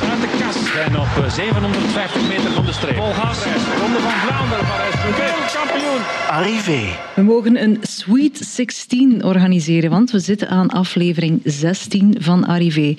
[0.00, 0.74] als uit de kast.
[0.86, 2.96] En op 750 eh, meter van de streep.
[2.96, 3.44] Vol gas.
[3.80, 6.02] Ronde van Vlaanderen, is wereldkampioen.
[6.28, 6.96] Arrivé.
[7.14, 12.94] We mogen een Sweet 16 organiseren, want we zitten aan aflevering 16 van Arrivé.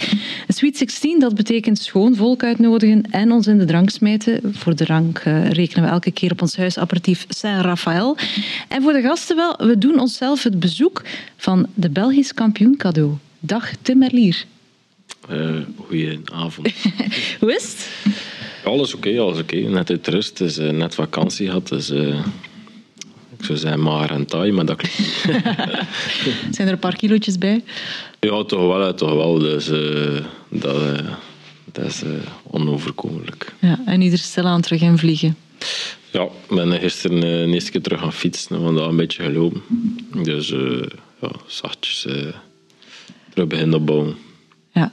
[0.48, 4.42] Een Sweet 16, dat betekent schoon volk uitnodigen en ons in de drank smijten.
[4.54, 8.18] Voor de drank uh, rekenen we elke keer op ons huisapparatief Saint-Raphaël.
[8.68, 11.02] En voor de gasten wel, we doen onszelf het bezoek
[11.38, 13.12] van de Belgisch kampioen cadeau.
[13.40, 14.46] Dag Tim Merlier.
[15.32, 16.72] Uh, goedenavond.
[17.40, 17.90] Hoe is het?
[18.64, 19.56] Alles oké, alles oké.
[19.56, 21.68] Net uit rust, dus, uh, net vakantie gehad.
[21.68, 22.20] Dus, uh,
[23.38, 24.98] ik zou zeggen maar en taai, maar dat klopt
[26.56, 27.64] Zijn er een paar kilootjes bij?
[28.20, 29.40] Ja, toch wel, toch wel.
[29.40, 29.68] Dus
[30.50, 31.02] dat,
[31.72, 32.02] dat is
[32.44, 33.54] onoverkomelijk.
[33.60, 35.38] Ja, en ieder stilaan terug in vliegen?
[36.12, 39.62] Ja, ik ben gisteren een eerste keer terug gaan fietsen, vandaag een beetje gelopen.
[40.24, 40.50] Dus
[41.22, 42.08] ja, zachtjes
[43.30, 44.25] terug beginnen opbouwen.
[44.76, 44.92] Ja,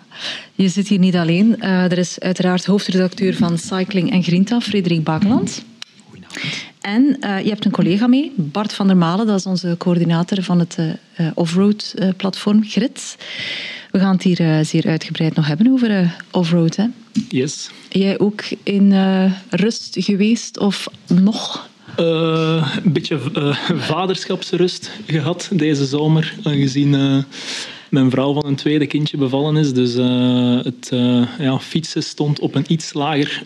[0.54, 1.56] je zit hier niet alleen.
[1.60, 5.64] Uh, er is uiteraard hoofdredacteur van Cycling en Grinta, Frederik Bakeland.
[6.08, 6.70] Goedenavond.
[6.80, 10.42] En uh, je hebt een collega mee, Bart van der Malen, dat is onze coördinator
[10.42, 13.16] van het uh, offroad platform Grit.
[13.90, 16.76] We gaan het hier zeer uitgebreid nog hebben over offroad.
[16.76, 16.86] Hè?
[17.28, 17.70] Yes.
[17.88, 18.92] Jij ook in
[19.50, 21.68] rust geweest of nog?
[22.00, 27.24] Uh, een beetje uh, vaderschapsrust gehad deze zomer, aangezien
[27.92, 29.72] mijn vrouw van een tweede kindje bevallen is.
[29.72, 30.90] Dus uh, het
[31.38, 33.44] ja, fietsen stond op een iets lager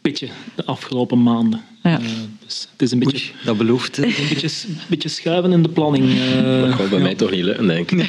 [0.00, 1.60] pitje de afgelopen maanden.
[1.82, 2.00] Ja.
[2.44, 3.98] dus het is een beetje, Oei, dat belooft.
[3.98, 4.48] Een beetje,
[4.88, 6.04] beetje schuiven in de planning.
[6.60, 7.04] dat gaat bij ja.
[7.04, 8.00] mij toch niet lukken, denk ik.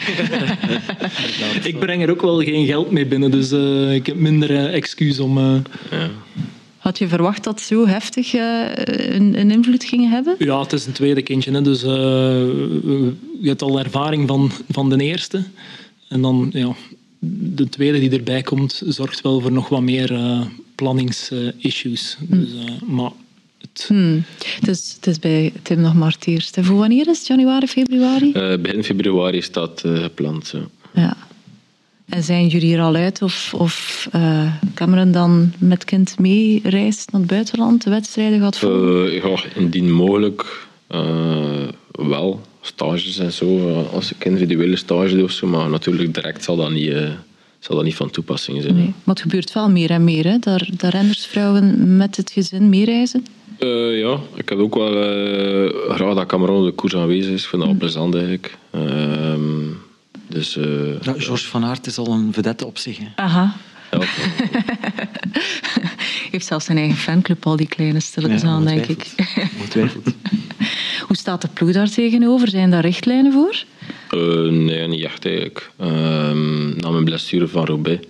[1.72, 3.52] ik breng er ook wel geen geld mee binnen, dus
[3.96, 5.40] ik heb minder excuus om...
[5.40, 6.10] Ja.
[6.82, 10.36] Had je verwacht dat zo heftig uh, een, een, invloed ging hebben?
[10.40, 11.52] Ja, het is een tweede kindje.
[11.52, 11.90] Hè, dus uh,
[13.42, 15.44] je hebt al ervaring van, van de eerste.
[16.08, 16.76] En dan ja,
[17.54, 20.42] de tweede die erbij komt, zorgt wel voor nog wat meer uh,
[20.76, 22.18] planningsissues.
[22.30, 22.40] Hm.
[22.40, 22.50] Dus,
[22.86, 23.12] maar
[23.62, 23.86] het...
[23.88, 24.24] Hmm.
[24.62, 26.64] Dus het is bij Tim nog maar het eerste.
[26.64, 27.28] Voor wanneer is het?
[27.28, 28.32] Januari, februari?
[28.58, 30.54] begin februari staat gepland.
[30.54, 30.68] Ja.
[30.94, 31.18] ja.
[32.12, 37.12] En zijn jullie er al uit of, of uh, Cameron dan met kind mee reist
[37.12, 39.14] naar het buitenland, de wedstrijden gaat volgen?
[39.14, 42.42] Uh, ja, indien mogelijk uh, wel.
[42.62, 46.72] Stages en zo, als ik individuele stage doe of zo, maar natuurlijk direct zal dat
[46.72, 46.94] niet,
[47.60, 48.76] zal dat niet van toepassing zijn.
[48.76, 50.38] Nee, maar het gebeurt wel meer en meer, hè?
[50.40, 53.26] Dat, dat rennersvrouwen met het gezin meereizen.
[53.60, 57.44] Uh, ja, ik heb ook wel uh, graag dat Cameron op de koers aanwezig is.
[57.44, 58.58] Ik vind dat wel plezant eigenlijk.
[58.76, 58.82] Uh,
[60.32, 62.98] dus, uh, ja, George van Aert is al een vedette op zich.
[62.98, 63.06] Hè.
[63.16, 63.56] Aha.
[63.92, 64.00] Ja,
[66.32, 69.14] heeft zelfs zijn eigen fanclub, al die kleine stilletjes ja, aan, denk ik.
[69.58, 70.06] Ongetwijfeld.
[71.08, 72.48] Hoe staat de ploeg daar tegenover?
[72.48, 73.64] Zijn daar richtlijnen voor?
[74.12, 75.72] Uh, nee, niet echt eigenlijk.
[75.82, 75.88] Uh,
[76.76, 78.08] na mijn blessure van Roubaix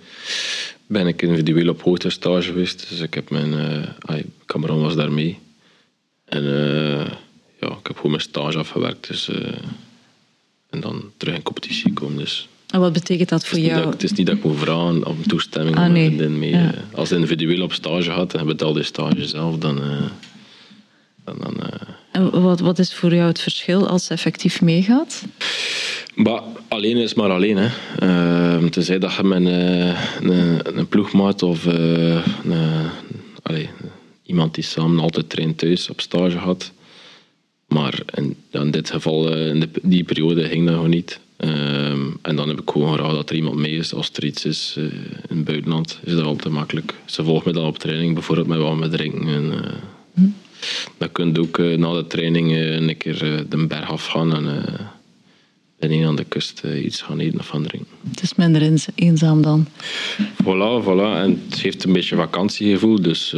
[0.86, 2.86] ben ik individueel op hoogtestage geweest.
[2.88, 3.52] Dus ik heb mijn...
[3.52, 5.38] Uh, Cameron was daar mee.
[6.24, 6.44] En
[7.60, 9.08] ja, ik heb gewoon mijn stage afgewerkt.
[9.08, 9.30] Dus,
[10.72, 12.16] en dan terug in competitie komen.
[12.16, 13.82] Dus en wat betekent dat voor het jou?
[13.82, 16.10] Dat, het is niet dat ik moet vragen om toestemming ah, nee.
[16.10, 16.50] mee.
[16.50, 16.74] Ja.
[16.94, 19.78] Als je individueel op stage gaat en je betaalt de stage zelf, dan.
[19.78, 20.00] Uh,
[21.24, 21.66] dan, dan uh...
[22.12, 25.24] En wat, wat is voor jou het verschil als ze effectief meegaat?
[26.14, 27.56] Maar alleen is maar alleen.
[27.56, 27.68] Hè.
[28.02, 29.46] Uh, tenzij dat je met een,
[30.30, 32.62] een, een ploegmaat of een,
[33.42, 33.66] allez,
[34.26, 36.72] iemand die samen altijd traint thuis op stage gaat.
[37.72, 41.20] Maar in, in dit geval, in de, die periode ging dat gewoon niet.
[41.44, 44.44] Um, en dan heb ik gewoon graag dat er iemand mee is als er iets
[44.44, 44.84] is uh,
[45.28, 45.98] in het buitenland.
[46.04, 46.94] Is dat altijd makkelijk.
[47.04, 49.26] Ze volgt me dan op training, bijvoorbeeld met wat met drinken.
[49.28, 49.60] En, uh,
[50.14, 50.28] hm.
[50.98, 54.46] Dan kun je ook uh, na de training een keer de berg afgaan en
[55.78, 57.90] en aan de kust iets gaan eten of gaan drinken.
[58.10, 59.66] Het is minder eenzaam dan.
[60.42, 61.16] Voilà, voilà.
[61.22, 63.28] En het geeft een beetje vakantiegevoel, dus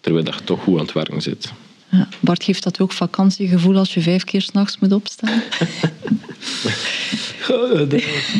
[0.00, 1.52] terwijl je toch goed aan het werken zit.
[1.90, 5.42] Ja, Bart geeft dat ook vakantiegevoel als je vijf keer s'nachts moet opstaan?
[7.48, 7.86] De,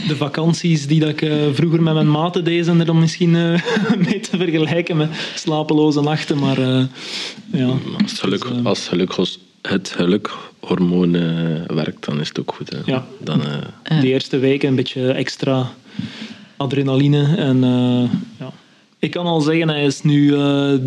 [0.08, 3.34] de, vakanties die dat ik uh, vroeger met mijn maten deed, zijn er dan misschien
[3.34, 3.60] uh,
[3.98, 6.38] mee te vergelijken met slapeloze nachten.
[6.38, 6.82] Maar, uh,
[7.52, 7.66] ja.
[8.02, 9.16] als, het geluk, dus, als geluk,
[9.62, 11.12] het gelukhormoon
[11.66, 12.70] werkt, dan is het ook goed.
[12.70, 12.78] Hè.
[12.84, 13.06] Ja.
[13.20, 13.42] Dan,
[14.00, 15.70] De eerste weken een beetje extra
[16.56, 17.36] adrenaline.
[17.36, 17.60] En,
[18.38, 18.52] ja.
[18.98, 20.36] Ik kan al zeggen, hij is nu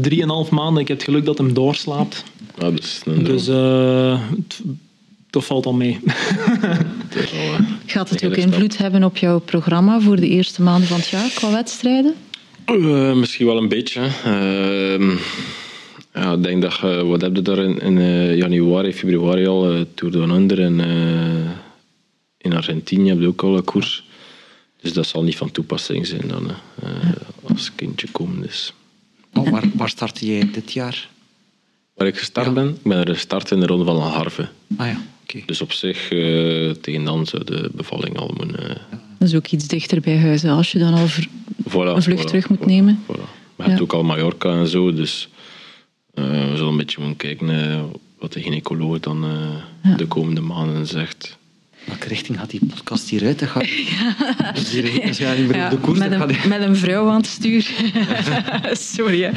[0.01, 0.81] drieënhalf maanden.
[0.81, 2.23] Ik heb het geluk dat hem doorslaapt.
[2.61, 4.21] Ja, dus dus uh,
[5.29, 5.99] dat valt al mee.
[7.85, 11.29] Gaat het ook invloed hebben op jouw programma voor de eerste maanden van het jaar
[11.29, 12.13] qua wedstrijden?
[12.71, 14.01] Uh, misschien wel een beetje.
[14.25, 15.17] Uh,
[16.13, 19.75] ja, ik denk dat je, wat heb je daar in, in uh, januari, februari al,
[19.75, 20.79] uh, Tour Down Under en
[22.37, 24.03] in Argentinië heb je ook al een koers.
[24.81, 26.51] Dus dat zal niet van toepassing zijn dan.
[27.47, 28.41] als kindje komen.
[28.41, 28.73] Dus.
[29.33, 31.09] Oh, waar, waar startte jij dit jaar?
[32.01, 34.47] Waar ik gestart ben, ik ben er gestart in de ronde van Harve.
[34.77, 35.39] Ah ja, oké.
[35.45, 38.69] Dus op zich, eh, tegen dan zou de bevalling al moeten...
[38.69, 38.75] eh,
[39.17, 40.41] Dat is ook iets dichter bij huis.
[40.41, 40.51] hè.
[40.51, 41.27] Als je dan al ver-
[41.69, 42.99] voilà, een vlucht voilà, terug moet voilà, nemen.
[43.03, 43.15] Voilà.
[43.55, 43.81] Maar je hebt Ja.
[43.81, 45.29] ook al Mallorca en zo, dus
[46.13, 47.79] eh, we zullen een beetje moeten kijken
[48.19, 49.31] wat de gynaecoloog dan eh,
[49.91, 49.95] Ja.
[49.97, 51.37] de komende maanden zegt.
[51.85, 53.39] Welke richting gaat die podcast hieruit?
[53.39, 53.67] Dat gaat...
[54.55, 57.07] Dus die, als jij niet meer Ja, op de koers met, een, met een vrouw
[57.09, 57.71] aan het stuur.
[58.95, 59.21] Sorry.
[59.23, 59.29] Hè.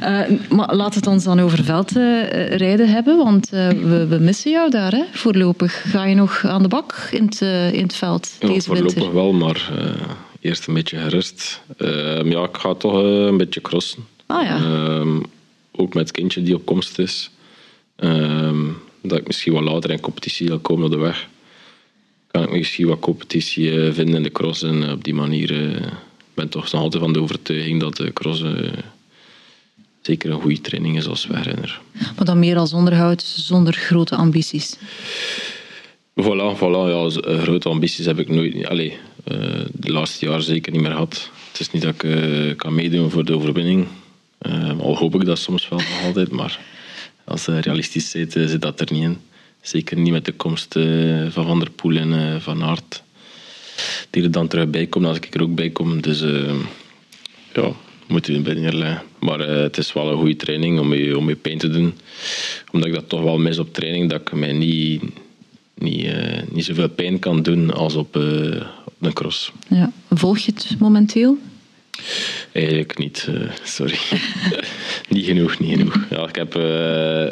[0.00, 4.70] Eh, maar laat het ons dan over veldrijden hebben, want eh, we, we missen jou
[4.70, 5.90] daar hè, voorlopig.
[5.90, 8.94] Ga je nog aan de bak in het, eh, in het veld Ja, deze voorlopig
[8.94, 9.14] winter?
[9.14, 9.90] wel, maar eh,
[10.40, 11.60] eerst een beetje gerust.
[11.76, 14.06] Eh, ja, ik ga toch eh, een beetje crossen.
[14.26, 14.56] Ah ja.
[14.56, 15.20] Ehm,
[15.72, 17.30] ook met het kindje die op komst is.
[17.96, 18.64] Ehm,
[19.02, 21.28] dat ik misschien wat later in competitie zal komen op de weg.
[22.30, 24.62] Kan ik misschien wat competitie eh, vinden in de cross.
[24.62, 27.96] En eh, op die manier eh, ik ben toch nog altijd van de overtuiging dat
[27.96, 28.44] de cross
[30.02, 31.80] zeker een goede training is als wegrenner.
[32.16, 34.76] Maar dan meer als onderhoud, zonder grote ambities.
[36.20, 37.10] Voilà, voilà ja,
[37.42, 38.66] grote ambities heb ik nooit.
[38.66, 38.96] Allee,
[39.72, 41.30] de laatste jaar zeker niet meer gehad.
[41.50, 43.86] Het is niet dat ik kan meedoen voor de overwinning.
[44.78, 46.60] Al hoop ik dat soms wel nog altijd, maar
[47.24, 49.18] als je realistisch zit, zit dat er niet in.
[49.60, 53.02] Zeker niet met de komst eh, van Van der Poel en eh, Van Aert.
[54.10, 56.00] Die er dan terug bij komen als ik er ook bij kom.
[56.00, 56.54] Dus eh,
[57.54, 57.72] ja,
[58.06, 59.02] moet je bij neerleggen.
[59.18, 61.94] Maar het is wel een goede training om je, om je pijn te doen.
[62.72, 65.02] Omdat ik dat toch wel mis op training, dat ik mij niet,
[65.74, 66.12] niet,
[66.52, 68.16] niet zoveel pijn kan doen als op,
[68.84, 69.52] op een cross.
[69.68, 69.92] Ja.
[70.10, 71.38] Volg je het momenteel?
[72.52, 73.28] Eigenlijk niet,
[73.62, 73.98] sorry.
[75.08, 76.06] niet genoeg, niet genoeg.
[76.10, 76.54] Ja, ik, heb,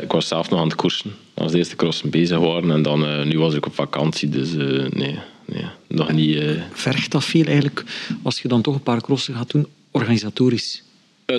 [0.03, 2.71] ik was zelf nog aan het koersen als de eerste crossen bezig waren.
[2.71, 6.37] En dan, eh, nu was ik op vakantie, dus eh, nee, nee, nog niet...
[6.37, 7.85] eh, Vergt dat veel eigenlijk,
[8.23, 10.83] als je dan toch een paar crossen gaat doen, organisatorisch?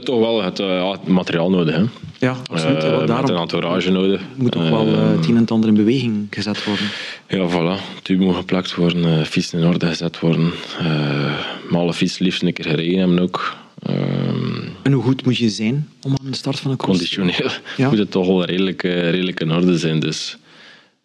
[0.04, 1.84] toch wel het, ja, het materiaal nodig, hè.
[2.20, 2.82] Ja, absoluut.
[2.82, 4.22] Ja, met een daarom entourage nodig.
[4.36, 6.86] moet ook wel het een en het ander in beweging gezet worden.
[7.28, 8.02] Ja, voilà.
[8.02, 10.52] Tube moet geplakt worden, fietsen in orde gezet worden.
[10.80, 11.34] eh
[11.70, 13.56] maar alle fietsen liefst een keer gereden hebben ook.
[13.84, 16.98] Ehm, En hoe goed moet je zijn om aan de start van een cross?
[16.98, 17.90] conditioneel Ja.
[17.90, 20.00] moet het toch wel redelijk, eh, redelijk in orde zijn.
[20.00, 20.38] Dus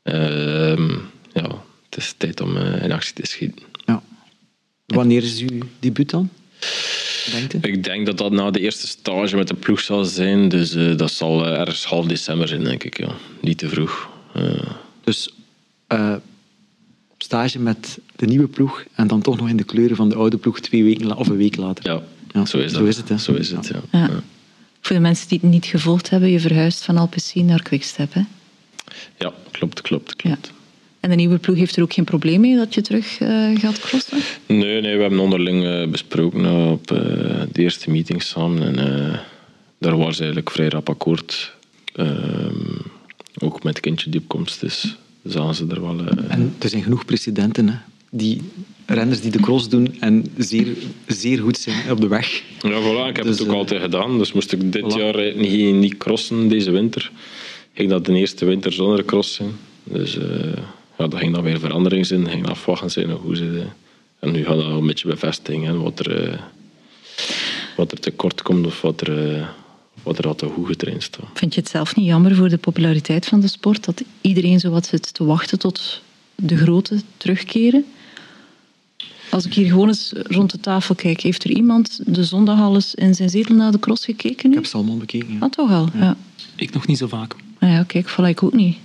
[0.03, 0.91] ehm,
[1.33, 3.65] ja, het is tijd om eh, in actie te schieten.
[3.85, 4.03] Ja.
[4.87, 6.31] Wanneer is uw debuut dan?
[7.31, 7.59] Denkt u?
[7.63, 10.49] Ik denk dat dat na de eerste stage met de ploeg zal zijn.
[10.49, 12.99] Dus eh, dat zal ergens half december zijn, denk ik.
[12.99, 13.15] Ja.
[13.41, 14.09] Niet te vroeg.
[15.05, 15.35] Dus
[17.13, 20.15] op stage met de nieuwe ploeg en dan toch nog in de kleuren van de
[20.15, 21.91] oude ploeg twee weken of een week later.
[21.91, 22.03] ja,
[22.35, 22.81] Ja, zo is dat.
[22.81, 23.19] zo is het, hè.
[23.19, 23.81] Zo is het, ja.
[23.99, 23.99] Ja.
[24.07, 24.23] Ja.
[24.81, 28.15] Voor de mensen die het niet gevolgd hebben, je verhuist van Alpecin naar Quickstep.
[28.15, 28.21] Hè?
[29.19, 30.53] Ja, klopt, klopt, klopt.
[31.01, 33.79] En de nieuwe ploeg heeft er ook geen probleem mee dat je terug eh, gaat
[33.81, 34.19] crossen?
[34.47, 36.99] Nee, nee, we hebben onderling eh, besproken eh, op eh,
[37.53, 38.63] de eerste meeting samen.
[38.79, 39.19] En eh,
[39.79, 41.53] daar was eigenlijk vrij rap akkoord.
[41.95, 42.55] Ehm,
[43.39, 45.99] ook met het kindje die op komst is, zagen ze er wel...
[46.07, 47.77] eh, En er zijn genoeg precedenten, hè.
[48.11, 48.43] Die
[48.87, 50.67] renners die de cross doen en zeer,
[51.07, 52.43] zeer goed zijn op de weg.
[52.61, 54.19] Ja, voilà, ik heb Dus, het ook eh, altijd gedaan.
[54.19, 54.99] Dus moest ik dit voilà.
[54.99, 57.11] jaar niet, niet crossen deze winter,
[57.73, 59.51] ging dat de eerste winter zonder cross zijn.
[59.85, 60.27] Dus eh,
[60.99, 63.63] ja, dat ging dan weer verandering zijn, ging afwachten zijn hoe ze...
[64.19, 66.39] En nu gaat dat een beetje bevestiging, hè, wat er, eh,
[67.77, 69.49] wat er tekort komt of wat er,
[70.03, 71.27] wat er al te goed getraind staat.
[71.35, 74.71] Vind je het zelf niet jammer voor de populariteit van de sport dat iedereen zo
[74.71, 76.03] wat zit te wachten tot
[76.35, 77.85] de grote terugkeren?
[79.35, 82.75] Als ik hier gewoon eens rond de tafel kijk, heeft er iemand de zondag al
[82.75, 84.55] eens in zijn zetel naar de cross gekeken Ik nu?
[84.55, 85.33] heb ze allemaal bekeken.
[85.33, 85.39] Ja.
[85.41, 85.89] Ah, toch al?
[85.95, 86.17] Ja.
[86.57, 87.35] Ik nog niet zo vaak.
[87.59, 88.77] Ah ja, kijk, voilà, ik ook niet.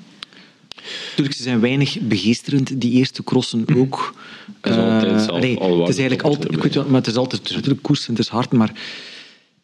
[1.09, 4.13] Natuurlijk, ze zijn weinig begeesterend, die eerste crossen ook.
[4.61, 4.73] Het
[5.21, 6.63] is altijd Eh, al het is eigenlijk altijd, ik erbij.
[6.63, 8.71] weet wel, maar het is altijd, het is natuurlijk koers en het is hard, maar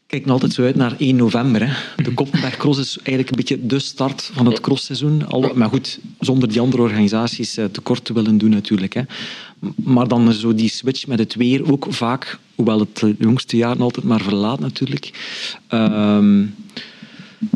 [0.07, 1.67] kijk altijd zo uit naar 1 november.
[1.67, 2.03] Hè.
[2.03, 5.27] De Koppenberg Cross is eigenlijk een beetje de start van het crossseizoen.
[5.27, 8.93] Al, maar goed, zonder die andere organisaties eh, tekort te willen doen natuurlijk.
[8.93, 9.01] Hè.
[9.75, 14.05] Maar dan zo die switch met het weer ook vaak, hoewel het jongste jaren altijd
[14.05, 15.11] maar verlaat natuurlijk.
[15.67, 16.41] Ehm,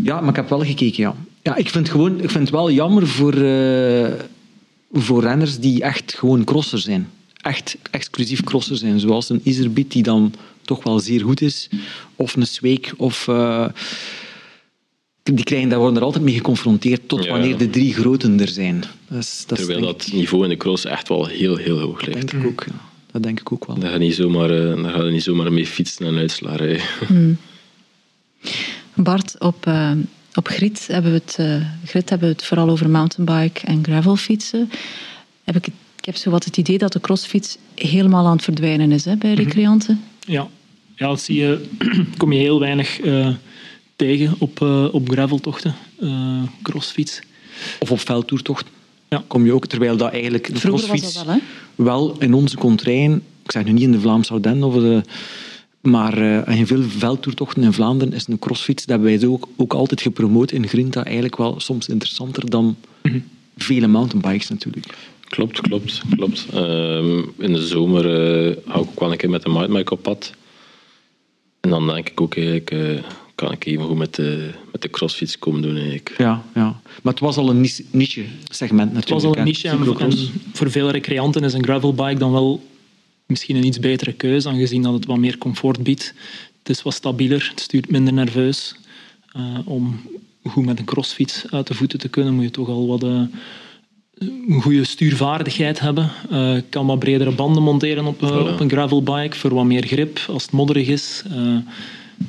[0.04, 1.16] ja, maar ik heb wel gekeken, ja.
[1.42, 4.12] Ja, ik vind, gewoon, ik vind het wel jammer voor, eh,
[4.92, 7.10] voor renners die echt gewoon crosser zijn.
[7.42, 9.00] Echt exclusief crosser zijn.
[9.00, 11.70] Zoals een Iserbiet die dan toch wel zeer goed is.
[12.16, 12.94] Of een Sweek.
[12.98, 13.66] Of, eh,
[15.36, 17.32] die krijgen, daar worden er altijd mee geconfronteerd tot Ja.
[17.32, 18.84] wanneer de drie groten er zijn.
[19.08, 22.28] Dat dat Terwijl dat niveau in de cross echt wel heel, heel hoog ligt.
[22.32, 22.66] denk ik ook.
[22.68, 22.76] Ja.
[23.12, 23.80] Dat denk ik ook wel.
[23.80, 26.58] Daar ga je niet zomaar, eh, daar ga je niet zomaar mee fietsen en uitslagen.
[26.58, 27.40] rijden.
[28.96, 29.92] Bart, op, eh,
[30.34, 34.70] op Grit hebben, we het, eh, Grit hebben we het vooral over mountainbike en gravelfietsen.
[35.44, 35.68] Heb ik,
[35.98, 39.16] ik heb zo wat het idee dat de crossfiets helemaal aan het verdwijnen is hè,
[39.16, 40.04] bij recreanten.
[40.20, 40.48] Ja,
[40.96, 41.66] ja, dat zie je,
[42.18, 43.28] kom je heel weinig uh,
[44.00, 47.22] tegen op, uh, op graveltochten, uh, crossfiets.
[47.80, 48.66] Of op veldtoertocht.
[49.10, 49.24] Ja.
[49.28, 51.84] Kom je ook, terwijl dat eigenlijk de Vroeger crossfiets was dat wel, hè?
[51.84, 55.02] wel in onze contraien, ik zeg nu niet in de Vlaamse Ardennen of de
[55.82, 59.74] maar uh, in veel veldtoertochten in Vlaanderen is een crossfiets, dat hebben wij ook, ook
[59.74, 62.76] altijd gepromoot in Grinta, eigenlijk wel soms interessanter dan mm
[63.12, 63.24] -hmm.
[63.58, 64.86] vele mountainbikes natuurlijk.
[65.20, 66.46] Klopt, klopt, klopt.
[66.54, 66.60] Uh,
[67.38, 70.34] in de zomer uh, hou ik ook wel een keer met de mountainbike op pad.
[71.60, 73.00] En dan denk ik ook eigenlijk, uh,
[73.40, 76.14] kan ik even goed met de, met de crossfiets komen doen eigenlijk.
[76.18, 79.06] Ja, ja, maar het was al een niche segment natuurlijk.
[79.06, 80.18] Het was al een niche en, en
[80.54, 82.64] voor veel recreanten is een gravelbike dan wel
[83.26, 86.14] misschien een iets betere keuze, aangezien dat het wat meer comfort biedt.
[86.60, 88.76] Het is wat stabieler, het stuurt minder nerveus.
[89.38, 90.00] Uh, om
[90.44, 93.22] goed met een crossfiets uit de voeten te kunnen, moet je toch al wat uh,
[94.48, 96.12] een goede stuurvaardigheid hebben.
[96.32, 98.52] Uh, kan wat bredere banden monteren op, voilà.
[98.54, 101.24] op een gravelbike voor wat meer grip als het modderig is.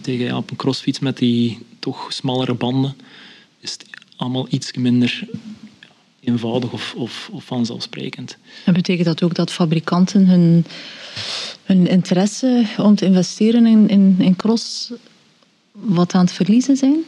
[0.01, 2.97] Tegen ja, op een crossfiets met die toch smallere banden
[3.61, 5.29] is het allemaal iets minder
[6.21, 8.37] eenvoudig of, of, of vanzelfsprekend.
[8.65, 10.65] En betekent dat ook dat fabrikanten hun,
[11.65, 14.93] hun interesse om te investeren in, in, in cross
[15.73, 16.99] wat aan het verliezen zijn?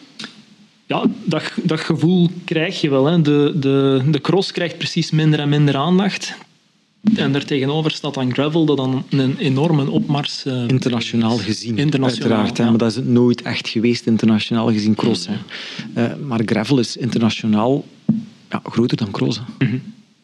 [0.86, 3.06] Ja, dat, dat gevoel krijg je wel.
[3.06, 3.22] Hè.
[3.22, 6.34] De, de, de cross krijgt precies minder en minder aandacht.
[7.16, 10.44] En daartegenover staat dan gravel, dat dan een enorme opmars...
[10.46, 12.58] Uh, internationaal gezien, internationaal, uiteraard.
[12.58, 12.64] Hè.
[12.64, 15.26] Maar dat is het nooit echt geweest, internationaal gezien, cross.
[15.26, 15.34] Hè.
[15.96, 17.84] Uh, maar gravel is internationaal
[18.50, 19.40] ja, groter dan cross.
[19.58, 19.82] Mm -hmm.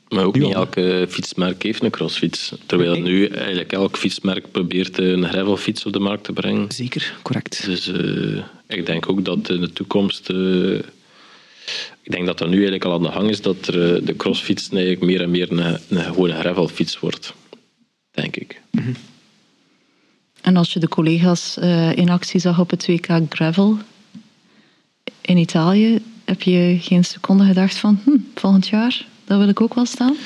[0.09, 2.53] Maar ook nu niet elke fietsmerk heeft een crossfiets.
[2.67, 6.73] Terwijl nu eigenlijk elk fietsmerk probeert een gravelfiets op de markt te brengen.
[6.73, 7.65] Zeker, correct.
[7.65, 10.31] Dus uh, ik denk ook dat in de toekomst...
[12.09, 14.17] Ik denk dat dat nu eigenlijk al aan de gang is dat er, uh, de
[14.17, 17.35] crossfiets eigenlijk meer en meer een, een gewone gravelfiets wordt.
[18.11, 18.61] Denk ik.
[18.71, 18.95] Mm -hmm.
[20.41, 21.57] En als je de collega's
[21.95, 23.79] in actie zag op het WK Gravel
[25.21, 29.75] in Italië, heb je geen seconde gedacht van hm, volgend jaar, daar wil ik ook
[29.75, 30.17] wel staan?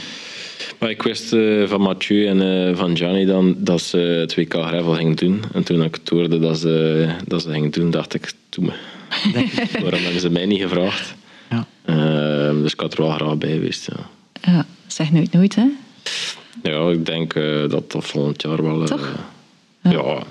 [0.79, 4.53] Maar ik wist uh, van Mathieu en uh, van Gianni dan dat ze het WK
[4.53, 5.43] Gravel gingen doen.
[5.53, 8.73] En toen ik het hoorde dat ze dat ze gingen doen, dacht ik, doe me.
[9.83, 11.15] Waarom hebben ze mij niet gevraagd?
[11.53, 11.67] Ja.
[11.87, 13.89] Uh, dus ik had er wel graag bij geweest.
[13.91, 14.09] Ja,
[14.53, 15.67] ja zeg nooit nooit, hè?
[16.63, 18.85] Ja, ik denk uh, dat dat volgend jaar wel...
[18.85, 19.15] Toch?
[19.83, 19.91] ja.
[19.91, 20.23] ja.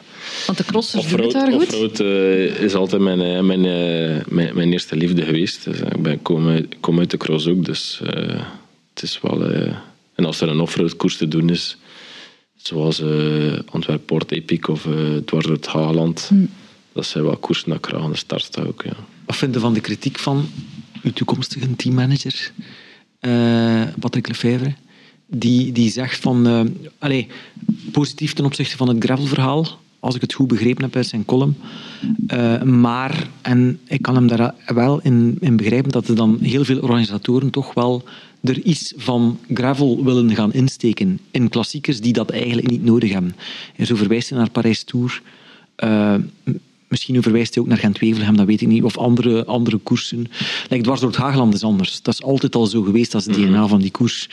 [0.45, 1.73] Want de crossers doen het daar goed?
[1.73, 5.63] Offroad uh, is altijd mijn, uh, mijn, uh, mijn, mijn, eerste liefde geweest.
[5.63, 8.01] Dus, ik ben, kom, uit, kom uit de cross ook, dus
[8.93, 9.51] het is wel...
[10.15, 11.77] en als er een offroad koers te doen is,
[12.55, 13.03] zoals
[13.65, 14.87] Antwerp Port Epic of
[15.25, 16.49] dwars door het Haaland, Hmm.
[16.93, 18.95] dat zijn wel koersen dat ik graag aan de start sta ook, ja.
[19.25, 20.49] Wat vind je van de kritiek van
[21.03, 22.51] uw toekomstige teammanager,
[23.99, 24.73] Patrick Lefevre?
[25.27, 26.69] Die, die zegt van...
[26.99, 27.25] allez,
[27.91, 31.55] positief ten opzichte van het gravelverhaal als ik het goed begrepen heb uit zijn column.
[32.27, 36.63] Uh, maar, en ik kan hem daar wel in, in begrijpen, dat er dan heel
[36.63, 38.03] veel organisatoren toch wel
[38.41, 43.35] er iets van gravel willen gaan insteken in klassiekers die dat eigenlijk niet nodig hebben.
[43.75, 45.21] En zo verwijst hij naar Parijs-Tour.
[45.83, 46.15] Uh,
[46.91, 48.83] misschien verwijst hij ook naar Gent-Wevelgem, dat weet ik niet.
[48.83, 50.27] Of andere, andere koersen.
[50.69, 52.01] Like, dwars door het Hageland is anders.
[52.01, 53.67] Dat is altijd al zo geweest, dat is het DNA mm -hmm.
[53.67, 54.29] van die koers.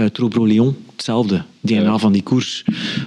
[0.00, 1.42] Uh, Trobro-Leon, hetzelfde.
[1.60, 1.98] DNA ja.
[1.98, 2.64] van die koers.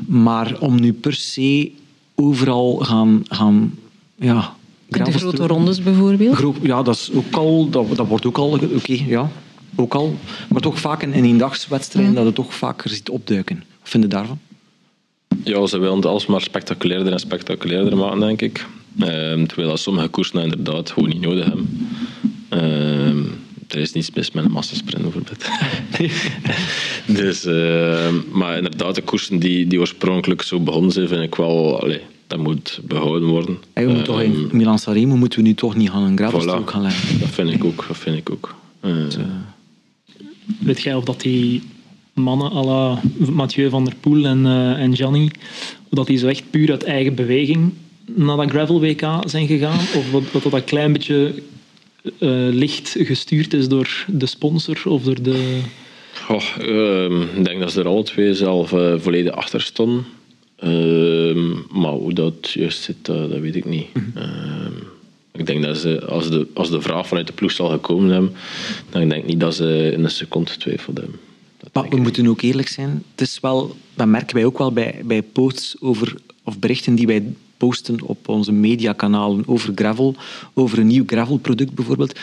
[0.08, 1.72] Maar om nu per se
[2.16, 3.74] overal gaan, gaan
[4.16, 4.56] ja,
[4.88, 6.36] de grote rondes bijvoorbeeld?
[6.36, 8.50] Gro ja, dat, is ook al, dat, dat wordt ook al...
[8.50, 9.32] Oké, okay, ja.
[9.76, 10.16] Ook al.
[10.50, 12.18] Maar toch vaak in, in eendagswedstrijden mm.
[12.18, 13.56] dat het toch vaker ziet opduiken.
[13.80, 14.40] Wat vind je daarvan?
[15.44, 18.66] Ja, ze willen het alsmaar spectaculairder en spectaculairder maken, denk ik.
[18.98, 19.06] Uh,
[19.44, 21.90] terwijl dat sommige koersen inderdaad gewoon niet nodig hebben.
[22.54, 23.26] Uh,
[23.68, 25.46] er is niets mis met een massasprint bijvoorbeeld.
[27.22, 31.82] dus, uh, maar inderdaad, de koersen die, die oorspronkelijk zo begonnen zijn, vind ik wel...
[31.82, 33.58] Allee, dat moet behouden worden.
[33.74, 36.70] Hey, we moeten toch in Milan Sanremo moeten we nu toch niet gaan een gravelstrook
[36.70, 37.20] voilà, gaan leggen.
[37.20, 37.86] Dat vind ik ook.
[37.88, 38.56] Dat vind ik ook.
[38.86, 39.06] Uh,
[40.60, 41.62] Weet jij of dat die
[42.14, 45.32] mannen à la Mathieu van der Poel en, uh, en Gianni,
[45.84, 47.74] of dat die zo echt puur uit eigen beweging
[48.06, 49.80] naar dat gravel WK zijn gegaan?
[49.80, 51.34] Of dat dat, een klein beetje
[52.04, 55.60] uh, licht gestuurd is door de sponsor of door de...
[56.30, 60.06] Oh, uh, ik denk dat ze er alle twee zelf uh, volledig achter stonden.
[60.64, 63.94] Uh, maar hoe dat juist zit, dat weet ik niet.
[63.94, 64.74] Mm -hmm.
[65.32, 68.34] ik denk dat ze, als de, als de vraag vanuit de ploeg zal gekomen hebben,
[68.90, 71.20] dan denk ik niet dat ze in een seconde twijfeld hebben.
[71.74, 73.04] Maar we moeten ook eerlijk zijn.
[73.12, 77.08] Het is wel, dat merken wij ook wel bij, bij posts over, of berichten die
[77.08, 77.24] wij
[77.66, 80.16] posten op onze mediakanalen over gravel,
[80.54, 82.20] over een nieuw gravelproduct bijvoorbeeld.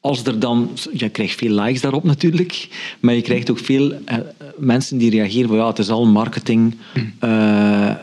[0.00, 2.68] Als er dan, je krijgt veel likes daarop natuurlijk,
[3.00, 3.98] maar je krijgt ook veel uh,
[4.56, 6.76] mensen die reageren van ja, het is al marketing.
[7.24, 7.94] Uh,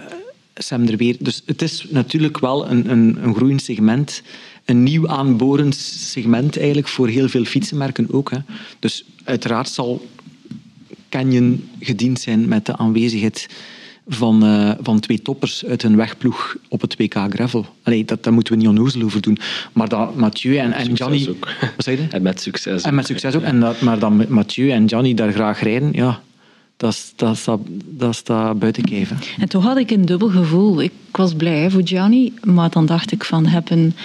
[0.55, 1.15] Sam er weer.
[1.19, 4.21] Dus het is natuurlijk wel een, een, een groeiend segment.
[4.65, 8.31] Een nieuw aanborend segment eigenlijk voor heel veel fietsenmerken ook.
[8.31, 8.37] Hè.
[8.79, 10.07] Dus uiteraard zal
[11.09, 13.47] Canyon gediend zijn met de aanwezigheid
[14.07, 17.65] van, uh, van twee toppers uit hun wegploeg op het WK Gravel.
[17.83, 19.37] Allee, dat, daar moeten we niet onnozel over doen.
[19.73, 21.29] Maar dat Mathieu en, en Gianni...
[21.29, 21.47] Ook.
[21.75, 22.07] Wat zei je?
[22.09, 23.41] En met succes En met succes ook.
[23.41, 26.21] En dat, maar dat Mathieu en Gianni daar graag rijden, ja,
[26.77, 29.17] dat, dat, staat, dat staat buiten kijven.
[29.39, 30.81] En toch had ik een dubbel gevoel.
[30.81, 33.95] Ik was blij voor Gianni, maar dan dacht ik van, hebben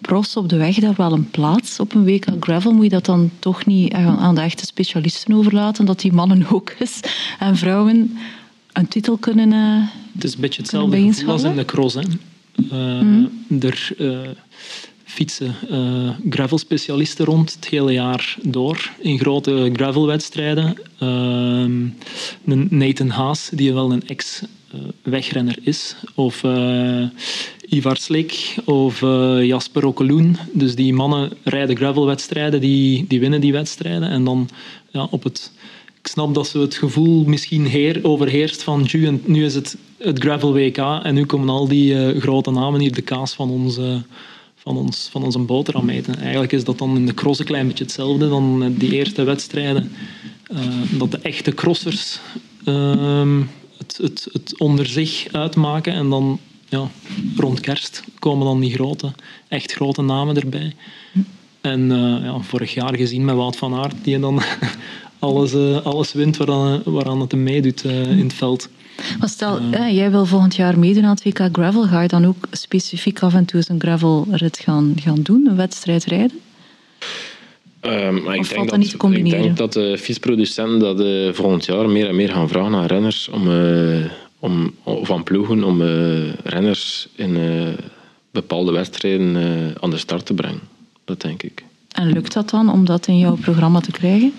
[0.00, 2.72] profs op de weg daar wel een plaats op een WK Gravel?
[2.72, 6.74] Moet je dat dan toch niet aan de echte specialisten overlaten, dat die mannen ook
[6.78, 7.00] eens
[7.38, 8.18] en vrouwen
[8.72, 11.94] een titel kunnen uh, Het is een beetje hetzelfde gevoel als in de cross.
[11.94, 12.02] Hè.
[12.72, 13.30] Uh, mm.
[13.60, 14.18] Er uh,
[15.04, 15.54] fietsen
[16.30, 20.76] gravelspecialisten rond het hele jaar door in grote gravelwedstrijden.
[20.98, 21.88] Ehm,
[22.68, 26.44] Nathan Haas, die wel een ex-wegrenner is, of
[27.68, 29.00] Ivar Slik of
[29.40, 30.36] Jasper Okkeloen.
[30.52, 34.08] Dus die mannen rijden gravelwedstrijden, die, die winnen die wedstrijden.
[34.08, 34.48] En dan
[34.90, 35.52] ja, op het
[36.02, 38.88] ik snap dat ze het gevoel misschien heer, overheerst van
[39.24, 42.94] nu is het het gravel WK en nu komen al die uh, grote namen hier
[42.94, 44.02] de kaas van onze,
[44.54, 46.18] van ons, van onze boterham eten.
[46.18, 49.92] Eigenlijk is dat dan in de cross een klein beetje hetzelfde dan die eerste wedstrijden.
[50.52, 50.58] Uh,
[50.90, 52.20] dat de echte crossers
[52.64, 53.38] uh,
[53.78, 56.38] het, het, het onder zich uitmaken en dan
[56.68, 56.90] ja,
[57.36, 59.12] rond kerst komen dan die grote,
[59.48, 60.74] echt grote namen erbij.
[61.60, 61.90] En
[62.22, 64.42] ja, vorig jaar gezien met Wout van Aert, die dan
[65.20, 68.68] alles, uh, alles wint waaraan, waaraan het meedoet uh, in het veld.
[69.18, 71.82] Maar stel, uh, jij wil volgend jaar meedoen aan het WK Gravel.
[71.82, 75.56] Ga je dan ook specifiek af en toe eens een gravelrit gaan, gaan doen, een
[75.56, 76.38] wedstrijd rijden?
[77.82, 81.88] Um, maar ik, denk dat, niet ik denk dat de fietsproducenten dat uh, volgend jaar
[81.88, 84.04] meer en meer gaan vragen aan renners om, uh,
[84.38, 87.38] om, van ploegen om uh, renners in
[88.30, 89.36] bepaalde wedstrijden
[89.80, 90.60] aan de start te brengen.
[91.04, 91.64] Dat denk ik.
[91.90, 94.32] En lukt dat dan om dat in jouw programma te krijgen?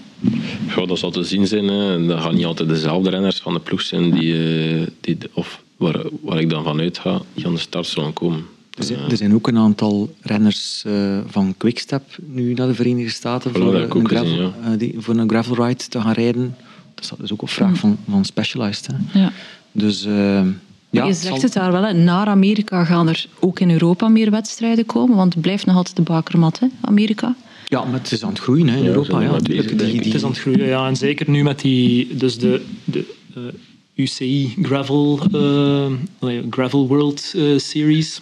[0.75, 1.67] Ja, dat zal te zien zijn.
[1.67, 2.05] Hè.
[2.05, 6.01] Dat gaan niet altijd dezelfde renners van de ploeg zijn die, eh, die of waar,
[6.21, 8.45] waar ik dan vanuit ga, die aan de start zullen komen.
[8.77, 13.11] Er zijn, er zijn ook een aantal renners uh, van Quickstep nu naar de Verenigde
[13.11, 14.71] Staten voor, een gravel, gezien, ja.
[14.71, 16.55] uh, die, voor een gravel ride te gaan rijden.
[16.95, 18.87] Dat is ook op vraag van, van Specialized.
[18.87, 19.19] Hè.
[19.19, 19.31] Ja.
[19.71, 20.05] Dus...
[20.05, 20.41] Uh,
[20.89, 21.93] ja, je zegt het daar wel, hè.
[21.93, 25.95] naar Amerika gaan er ook in Europa meer wedstrijden komen, want het blijft nog altijd
[25.95, 27.35] de bakermat, hè, Amerika.
[27.71, 29.21] Ja, maar het is aan het groeien hè, in Europa.
[29.21, 29.67] Ja, natuurlijk.
[29.67, 29.97] Die, die...
[29.97, 30.87] Het is aan het groeien, ja.
[30.87, 33.05] En zeker nu met die, dus de, de
[33.37, 33.53] uh, eh,
[33.95, 38.21] UCI Gravel, uh, Gravel World uh, Series.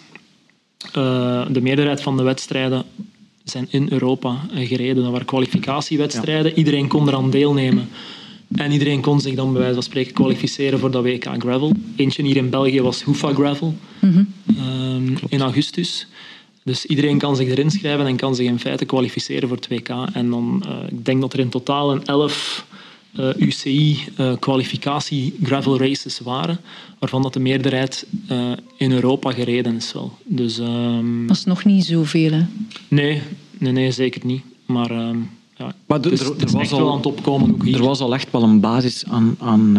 [0.92, 2.84] de meerderheid van de wedstrijden
[3.44, 5.02] zijn in Europa gereden.
[5.02, 6.58] Dat waren kwalificatiewedstrijden.
[6.58, 7.88] Iedereen kon eraan deelnemen.
[8.54, 11.72] En iedereen kon zich dan bij wijze van spreken kwalificeren voor dat WK Gravel.
[11.96, 15.14] Eentje hier in België was Hoofa Gravel mm -hmm.
[15.28, 16.06] in augustus.
[16.62, 19.88] Dus iedereen kan zich erin schrijven en kan zich in feite kwalificeren voor het WK.
[20.12, 22.66] En dan, uh, ik denk dat er in totaal een 11
[23.18, 26.60] uh, UCI uh, kwalificatie gravel races waren,
[26.98, 30.12] waarvan dat de meerderheid uh, in Europa gereden is wel.
[30.24, 32.42] Dus, um, dat is nog niet zoveel, hè?
[32.88, 33.22] Nee,
[33.58, 34.42] nee, nee zeker niet.
[34.66, 37.76] Maar, um, ja, maar er, er was al aan het opkomen ook hier.
[37.76, 39.78] Er was al echt wel een basis aan, aan,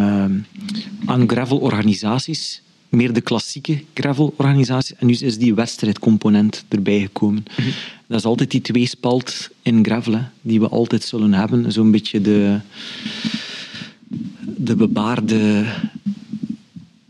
[1.05, 2.61] aan gravel-organisaties
[2.91, 4.95] meer de klassieke gravel-organisatie.
[4.99, 7.43] En nu is die wedstrijdcomponent erbij gekomen.
[7.58, 7.69] Mhm.
[8.08, 11.71] Dat is altijd die tweespalt in gravel, die we altijd zullen hebben.
[11.71, 12.60] Zo'n beetje de,
[14.41, 15.65] de bebaarde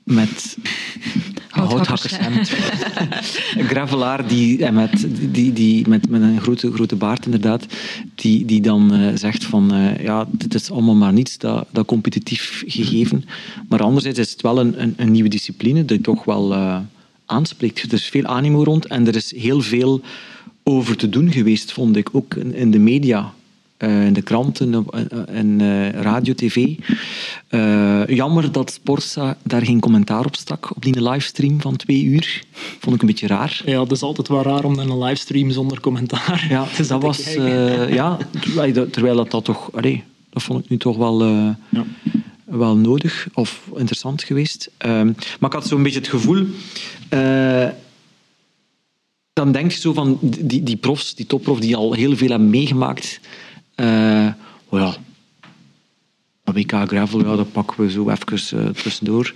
[0.03, 0.57] met
[1.67, 2.51] houthakkershemd.
[3.57, 7.65] een gravelaar die, eh, met, die, die, met, met een grote, grote baard inderdaad,
[8.15, 11.85] die, die dan uh, zegt van uh, ja, dit is allemaal maar niets, dat, dat
[11.85, 13.25] competitief gegeven.
[13.69, 16.77] Maar anderzijds is het wel een, een, een nieuwe discipline die toch wel uh,
[17.25, 17.81] aanspreekt.
[17.81, 20.01] Er is veel animo rond en er is heel veel
[20.63, 23.33] over te doen geweest, vond ik, ook in, in de media.
[23.83, 24.85] Uh, in de kranten
[25.27, 26.67] en uh, radio, tv.
[27.49, 32.43] Uh, jammer dat Sporza daar geen commentaar op stak, op die livestream van twee uur.
[32.79, 33.61] Vond ik een beetje raar.
[33.65, 37.33] Ja, het is altijd wel raar om dan een livestream zonder commentaar Ja, dat was...
[37.89, 38.17] ja,
[38.91, 39.71] terwijl dat, dat toch...
[39.73, 41.25] Allee, dat vond ik nu toch wel...
[41.69, 41.85] Ja.
[42.45, 44.69] Wel nodig of interessant geweest.
[44.77, 45.05] Ehm,
[45.39, 46.45] maar ik had zo'n beetje het gevoel
[49.33, 52.49] dan denk je zo van die, die profs, die topprof die al heel veel hebben
[52.49, 53.19] meegemaakt,
[54.69, 54.95] oh ja,
[56.43, 59.33] WK Gravel, ja, dat pakken we zo even uh, tussendoor.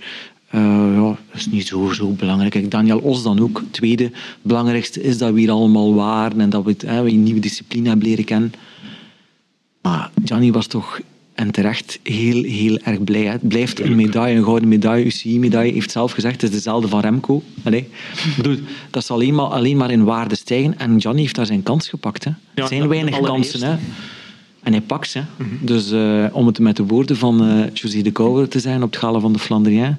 [0.54, 0.60] Uh,
[0.94, 2.52] ja, dat is niet zo, zo belangrijk.
[2.52, 3.58] Kijk, Daniel Os dan ook.
[3.58, 4.10] Het tweede
[4.42, 7.88] belangrijkste is dat we hier allemaal waren en dat we, het, we een nieuwe discipline
[7.88, 8.52] hebben leren kennen.
[9.82, 11.00] Maar Gianni was toch
[11.34, 13.22] En terecht heel, heel erg blij.
[13.22, 13.30] Hè.
[13.30, 15.04] Het blijft een medaille, een gouden medaille.
[15.04, 17.42] UCI-medaille heeft zelf gezegd, het is dezelfde van Remco.
[17.62, 17.88] Allee.
[18.36, 18.56] Bedoel,
[18.90, 20.78] dat zal alleen maar, alleen maar in waarde stijgen.
[20.78, 22.24] En Gianni heeft daar zijn kans gepakt.
[22.24, 22.30] Hè.
[22.30, 23.62] Ja, er zijn weinig kansen.
[23.62, 23.76] Hè.
[24.66, 25.22] En hij pakt ze.
[25.60, 28.90] Dus eh, om het met de woorden van eh José de Kouwer te zijn op
[28.90, 29.96] het gala van de Flandrien...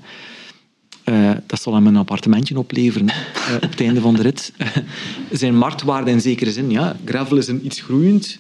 [1.04, 3.10] eh, dat zal hem een appartementje opleveren
[3.56, 4.54] op het einde van de rit.
[5.32, 8.40] zijn marktwaarde in zekere zin, ja, gravel is een iets groeiend,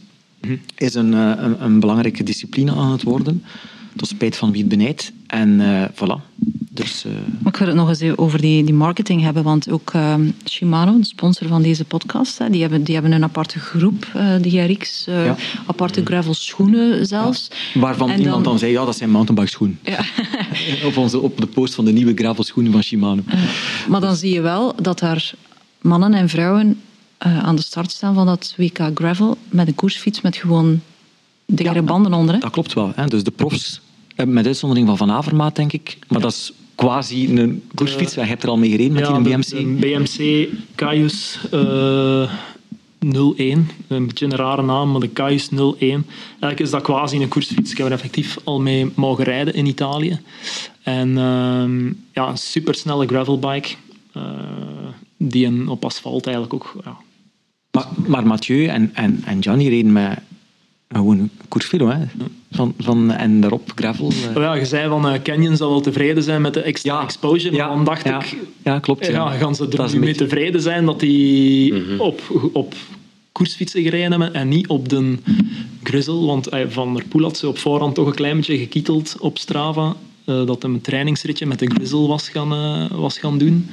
[0.75, 3.43] is een, een, een belangrijke discipline aan het worden.
[3.97, 5.11] Tot spijt van wie het benijdt.
[5.27, 6.35] En eh voilà.
[6.69, 9.91] Dus, eh, Maar ik wil het nog eens over die, die marketing hebben, want ook
[9.93, 14.07] ehm, Shimano, de sponsor van deze podcast, hè, die, hebben, die hebben een aparte groep,
[14.13, 15.35] eh de GRX, eh, Ja.
[15.65, 17.47] aparte gravel schoenen zelfs.
[17.73, 18.59] waarvan En iemand dan...
[18.59, 19.79] zei, ja, dat zijn mountainbike schoenen.
[19.83, 19.99] Ja.
[20.87, 23.21] op, onze, op de post van de nieuwe gravel schoenen van Shimano.
[23.87, 25.33] Maar dan zie je wel dat daar
[25.81, 26.79] mannen en vrouwen
[27.17, 30.81] eh, aan de start staan van dat WK Gravel met een koersfiets met gewoon
[31.45, 32.33] dikkere Ja, banden onder.
[32.33, 32.39] Hè?
[32.39, 32.91] Dat klopt wel.
[32.95, 33.05] Hè.
[33.05, 33.86] Dus de profs, eh,
[34.25, 35.97] met uitzondering van Van Avermaat, denk ik.
[36.07, 38.13] Maar dat is quasi een koersfiets.
[38.13, 39.49] Jij hebt er al mee gereden met Ja, die BMC.
[39.49, 42.31] de BMC Caius eh
[43.37, 43.69] 01.
[43.87, 46.05] Een beetje een rare naam, maar de Caius 01.
[46.29, 47.71] Eigenlijk is dat quasi een koersfiets.
[47.71, 50.19] Ik heb er effectief al mee mogen rijden in Italië.
[50.83, 53.69] En ehm, ja, een supersnelle gravelbike.
[54.13, 54.21] eh
[55.19, 56.73] die een, op asfalt eigenlijk ook...
[56.85, 56.97] Ja,
[57.71, 60.19] Maar, maar Mathieu en, en, en Gianni reden met
[60.89, 61.87] gewoon een koersfilo.
[61.89, 62.03] Hè.
[62.51, 64.09] Van, van, en daarop gravel.
[64.29, 64.35] eh.
[64.35, 67.03] Oh ja, je zei van uh, Canyon zal wel tevreden zijn met de extra Ja.
[67.03, 67.57] exposure.
[67.57, 68.19] Maar Ja, dan dacht ja.
[68.23, 69.05] ik, Ja, klopt.
[69.05, 69.11] Ja.
[69.11, 72.21] ja, gaan ze er nu mee beetje- tevreden zijn dat die op,
[72.53, 72.75] op
[73.31, 75.17] koersfietsen gereden hebben en niet op de
[75.83, 76.25] grizzle?
[76.25, 79.37] Want eh, Van der Poel had ze op voorhand toch een klein beetje gekieteld op
[79.37, 79.95] Strava
[80.25, 83.69] eh, dat hij een trainingsritje met de grizzle was gaan, eh, was gaan doen.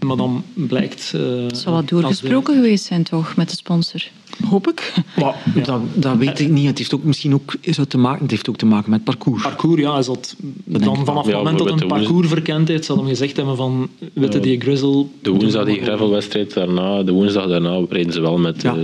[0.00, 1.12] Maar dan blijkt...
[1.14, 4.02] eh, Het zou wat doorgesproken geweest zijn toch met de sponsor?
[4.48, 4.92] Hoop ik.
[5.16, 5.62] Maar, ja.
[5.62, 6.66] Dat, dat weet ik niet.
[6.66, 9.04] Het heeft ook misschien ook, is het te maken, het heeft ook te maken met
[9.04, 9.42] parcours.
[9.42, 12.96] parcours, ja, is dat dan vanaf het moment dat met een parcours verkend heeft, zal
[12.96, 15.06] hem gezegd hebben van, weet je, die grizzle...
[15.22, 18.70] De woensdag die gravelwedstrijd daarna, de woensdag daarna reden ze wel met, Ja.
[18.76, 18.78] eh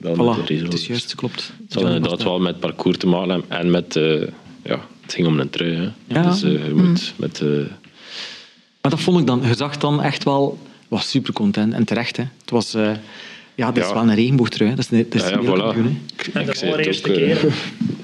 [0.00, 1.52] wel Voilà, met de het is juist, klopt.
[1.62, 4.20] Het zal inderdaad wel met parcours te maken hebben en met, eh,
[4.64, 5.74] ja, het ging om een trui.
[5.74, 5.88] Hè.
[6.14, 6.30] Ja.
[6.30, 7.48] Dus eh, je moet met, eh,
[8.84, 12.16] Maar dat vond ik dan, je zag dan echt wel, was super content en terecht.
[12.16, 12.22] Hè.
[12.40, 12.90] Het was, eh,
[13.54, 13.94] ja, dat is Ja.
[13.94, 14.70] wel een regenboogtrui.
[14.74, 16.32] Dat is, een- dat is ja, ja, wereldkampioen, voilà.
[16.32, 16.40] hè.
[16.40, 17.54] En Ik de allereerste ook, keer.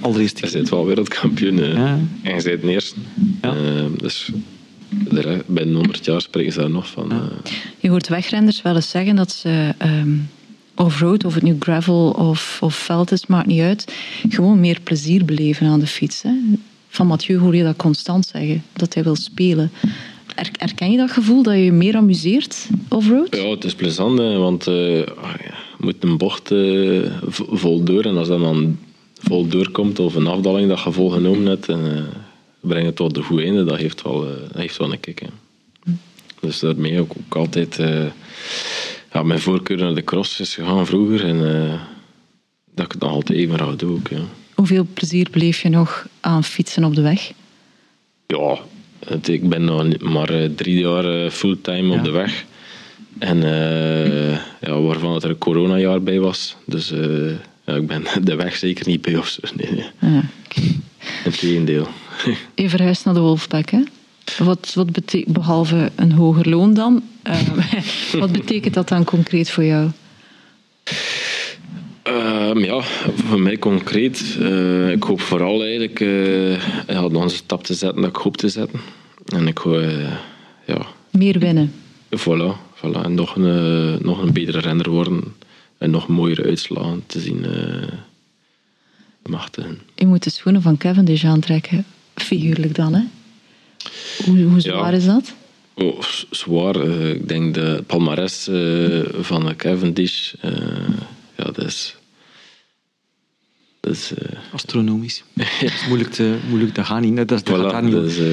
[0.01, 0.57] Allereerste Je keer.
[0.57, 1.67] bent wel wereldkampioen hè.
[1.73, 1.99] Ja.
[2.23, 3.01] en je bent de eerste.
[3.43, 3.55] Ja.
[3.55, 4.31] Eh, dus
[5.09, 7.13] re- binnen 100 jaar spreken ze daar nog van.
[7.13, 7.19] eh,
[7.79, 10.09] Je hoort wegrenders wel eens zeggen dat ze ehm
[10.75, 13.95] off-road, of het nu gravel of, of veld is, maakt niet uit,
[14.29, 16.23] gewoon meer plezier beleven aan de fiets.
[16.23, 16.31] Hè.
[16.89, 19.71] Van Mathieu hoor je dat constant zeggen, dat hij wil spelen.
[20.41, 23.37] Er, herken je dat gevoel dat je je meer amuseert off-road?
[23.37, 27.83] Ja, het is plezant, hè, want eh, ja, je moet een bocht eh, vo- vol
[27.85, 28.03] door.
[28.05, 28.79] En als dat dan
[29.23, 32.03] vol doorkomt, of een afdaling dat je vol genomen hebt, en eh
[32.61, 35.19] breng het tot de goede einde, dat heeft wel, dat heeft wel een kick.
[35.21, 35.27] Hè.
[36.41, 37.77] Dus daarmee ook, ook altijd...
[39.13, 41.25] ja, mijn voorkeur naar de cross is gegaan vroeger.
[41.25, 41.39] En
[42.75, 44.21] dat ik het nog altijd even graag doe ook, ja.
[44.55, 47.33] Hoeveel plezier beleef je nog aan fietsen op de weg?
[48.27, 48.59] Ja,
[49.07, 51.99] het- ik ben nog maar eh, drie jaar eh, fulltime Ja.
[51.99, 52.45] op de weg.
[53.19, 56.57] En eh, ja, waarvan het er een coronajaar bij was.
[56.65, 56.93] Dus
[57.67, 59.41] ja, ik ben de weg zeker niet bij of zo.
[59.57, 60.13] Nee, nee.
[60.13, 60.23] Ja.
[61.25, 61.89] Integendeel.
[62.55, 63.81] Je verhuist naar de Wolfpack, hè?
[64.39, 67.03] Wat, wat betekent, behalve een hoger loon dan,
[68.19, 69.89] wat betekent dat dan concreet voor jou?
[72.51, 72.81] Ehm, ja,
[73.15, 74.37] voor mij concreet.
[74.41, 76.53] eh, ik hoop vooral eigenlijk eh,
[76.89, 78.81] ja, een stap te zetten dat ik hoop te zetten.
[79.27, 80.13] En ik hoop, eh,
[80.67, 81.73] ja, Meer winnen.
[82.17, 83.03] voilà, voilà.
[83.03, 85.23] En nog een, nog een betere renner worden.
[85.79, 87.47] En nog mooiere uitslagen te zien
[89.29, 89.79] machtigen.
[89.95, 91.85] Je moet de schoenen van Cavendish aantrekken,
[92.15, 93.03] figuurlijk dan, hè?
[94.25, 94.97] Hoe, hoe zwaar Ja.
[94.97, 95.35] is dat?
[95.75, 96.77] Oh, zwaar.
[97.11, 98.45] Ik denk de palmares
[99.21, 100.53] van de Cavendish, eh,
[101.37, 101.95] ja, dat is...
[103.81, 104.13] Dat is...
[104.15, 105.23] eh, Astronomisch.
[105.35, 107.03] Dat is moeilijk te, moeilijk te gaan.
[107.03, 107.17] niet.
[107.17, 108.27] Dat, is- dat gaat daar niet dat eh,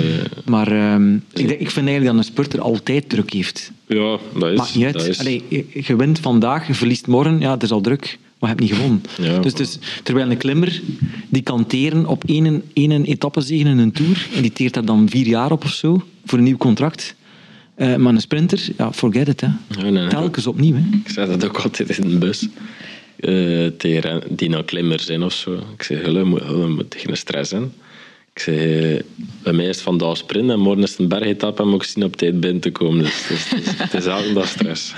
[0.46, 3.72] Maar ehm, ik, denk, ik vind eigenlijk dat een spurter altijd druk heeft.
[3.88, 4.58] ja, dat is...
[4.58, 5.08] Maakt niet dat uit.
[5.08, 7.40] is Allee, je, je wint vandaag, je verliest morgen.
[7.40, 9.02] Ja, het is al druk, maar je hebt niet gewonnen.
[9.22, 9.40] Ja.
[9.40, 10.82] dus, dus, terwijl een klimmer,
[11.30, 14.28] die kan teren op één, één etappezege in een Tour.
[14.36, 17.16] En die teert daar dan vier jaar op of zo, voor een nieuw contract.
[17.76, 19.42] Eh, maar een sprinter, ja, forget it.
[19.42, 19.48] Hè.
[19.82, 20.08] nee, nee.
[20.08, 20.74] Telkens opnieuw.
[20.76, 20.82] Hè.
[21.06, 22.48] Ik zeg dat ook altijd in de bus.
[23.19, 25.53] Eh, tegen die nou klimmer zijn of zo.
[25.77, 27.63] Ik zeg, jullie moet- jullie moeten geen stress zijn.
[28.34, 28.99] Ik zeg, eh,
[29.43, 31.89] bij mij is het vandaag sprint en morgen is het een bergetappe en moet ik
[31.89, 33.03] zien op tijd binnen te komen.
[33.03, 34.93] Dus, dus, dus het is elke dag stress.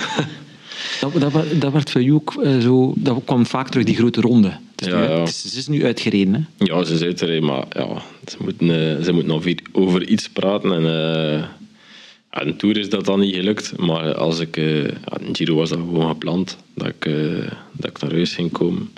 [1.02, 2.94] Dat, dat, dat werd voor jou ook eh, zo...
[2.98, 4.52] Dat kwam vaak terug, die grote ronde.
[4.76, 5.20] Is, Ja, nu, ja.
[5.20, 6.34] het is- ze is nu uitgereden.
[6.58, 6.66] Hè?
[6.66, 10.72] Ja, ze zit er, maar ja, ze moeten, ze moeten over, over iets praten.
[10.74, 10.84] En,
[12.30, 13.78] een Tour is dat dan niet gelukt.
[13.78, 16.58] Maar als ik, eh, een Giro was dat gewoon gepland.
[16.74, 18.90] Dat ik, eh, dat ik naar huis ging komen.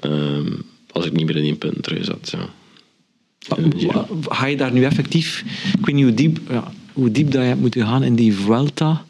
[0.00, 0.52] Ehm,
[0.92, 2.30] als ik niet meer in één punt terug zat.
[2.30, 4.06] Ja.
[4.28, 5.44] Ga je daar nu effectief...
[5.78, 8.34] Ik weet niet hoe diep, ja, hoe diep dat je hebt moeten gaan in die
[8.34, 9.04] Vuelta.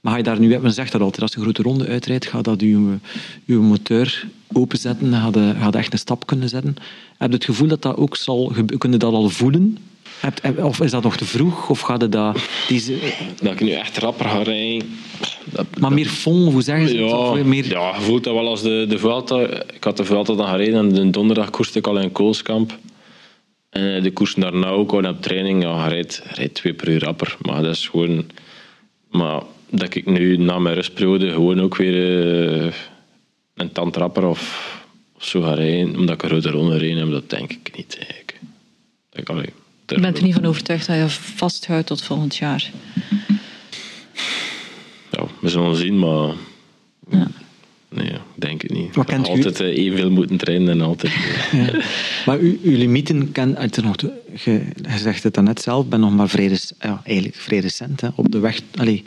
[0.00, 0.58] Maar ga je daar nu...
[0.58, 2.96] Men zegt dat altijd, als je een grote ronde uitrijdt, gaat dat je,
[3.44, 5.10] je motor openzetten.
[5.10, 6.76] Dan ga je, je echt een stap kunnen zetten.
[7.18, 8.46] Heb je het gevoel dat dat ook zal...
[8.46, 9.78] gebe- Kun je dat al voelen?
[10.56, 11.68] Of is dat nog te vroeg?
[11.68, 12.38] Of gaat het dat...
[12.68, 12.98] Deze,
[13.42, 14.98] Dat ik nu echt rapper ga rijden.
[15.44, 17.10] Dat, maar meer fond, hoe zeggen ze het?
[17.10, 19.40] Ja, Of meer, ja, je voelt dat wel als de, de Vuelta.
[19.74, 22.78] Ik had de Vuelta dan gereden en de donderdag koerste ik al in Koolskamp.
[23.70, 25.62] En de koers daarna ook al op training.
[25.62, 27.36] Ja, je rijdt, twee per uur rapper.
[27.42, 28.26] Maar dat is gewoon...
[29.10, 32.72] Maar dat ik nu na mijn rustperiode gewoon ook weer eh,
[33.54, 34.74] een tand rapper of,
[35.16, 35.96] of zo ga rijden.
[35.96, 38.40] Omdat ik een grote ronde rijden heb, dat denk ik niet eigenlijk.
[39.10, 39.52] Dat ik, allee,
[39.86, 42.70] Je bent er niet van overtuigd dat je vasthoudt tot volgend jaar.
[45.10, 46.32] Ja, we zullen zien, maar...
[47.10, 47.28] Ja.
[47.88, 48.94] Nee, ik denk het niet.
[48.96, 49.30] Wat kent u?
[49.30, 51.12] altijd eh, evenveel moeten trainen en altijd...
[51.52, 51.80] eh, Ja.
[52.26, 54.12] Maar uw, uw limieten, ken, het is nog te-
[54.44, 54.50] je,
[54.90, 58.32] je zegt het daarnet zelf, ben nog maar vrij, ja, eigenlijk vrij recent hè, op
[58.32, 58.60] de weg.
[58.76, 59.04] Allee,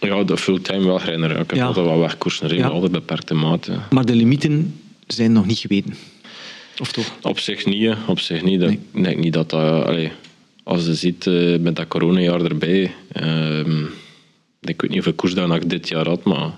[0.00, 1.30] Ja, de fulltime wel renner.
[1.30, 1.64] Ik heb Ja.
[1.66, 2.66] altijd wel wegkoersen Ja.
[2.66, 3.78] altijd beperkte mate.
[3.90, 5.94] maar de limieten zijn nog niet geweten.
[6.80, 7.12] Of toch?
[7.22, 7.94] Op zich niet, hè.
[8.06, 8.60] op zich niet.
[8.60, 9.84] Dat- Ik denk niet dat dat...
[9.86, 10.10] allee,
[10.62, 12.92] als je ziet, eh, met dat coronajaar erbij...
[13.12, 13.82] ehm,
[14.60, 16.50] ik weet niet hoeveel koersdagen ik dit jaar had, maar...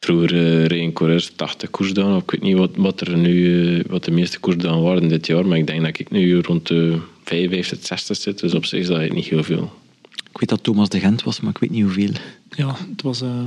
[0.00, 2.16] Vroeger eh reden coureurs 80 koersdagen.
[2.16, 5.46] Ik weet niet wat, wat, er nu, eh, wat de meeste koersdagen waren dit jaar,
[5.46, 8.38] maar ik denk dat ik nu rond de 55, 60 zit.
[8.38, 9.72] Dus op zich is dat niet heel veel.
[10.32, 12.10] Ik weet dat Thomas de Gent was, maar ik weet niet hoeveel.
[12.50, 13.20] Ja, het was...
[13.22, 13.42] eh,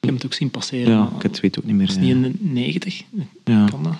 [0.00, 0.92] ik heb het ook zien passeren.
[0.92, 1.86] Ja, ik het weet ook niet meer.
[1.88, 2.14] Het niet ja.
[2.14, 3.02] in de 90?
[3.44, 3.64] Ja.
[3.70, 3.94] Kan dat?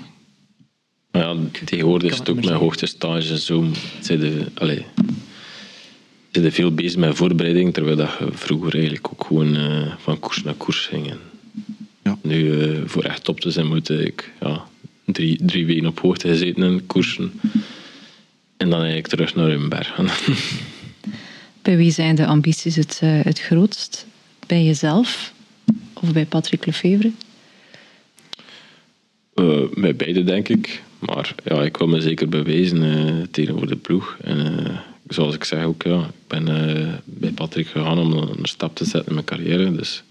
[1.12, 3.66] Maar ja, tegenwoordig is het ook met meer hoogtestage en zo.
[4.01, 4.85] Zijn de, allee,
[6.31, 10.18] zijn er veel bezig met voorbereiding, terwijl dat je vroeger eigenlijk ook gewoon eh, van
[10.18, 11.11] koers naar koers ging.
[11.11, 11.18] En
[12.03, 12.18] Ja.
[12.22, 14.64] Nu, eh, voor echt top te zijn, moet ik ja,
[15.05, 17.40] drie, drie weken op hoogte gezeten en koersen.
[18.57, 20.09] En dan eigenlijk terug naar berg gaan.
[21.62, 24.07] Bij wie zijn de ambities het, eh, het grootst?
[24.46, 25.33] Bij jezelf
[25.92, 27.11] of bij Patrick Lefevre?
[29.35, 30.83] Eh, met beide, denk ik.
[31.03, 34.17] Maar ja, ik wil me zeker bewijzen eh, tegenover de ploeg.
[34.21, 38.38] En eh, zoals ik zeg ook, ja, ik ben eh, bij Patrick gegaan om een,
[38.43, 39.75] stap te zetten in mijn carrière.
[39.75, 40.03] Dus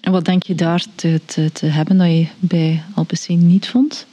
[0.00, 4.06] En wat denk je daar te, te, te hebben dat je bij Alpecin niet vond?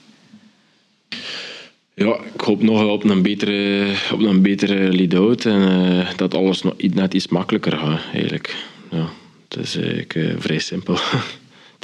[1.95, 5.45] ja, ik hoop nog op een betere, op een betere lead-out.
[5.45, 8.55] En dat alles nog net iets makkelijker gaat, eigenlijk.
[8.91, 9.09] Ja,
[9.47, 10.97] het is eigenlijk eh, vrij simpel.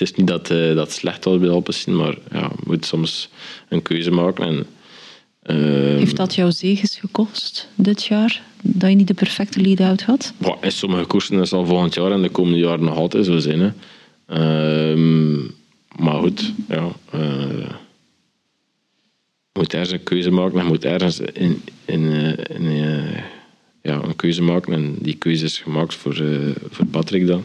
[0.01, 2.85] het is niet dat, eh, dat het slecht was bij Alpecin, maar ja, je moet
[2.85, 3.29] soms
[3.69, 4.45] een keuze maken.
[4.45, 4.65] En,
[5.41, 5.55] eh,
[5.97, 8.41] Heeft dat jouw zegens gekost dit jaar?
[8.61, 10.33] Dat je niet de perfecte lead-out had?
[10.37, 13.37] Boah, in sommige koersen is al volgend jaar en de komende jaren nog altijd zo
[13.37, 13.59] zijn.
[13.59, 13.71] Hè.
[14.25, 15.39] Ehm,
[15.95, 16.87] maar goed, ja.
[17.11, 17.69] eh,
[19.51, 20.57] je moet ergens een keuze maken.
[20.57, 23.21] Je moet ergens in, in, eh, in, eh,
[23.81, 24.73] ja, een keuze maken.
[24.73, 27.43] En die keuze is gemaakt voor, eh, voor Patrick dan.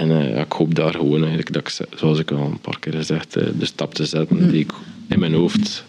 [0.00, 2.92] En eh, ik hoop daar gewoon eigenlijk, dat ik, zoals ik al een paar keer
[2.92, 4.70] gezegd heb, de stap te zetten die ik
[5.08, 5.84] in mijn hoofd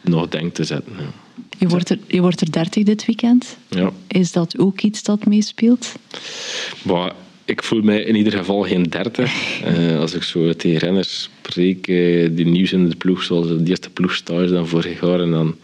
[0.00, 0.92] nog denk te zetten.
[0.98, 1.12] Ja.
[1.58, 3.56] Je wordt er, je wordt er 30 dit weekend.
[3.68, 3.90] Ja.
[4.06, 5.92] Is dat ook iets dat meespeelt?
[6.82, 7.12] Maar
[7.44, 9.32] ik voel mij in ieder geval geen 30.
[9.64, 13.48] Eh, als ik zo tegen renners spreek eh, die nieuw zijn in de ploeg, zoals
[13.48, 15.56] de eerste ploegstage dan vorig jaar, en dan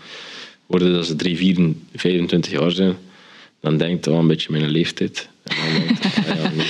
[0.67, 2.95] worden dat ze 3, 4, 25 jaar zijn,
[3.61, 5.29] dan denk ik wel een beetje mijn leeftijd.
[5.43, 6.67] En dan denk ik, ah ja, nee,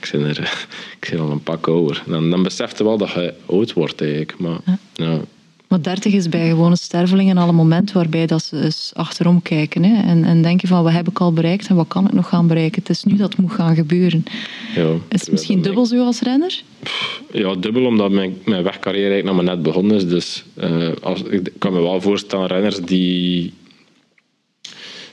[0.00, 0.66] ik, ben er,
[1.00, 1.66] ik ben al een pak.
[1.66, 4.38] En dan, dan besef je wel dat je oud wordt eigenlijk.
[4.38, 4.58] Maar
[4.94, 5.20] ja,
[5.68, 9.84] Maar 30 is bij gewone stervelingen al een moment waarbij dat ze eens achterom kijken
[9.84, 12.28] hè, en, en denken van wat heb ik al bereikt en wat kan ik nog
[12.28, 12.80] gaan bereiken.
[12.82, 14.24] Het is nu dat het moet gaan gebeuren.
[14.74, 16.62] ja, Is het misschien dubbel zo als renner?
[17.32, 20.06] Ja, dubbel, omdat mijn, mijn wegcarrière eigenlijk nog maar net begonnen is.
[20.08, 23.52] Dus eh, als, ik kan me wel voorstellen, renners die,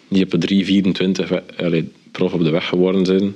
[0.08, 0.94] die op een
[1.24, 3.36] 3,24 we- allee, prof op de weg geworden zijn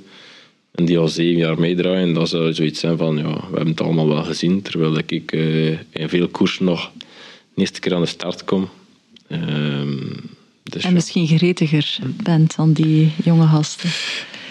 [0.79, 3.81] en die al zeven jaar meedraaien, dat zou zoiets zijn van, ja, we hebben het
[3.81, 6.91] allemaal wel gezien, terwijl ik eh, in veel koersen nog
[7.53, 8.69] de eerste keer aan de start kom.
[9.27, 9.97] Ehm,
[10.63, 10.95] dus En ja.
[10.95, 13.89] misschien geretiger bent dan die jonge gasten.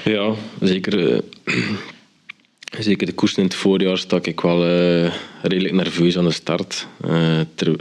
[0.05, 1.13] Ja, zeker.
[1.13, 1.55] eh,
[2.89, 5.13] zeker de koersen in het voorjaar stak ik wel eh,
[5.43, 6.87] redelijk nerveus aan de start.
[7.55, 7.77] Ter-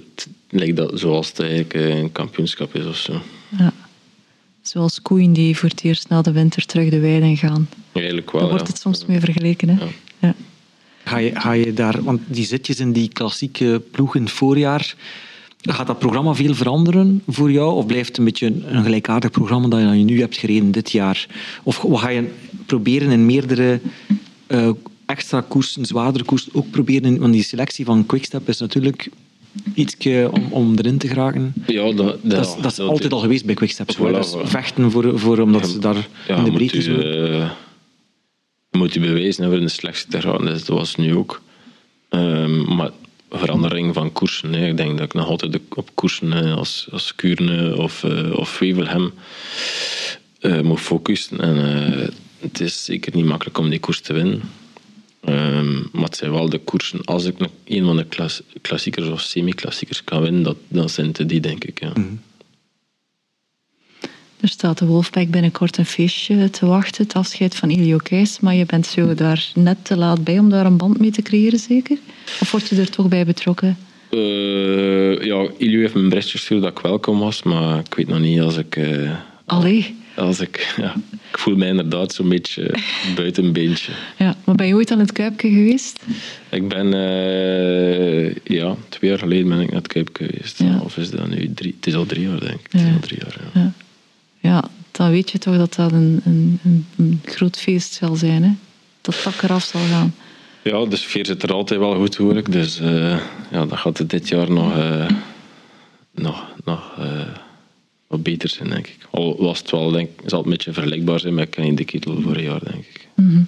[0.49, 3.21] lijkt dat zoals het eigenlijk een kampioenschap is of zo.
[3.57, 3.73] Ja.
[4.67, 7.69] Zoals koeien die voor het eerst na de winter terug de weide in gaan.
[7.91, 8.41] Eigenlijk wel.
[8.41, 8.71] Daar wordt ja.
[8.71, 9.69] het soms mee vergeleken.
[9.69, 9.83] Hè?
[9.83, 9.89] Ja.
[10.19, 10.35] Ja.
[11.03, 14.95] Ga je, ga je daar, want die zitjes in die klassieke ploeg in het voorjaar,
[15.61, 17.73] gaat dat programma veel veranderen voor jou?
[17.73, 21.27] Of blijft het een beetje een, gelijkaardig programma dat je nu hebt gereden dit jaar?
[21.63, 22.29] Of wat ga je
[22.65, 23.79] proberen in meerdere
[24.47, 24.69] uh,
[25.05, 29.09] extra koersen, zwaardere koersen, ook proberen, want die selectie van Quickstep is natuurlijk
[29.73, 29.95] iets
[30.31, 31.53] om, om erin te geraken.
[31.67, 33.95] Ja, dat, dat, dat is, dat is altijd al geweest bij Quickstep.
[33.95, 37.05] Voilà, dat is vechten voor, voor, omdat ja, ze daar ja, in de breedte zijn.
[37.05, 37.51] Uh,
[38.71, 40.45] moet je bewijzen hebben in de selectie te gaan.
[40.45, 41.41] Dat was nu ook.
[42.09, 42.91] Um, maar
[43.29, 44.53] verandering van koersen.
[44.53, 44.67] Hè.
[44.67, 49.13] Ik denk dat ik nog altijd op koersen als, als Kuurne of, uh, of Wevelhem
[50.41, 51.39] uh, moet focussen.
[51.39, 51.55] En
[52.39, 54.41] het is zeker niet makkelijk om die koers te winnen.
[55.29, 57.05] Um, maar het zijn wel de koersen.
[57.05, 61.07] Als ik nog een van de klas, klassiekers of semi-klassiekers kan winnen, dat, dan zijn
[61.07, 61.79] het die, denk ik.
[61.79, 61.87] Ja.
[61.87, 62.19] Mm -hmm.
[64.39, 68.55] Er staat de Wolfpack binnenkort een feestje te wachten, het afscheid van Ilio Keijs, maar
[68.55, 71.59] je bent zo daar net te laat bij om daar een band mee te creëren,
[71.59, 71.97] zeker?
[72.39, 73.77] Of word je er toch bij betrokken?
[74.11, 78.19] Uh, ja, Ilio heeft mijn berichtje gestuurd dat ik welkom was, maar ik weet nog
[78.19, 78.75] niet als ik...
[78.75, 79.11] Uh,
[79.45, 79.95] Allee?
[80.17, 80.95] Als ik, ja,
[81.31, 82.75] ik voel mij inderdaad zo'n beetje
[83.15, 83.91] buiten een beentje.
[84.17, 85.99] Ja, maar ben je ooit aan het Kuipje geweest?
[86.49, 90.59] Ik ben, uh, ja, twee jaar geleden ben ik naar het Kuipje geweest.
[90.59, 90.79] Ja.
[90.83, 91.73] Of is dat nu drie?
[91.75, 92.67] Het is al drie jaar, denk ik.
[92.71, 93.61] Het is al drie jaar, ja.
[93.61, 93.71] ja.
[94.39, 96.59] Ja, dan weet je toch dat dat een, een,
[96.97, 98.51] een groot feest zal zijn, hè?
[99.01, 100.15] Dat tak eraf zal gaan.
[100.63, 102.51] Ja, de sfeer zit er altijd wel goed, hoor ik.
[102.51, 103.17] Dus uh,
[103.51, 105.09] ja, dat gaat het dit jaar nog, uh,
[106.11, 106.95] nog, nog
[108.07, 109.07] wat beter zijn, denk ik.
[109.11, 112.21] Al was het wel, denk zal het een beetje vergelijkbaar zijn met Kenny de Kittel
[112.21, 113.07] vorig jaar, denk ik.
[113.15, 113.47] Mm -hmm.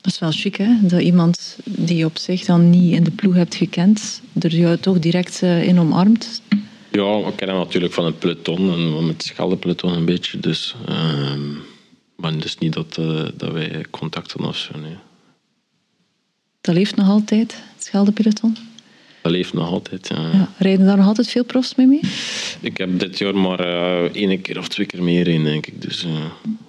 [0.00, 0.76] Dat is wel chic, hè?
[0.82, 4.76] Dat iemand die je op zich dan niet in de ploeg hebt gekend, er jou
[4.76, 6.42] toch direct in omarmt.
[6.90, 10.40] Ja, ik ken hem natuurlijk van het peloton en van het Scheldepeloton een beetje.
[10.40, 11.32] Dus, uh,
[12.16, 14.78] maar dus niet dat, uh, dat wij contact hadden of zo.
[14.78, 14.96] Nee.
[16.60, 18.56] Dat leeft nog altijd, het Scheldepeloton?
[19.28, 20.30] Dat leeft nog altijd, ja.
[20.32, 20.48] ja.
[20.58, 22.00] Rijden daar nog altijd veel profs mee mee?
[22.60, 25.82] Ik heb dit jaar maar uh, één keer of twee keer meer in, denk ik.
[25.82, 26.10] Dus uh,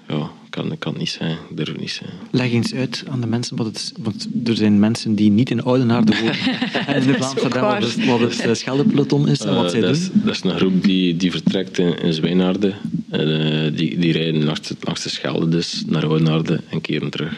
[0.08, 1.38] ja, kan, kan niet zijn.
[1.52, 2.10] Durf niet zijn.
[2.32, 5.64] Leg eens uit aan de mensen, wat het want er zijn mensen die niet in
[5.64, 6.36] Oudenaarde wonen
[6.88, 9.80] en in de Vlaamse wat, het, wat het uh, Scheldepeloton is en wat uh, zij
[9.80, 10.04] dat doen.
[10.04, 12.74] Is, dat is een groep die, die vertrekt in, in Zwijnaarden.
[13.10, 17.34] En, die, die rijden langs, langs de Schelde dus naar Oudenaarde en keren terug.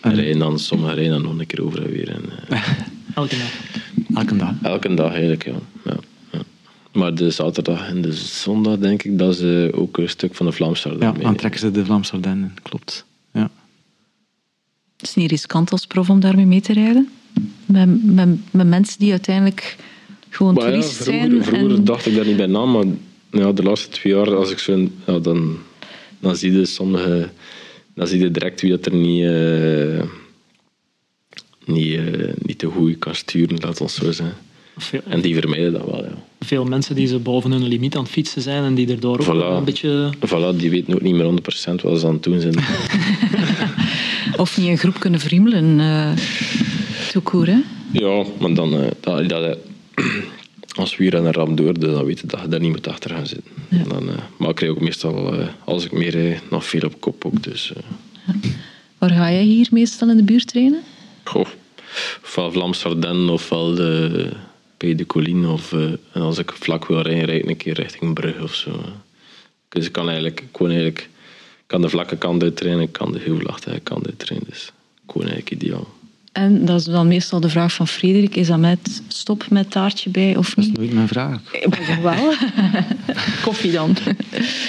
[0.00, 2.08] En rijden dan, sommigen rijden dan nog een keer over en weer.
[2.08, 2.22] En,
[3.14, 3.52] Elke dag?
[4.14, 4.54] Elke dag.
[4.62, 5.54] Elke dag eigenlijk, ja.
[5.84, 5.96] ja.
[6.92, 10.52] Maar de zaterdag en de zondag, denk ik, dat is ook een stuk van de
[10.52, 11.16] Vlaamse Ardennen.
[11.16, 13.04] Ja, dan trekken ze de Vlaamse Ardennen, klopt.
[13.32, 13.50] Ja.
[14.96, 17.08] Het is niet riskant als prof om daarmee mee te rijden?
[17.66, 19.76] Met, met, met mensen die uiteindelijk
[20.28, 21.44] gewoon maar toerist ja, vroeger, zijn?
[21.44, 21.84] Vroeger en...
[21.84, 22.84] dacht ik daar niet bij na, maar
[23.30, 25.58] ja, de laatste twee jaar, als ik zo, ja, dan,
[26.18, 27.30] dan zie je sommige...
[28.00, 29.22] Dan zie je direct wie dat er niet...
[29.22, 30.02] Uh,
[31.64, 34.36] niet, uh, niet te goed kan sturen, laat ons zo zeggen.
[34.76, 36.14] Veel, en die vermijden dat wel, ja.
[36.40, 39.18] Veel mensen die ze boven hun limiet aan het fietsen zijn en die er door
[39.18, 40.12] ook een beetje...
[40.16, 42.54] Voilà, die weten ook niet meer 100% wat ze aan het doen zijn.
[44.42, 46.12] of niet een groep kunnen vriemelen, uh,
[47.12, 47.58] toekoer, hè?
[47.92, 48.74] Ja, maar dan...
[48.74, 49.58] Uh, dat, dat,
[50.80, 52.88] als we hier aan een ram door, dan weet je dat je daar niet moet
[52.88, 53.50] achter gaan zitten.
[53.68, 53.84] Ja.
[53.84, 57.24] Dan, uh, maar ik krijg ook meestal, als ik meer rijd, nog veel op kop
[57.24, 57.42] ook.
[57.42, 58.34] Dus, ja.
[58.98, 60.82] Waar ga jij hier meestal in de buurt trainen?
[61.24, 61.46] Goh,
[62.22, 64.28] ofwel Vlaams Ardennen ofwel de
[64.76, 65.48] bij de Colline.
[65.48, 68.70] Of en als ik vlak wil rijden, rijd ik een keer richting Brugge of zo.
[69.68, 71.08] Dus ik kan eigenlijk gewoon eigenlijk
[71.66, 74.48] kan de vlakke kant uittrainen, ik kan de heuvelachtige kant uittrainen.
[74.48, 74.72] Dus
[75.06, 75.88] gewoon eigenlijk ideaal.
[76.32, 80.10] En dat is dan meestal de vraag van Frederik, is dat met stop met taartje
[80.10, 80.66] bij of niet?
[80.66, 81.40] Dat is nooit mijn vraag.
[81.68, 82.32] Maar wel.
[83.44, 83.96] koffie dan?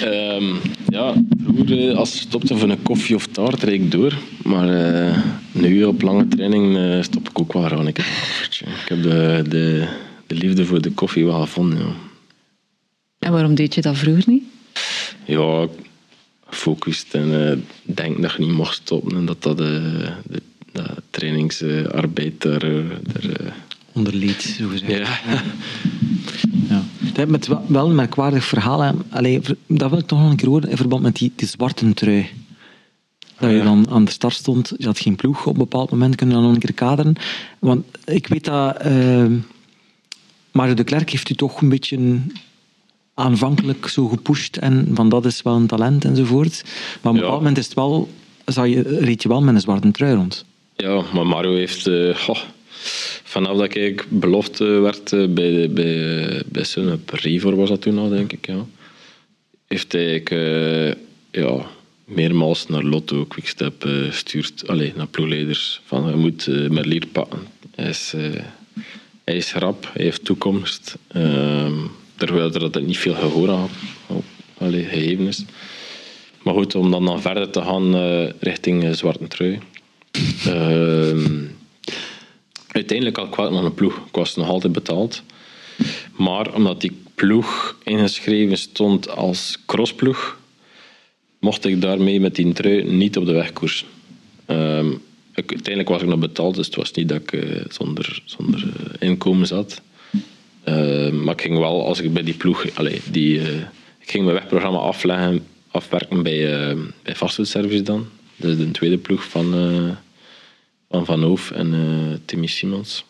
[0.04, 4.18] um, ja, vroeger als je stopte voor een koffie of taart, reed ik door.
[4.44, 5.18] Maar uh,
[5.52, 8.64] nu op lange training uh, stop ik ook wel gewoon een koffertje.
[8.66, 9.88] Ik heb de, de,
[10.26, 11.78] de, liefde voor de koffie wel gevonden.
[11.78, 11.94] Ja.
[13.18, 14.42] En waarom deed je dat vroeger niet?
[15.24, 15.66] Ja,
[16.46, 17.52] gefocust en uh,
[17.94, 20.12] denk dat je niet mocht stoppen en dat dat de,
[20.72, 23.54] de trainingsarbeid er, er
[23.92, 24.90] onderleed, zo gezegd.
[24.90, 25.42] Ja.
[27.14, 27.26] ja.
[27.26, 28.94] Met wel een merkwaardig verhaal.
[29.10, 31.94] Allee, dat wil ik toch nog een keer horen in verband met die, die zwarte
[31.94, 32.26] trui.
[33.38, 36.14] Dat je dan aan de start stond, je had geen ploeg op een bepaald moment,
[36.14, 37.14] kunnen dan nog een keer kaderen.
[37.58, 39.26] Want ik weet dat uh,
[40.52, 42.18] Mario de Klerk heeft u toch een beetje
[43.14, 46.62] aanvankelijk zo gepusht en van dat is wel een talent enzovoort.
[46.64, 48.08] Maar op een bepaald moment is het wel,
[48.44, 50.44] zou je, reed je wel met een zwarte trui rond.
[50.82, 51.86] Ja, maar Mario heeft...
[52.28, 52.40] Oh,
[53.22, 58.08] vanaf dat ik belofte werd uh, bij, bij, bij Sun, Rivor was dat toen al,
[58.08, 58.66] denk ik, ja.
[59.66, 60.94] Heeft hij uh,
[61.30, 61.66] ja,
[62.04, 67.40] meermaals naar Lotto, Quickstep eh, stuurt, allee, naar ploegleiders van je moet Merlier pakken.
[67.74, 68.14] Hij is,
[69.24, 70.98] hij is rap, hij heeft toekomst.
[71.08, 71.74] Ehm,
[72.16, 73.68] terwijl er dat niet veel gehoor aan
[74.58, 75.44] allee, gegeven is.
[76.42, 77.94] Maar goed, om dan, dan verder te gaan
[78.38, 79.58] richting Zwarte Trui.
[80.46, 81.44] Ehm,
[82.68, 83.96] uiteindelijk had ik nog een ploeg.
[83.96, 85.22] Ik was nog altijd betaald.
[86.16, 90.38] Maar omdat die ploeg ingeschreven stond als crossploeg,
[91.38, 93.86] mocht ik daarmee met die trui niet op de weg koersen.
[94.46, 95.02] Um,
[95.34, 98.64] ik, uiteindelijk was ik nog betaald, dus het was niet dat ik uh, zonder, zonder
[98.64, 99.80] uh, inkomen zat.
[100.64, 102.74] Uh, maar ik ging wel, als ik bij die ploeg...
[102.74, 103.40] Allez, die,
[103.98, 108.06] ik ging mijn wegprogramma afleggen, afwerken bij, bij Fastfood dan.
[108.36, 109.54] Dus de tweede ploeg van
[110.92, 113.04] Van, van Hoof en Timmy Simons.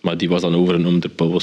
[0.00, 1.40] Maar die was dan overgenomen door Paul.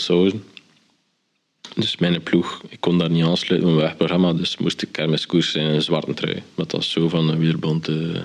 [1.75, 5.55] Dus mijn ploeg, ik kon daar niet aansluiten met mijn wegprogramma, dus moest ik kermiskoers
[5.55, 6.41] in een zwarte trui.
[6.55, 8.19] Maar dat zo van een wielerbond uh,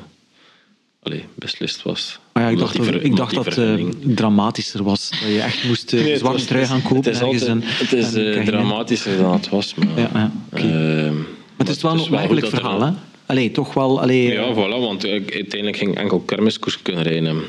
[1.02, 2.18] allee, beslist was.
[2.32, 5.10] Maar ja, ik dacht, dat, ik dacht dat het uh, dramatischer was.
[5.10, 6.96] Dat je echt moest uh, nee, zwarte trui gaan kopen.
[6.96, 9.74] Het is, altijd, en, het is uh, dramatischer dan het was.
[9.74, 11.06] Maar, ja, ja, okay.
[11.06, 12.92] uh, maar het is wel een opmerkelijk verhaal, hè?
[13.28, 14.00] Allee, toch wel...
[14.00, 17.42] Allee, ja, voilà, want uiteindelijk ging enkel kermiskoers kunnen rijden.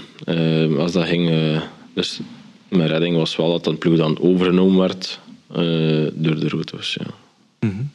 [0.78, 1.30] als dat ging...
[1.94, 2.20] dus
[2.70, 5.20] mijn redding was wel dat een ploeg dan overgenomen werd
[5.52, 5.58] uh,
[6.14, 6.98] door de routes.
[7.00, 7.06] Ja.
[7.60, 7.92] Mm -hmm.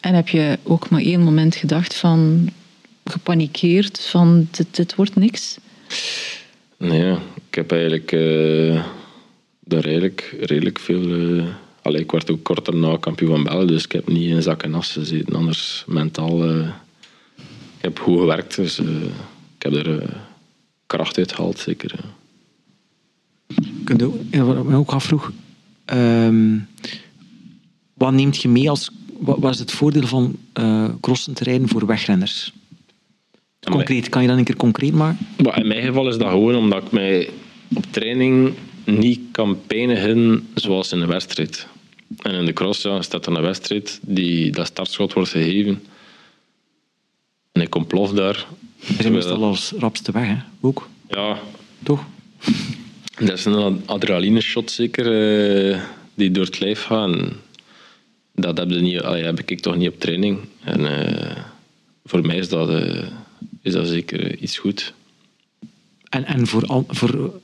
[0.00, 2.50] En heb je ook maar één moment gedacht van
[3.04, 5.58] gepanikeerd van dit, dit wordt niks?
[6.76, 7.12] Nee,
[7.48, 8.84] ik heb eigenlijk uh,
[9.60, 11.02] daar eigenlijk redelijk veel.
[11.02, 11.44] Uh,
[11.82, 14.62] allee, ik werd ook kort daarna kampioen van België, dus ik heb niet in zak
[14.62, 15.34] en as gezeten.
[15.34, 16.50] Anders mentaal.
[16.50, 16.72] Uh, ik
[17.84, 20.02] heb goed gewerkt, dus ik heb er
[20.86, 21.94] kracht uit gehaald, zeker.
[23.84, 25.32] Wat ik ook afvroeg,
[25.92, 26.68] um,
[27.94, 28.90] wat neemt je mee als...
[29.18, 32.52] Wat is het voordeel van uh, crossen te rijden voor wegrenners?
[33.60, 35.26] Concreet, kan je dat een keer concreet maken?
[35.36, 37.30] in mijn geval is dat gewoon omdat ik mij
[37.74, 38.54] op training
[38.84, 41.66] niet kan pijnigen zoals in de wedstrijd.
[42.22, 45.82] En in de cross ja, staat er een wedstrijd die dat startschot wordt gegeven.
[47.54, 48.46] En ik ontplof daar.
[48.98, 50.36] Je meestal als rapste weg, hè?
[50.60, 50.88] Ook?
[51.08, 51.38] Ja.
[51.82, 52.04] Toch?
[53.18, 55.06] Dat is een adrenaline shot zeker,
[55.70, 55.80] uh,
[56.14, 57.08] die door het lijf gaat.
[57.08, 57.42] En
[58.34, 60.38] dat heb, je niet, allee, heb ik toch niet op training.
[60.60, 61.36] En uh,
[62.04, 63.02] voor mij is dat, uh,
[63.62, 64.92] is dat zeker iets goed.
[66.08, 67.40] En, en voor, al, voor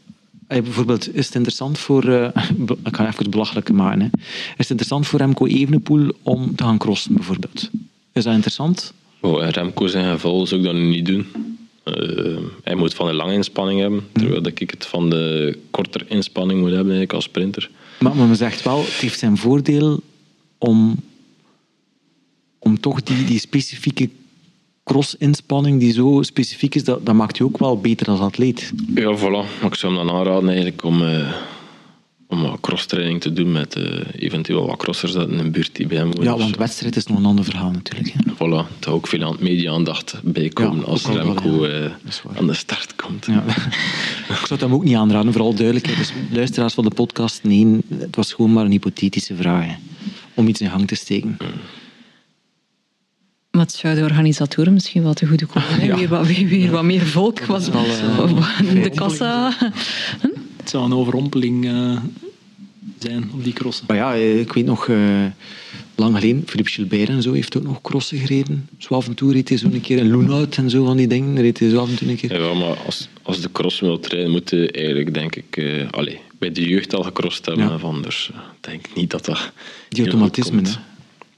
[0.47, 2.05] bijvoorbeeld, is het interessant voor,
[2.85, 4.07] ik ga even het belachelijke maken, hè.
[4.17, 7.71] is het interessant voor Remco Evenepoel om te gaan crossen bijvoorbeeld?
[8.13, 8.93] Is dat interessant?
[9.21, 11.27] Oh, Remco zijn geval zou ik dat nu niet doen.
[11.85, 16.61] Uh, hij moet van een lange inspanning hebben, terwijl ik het van de kortere inspanning
[16.61, 17.71] moet hebben als sprinter.
[17.99, 20.01] Maar, maar men zegt wel, het heeft zijn voordeel
[20.59, 20.97] om,
[22.59, 24.09] om toch die, die specifieke
[24.85, 28.73] cross-inspanning die zo specifiek is, dat, dat maakt je ook wel beter als atleet.
[28.95, 29.65] Ja, voilà.
[29.65, 31.03] Ik zou hem dan aanraden eigenlijk om...
[31.03, 31.33] Uh,
[32.31, 35.87] om wat crosstraining te doen met uh, eventueel wat crossers dat in een buurt die
[35.87, 38.13] bij hem Ja, want wedstrijd is nog een ander verhaal natuurlijk.
[38.13, 38.33] Hè.
[38.35, 41.81] Voilà, er ook veel aan media-aandacht bij komen als Remco ja.
[41.81, 41.91] uh,
[42.37, 43.27] aan de start komt.
[43.27, 43.45] Ja.
[44.29, 45.99] ik zou het hem ook niet aanraden, vooral duidelijkheid.
[45.99, 49.67] Dus luisteraars van de podcast, nee, het was gewoon maar een hypothetische vraag.
[49.67, 49.75] Hè,
[50.35, 51.37] om iets in gang te steken.
[51.39, 51.49] Mm.
[53.51, 55.85] Maar het zou de organisatoren misschien wel te goede komen.
[55.85, 55.97] Ja.
[55.97, 57.41] Weer, wat, weer, weer wat meer volk.
[57.41, 59.57] Was, wel, uh, de kassa...
[60.71, 61.99] Het zou een overrompeling uh,
[62.99, 63.85] zijn op die crossen.
[63.89, 65.25] Maar ja, eh, ik weet nog, uh,
[65.95, 68.69] lang geleden, Philippe Gilbert en zo heeft ook nog crossen gereden.
[68.79, 71.07] Zo af en toe reed hij zo een keer een Loonhout en zo van die
[71.07, 71.41] dingen.
[71.41, 72.41] Reed hij zo af en toe een keer.
[72.41, 76.53] Ja, maar als, als de cross wil rijden, moet eigenlijk, denk ik, uh, allez, bij
[76.53, 77.69] de jeugd al gecrossed hebben.
[77.69, 77.79] Ja.
[77.79, 79.53] Van, dus denk ik niet dat dat...
[79.89, 80.71] Die automatisme, hè.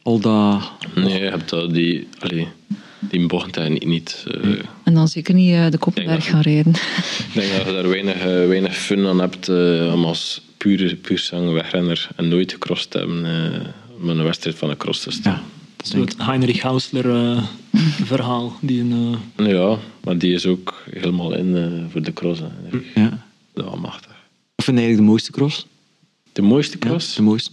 [0.02, 0.70] Al dat...
[0.94, 2.08] Nee, je hebt dat, die...
[2.18, 2.46] Allez,
[3.10, 4.24] die mocht hij niet.
[4.44, 6.72] Uh, en dan zeker niet uh, de Koppenberg gaan rijden.
[6.72, 9.48] Ik denk dat je daar weinig, uh, weinig fun aan hebt
[9.92, 13.22] om als pure, puur zang wegrenner en nooit gecrossed te hebben
[13.98, 15.32] met een wedstrijd van een cross te staan.
[15.32, 15.42] Ja,
[15.76, 17.04] dat is het Heinrich Hausler
[18.12, 18.52] verhaal.
[18.60, 22.40] Die een, Ja, maar die is ook helemaal in voor de cross.
[22.40, 23.00] Hè.
[23.00, 23.26] Ja.
[23.54, 24.12] Dat is machtig.
[24.54, 25.66] Wat vind je eigenlijk de mooiste cross?
[26.32, 27.08] De mooiste cross?
[27.10, 27.50] Ja, de mooiste.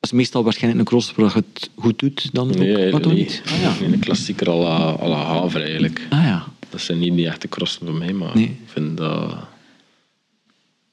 [0.00, 2.92] Dat is meestal waarschijnlijk een cross waar je het goed doet dan nee, ook.
[2.92, 3.42] Wat niet.
[3.46, 3.86] Ah, ja.
[3.86, 6.06] Een klassieker à la, à la eigenlijk.
[6.10, 6.46] Ah, ja.
[6.68, 9.34] Dat zijn niet de echte crossen voor mij, maar ik vind dat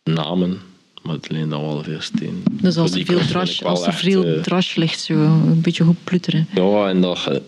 [0.03, 0.59] namen,
[1.03, 2.43] maar het alleen dan wel veel steen.
[2.51, 6.47] Dus als er veel, trash, als er veel trash ligt, zo een beetje goed plutteren.
[6.53, 7.41] Ja, en dat je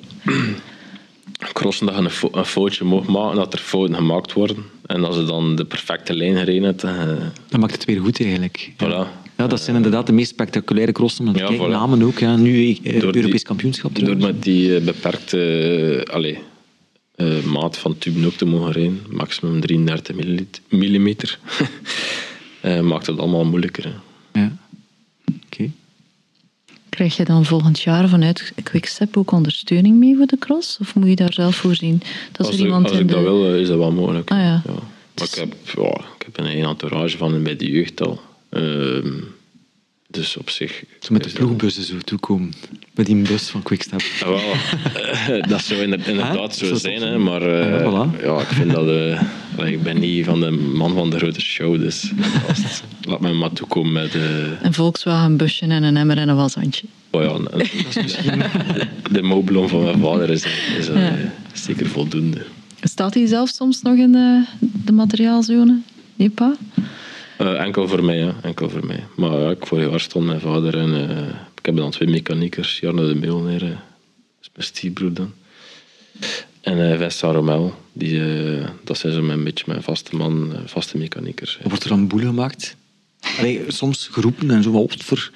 [1.54, 4.66] crossen dat je een, fo een foutje mag maken, dat er fouten gemaakt worden.
[4.86, 6.84] En als je dan de perfecte lijn gereden hebt...
[6.84, 7.04] Uh,
[7.48, 8.72] dan maakt het weer goed eigenlijk.
[8.74, 9.28] Voilà.
[9.40, 11.34] Ja, dat zijn inderdaad de meest spectaculaire crossen.
[11.34, 11.70] Ja, voilà.
[11.70, 12.20] Namen ook.
[12.20, 12.36] Ja.
[12.36, 15.42] Nu eh, Door die- Europees kampioenschap Door met die eh, beperkte
[16.08, 16.38] eh, allee,
[17.16, 20.16] eh, maat van tuben ook te mogen rijden, maximum 33
[20.70, 21.40] millimeter,
[22.62, 23.84] eh, maakt het allemaal moeilijker.
[23.84, 24.40] hè.
[24.42, 24.58] Ja.
[25.46, 25.72] Oké.
[26.90, 30.78] Krijg je dan volgend jaar vanuit Quickstep ook ondersteuning mee voor de cross?
[30.82, 32.02] Of moet je daar zelf voor zien?
[32.32, 33.14] Dat Als, er ik, iemand als in ik de...
[33.14, 34.32] dat wil, is dat wel mogelijk.
[34.32, 34.62] Ah, ja.
[34.66, 38.20] Maar ik heb, ja, ik heb een entourage van bij de jeugd al.
[38.50, 39.12] Ehm,
[40.12, 40.84] dus op zich...
[41.00, 42.54] Zo met de ploegbussen zo toekomen.
[42.94, 44.02] Met die bus van Quickstep.
[44.20, 48.24] Ja, wel, eh, dat zou inder- inderdaad zo zijn, hè, maar eh, Ja, voilà.
[48.24, 48.88] ja, ik vind dat...
[48.88, 53.34] eh, ik ben niet van de man van de grote show, dus het- laat me
[53.34, 54.16] maar toekomen met...
[54.16, 54.22] eh,
[54.62, 56.88] Een Volkswagen busje en een emmer en een washandje.
[57.10, 57.44] oh ja, een-
[58.74, 60.46] de, de mobilon van mijn vader is,
[60.78, 61.16] is Ja.
[61.54, 62.46] zeker voldoende.
[62.82, 64.44] Staat hij zelf soms nog in de,
[64.86, 65.78] de materiaalzone?
[66.16, 66.56] Je pa?
[67.40, 68.36] Eh, enkel voor mij, ja.
[68.42, 69.04] Enkel voor mij.
[69.16, 71.28] Maar ja, ik vorig jaar stond mijn vader en eh,
[71.60, 75.32] ik heb dan twee mechaniekers, Jarno de Meulneer, eh, dat is mijn stiefbroer dan.
[76.62, 78.20] En eh Vincent Romel, die,
[78.60, 81.60] eh, dat zijn zo mijn, beetje mijn vaste man, eh, vaste mechaniekers.
[81.64, 82.76] Wordt er dan boel gemaakt?
[83.38, 85.32] Allee, soms geroepen en zo wat voor...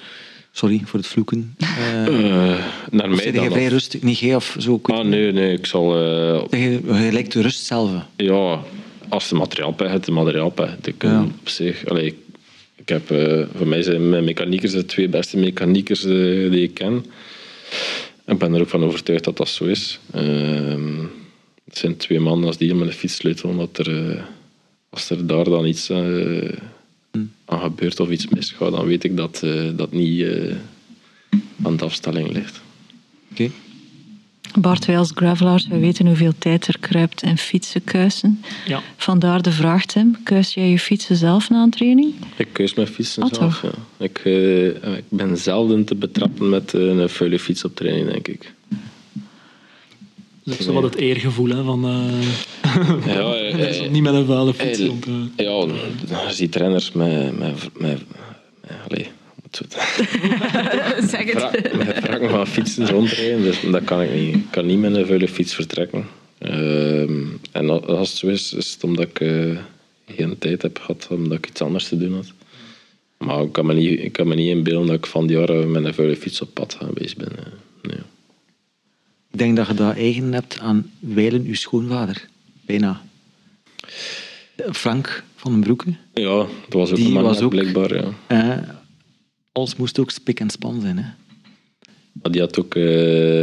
[0.56, 1.54] Sorry voor het vloeken.
[1.58, 3.50] Eh Eh, naar mij zeg je dan.
[3.50, 4.02] vrij rustig?
[4.02, 4.80] Nee, jij of zo?
[4.82, 5.06] Ah, niet.
[5.06, 5.96] nee, nee, ik zal...
[5.96, 7.90] eh, Zeg je, je lijkt de rust zelf.
[8.16, 8.62] ja,
[9.08, 10.76] als de materiaalpech hebt, de materiaalpech.
[10.84, 11.22] Ik Ja.
[11.40, 11.86] op zich...
[11.86, 12.16] Allee,
[12.76, 16.10] ik, heb, eh, voor mij zijn mijn mechaniekers de twee beste mechaniekers eh,
[16.50, 17.04] die ik ken.
[18.26, 19.98] Ik ben er ook van overtuigd dat dat zo is.
[20.12, 20.98] Ehm,
[21.64, 24.22] het zijn twee mannen als die met een fiets sleutelen, dat er, eh,
[24.90, 26.52] als er daar dan iets eh,
[27.44, 29.42] aan gebeurt of iets misgaat, dan weet ik dat
[29.76, 30.26] dat niet
[31.62, 32.60] aan de afstelling ligt.
[33.30, 33.50] Oké.
[34.58, 38.42] Bart, wij als gravelaars, wij weten hoeveel tijd er kruipt in fietsen kuisen.
[38.66, 38.82] Ja.
[38.96, 40.16] Vandaar de vraag, Tim.
[40.22, 42.14] Kuis jij je fietsen zelf na een training?
[42.36, 43.62] Ik keus mijn fietsen Ah, zelf.
[43.62, 43.70] Ja.
[43.98, 48.28] Ik, eh, ik ben zelden te betrappen met eh, een vuile fiets op training, denk
[48.28, 48.52] ik.
[50.44, 51.84] Dat is wat het eergevoel hè, van...
[51.84, 55.06] eh Ja, eh, is niet met een vuile fiets eh, rond.
[55.36, 57.38] ja, je ziet renners met...
[57.38, 58.02] met, met, met
[58.88, 59.06] allee,
[59.58, 59.72] wat
[61.02, 64.34] zo- zeg Vra- met vragen van fietsen rondrijden, dus dat kan ik niet.
[64.34, 66.04] Ik kan niet met een vuile fiets vertrekken.
[66.38, 69.58] Ehm, en al- als het zo is, is het omdat ik eh,
[70.08, 72.32] geen tijd heb gehad, omdat ik iets anders te doen had.
[73.18, 75.70] Maar ik kan me niet, ik kan me niet inbeelden dat ik van die jaren
[75.70, 77.28] met een vuile fiets op pad geweest ben.
[77.38, 77.44] eh.
[77.82, 77.98] Nee.
[79.32, 82.26] Ik denk dat je dat eigen hebt aan Weilen, uw schoonvader.
[82.66, 83.02] Bijna.
[84.72, 85.94] Frank van den Broeke.
[86.14, 88.04] Ja, dat was ook Die een man was ook- blijkbaar, ja.
[88.26, 88.58] Eh,
[89.54, 90.96] alles moest ook spik en span zijn.
[90.98, 91.04] Hè?
[92.22, 93.42] Maar die had ook eh,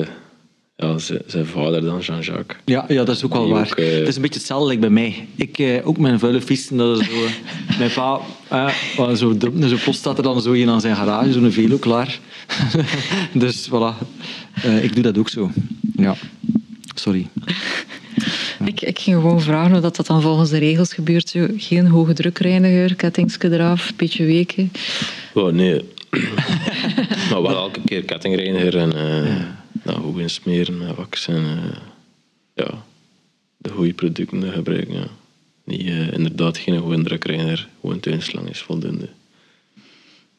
[0.76, 2.58] ja, zijn, zijn vader dan, Jean-Jacques.
[2.66, 3.68] Ja, ja, dat is ook wel Die waar.
[3.72, 5.28] ook, eh, Het is een beetje hetzelfde like bij mij.
[5.36, 6.70] Ik eh, ook met een vuile fiets.
[6.72, 7.12] en Dat is zo,
[7.80, 9.36] mijn pa, eh, wel zo
[9.68, 12.20] zo post staat er dan zo in aan zijn garage, zo'n velo klaar.
[13.34, 14.06] dus voilà.
[14.64, 15.52] Eh, ik doe dat ook zo.
[15.96, 16.16] Ja.
[16.96, 17.28] Sorry.
[18.66, 21.36] Ik, ik ging gewoon vragen hoe dat, dat dan volgens de regels gebeurt.
[21.58, 24.72] Geen hoge drukreiniger, kettingske eraf, beetje weken.
[25.34, 25.82] Oh, nee.
[27.30, 31.78] maar wel elke keer kettingreiniger en eh nou, goed insmeren met wax en eh,
[32.54, 32.84] ja,
[33.58, 34.94] de goede producten gebruiken.
[34.94, 35.08] Ja.
[35.64, 39.10] Niet, eh, inderdaad geen goede drukreiniger, gewoon tuinslang is voldoende.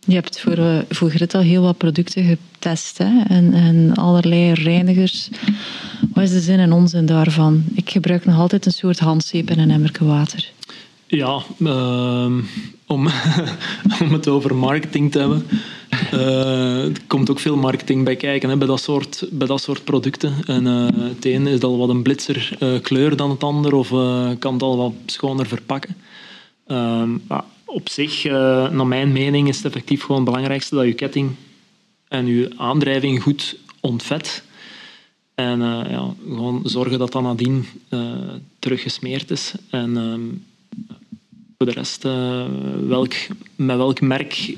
[0.07, 3.23] Je hebt voor, voor Grit al heel wat producten getest hè?
[3.29, 5.29] En, en allerlei reinigers.
[6.15, 7.65] Wat is de zin en onzin daarvan?
[7.75, 10.53] Ik gebruik nog altijd een soort handzeep en een emmerke water.
[11.15, 12.41] Ja, ehm,
[12.87, 13.07] om,
[14.03, 15.47] om het over marketing te hebben.
[16.11, 19.85] eh, er komt ook veel marketing bij kijken hè, bij, dat soort, bij dat soort
[19.85, 20.35] producten.
[20.47, 23.93] En eh, het ene is al wat een blitzer eh, kleur dan het ander, of
[23.93, 25.97] eh, kan het al wat schoner verpakken.
[26.67, 30.85] Ehm, maar op zich, eh, naar mijn mening, is het effectief gewoon het belangrijkste dat
[30.85, 31.31] je ketting
[32.09, 34.43] en je aandrijving goed ontvet.
[35.35, 38.01] En eh, ja, gewoon zorgen dat dat nadien eh,
[38.59, 39.53] terug gesmeerd is.
[39.71, 40.21] En ehm,
[41.63, 42.45] voor de rest, eh,
[42.89, 43.15] welk,
[43.57, 44.55] met welk merk,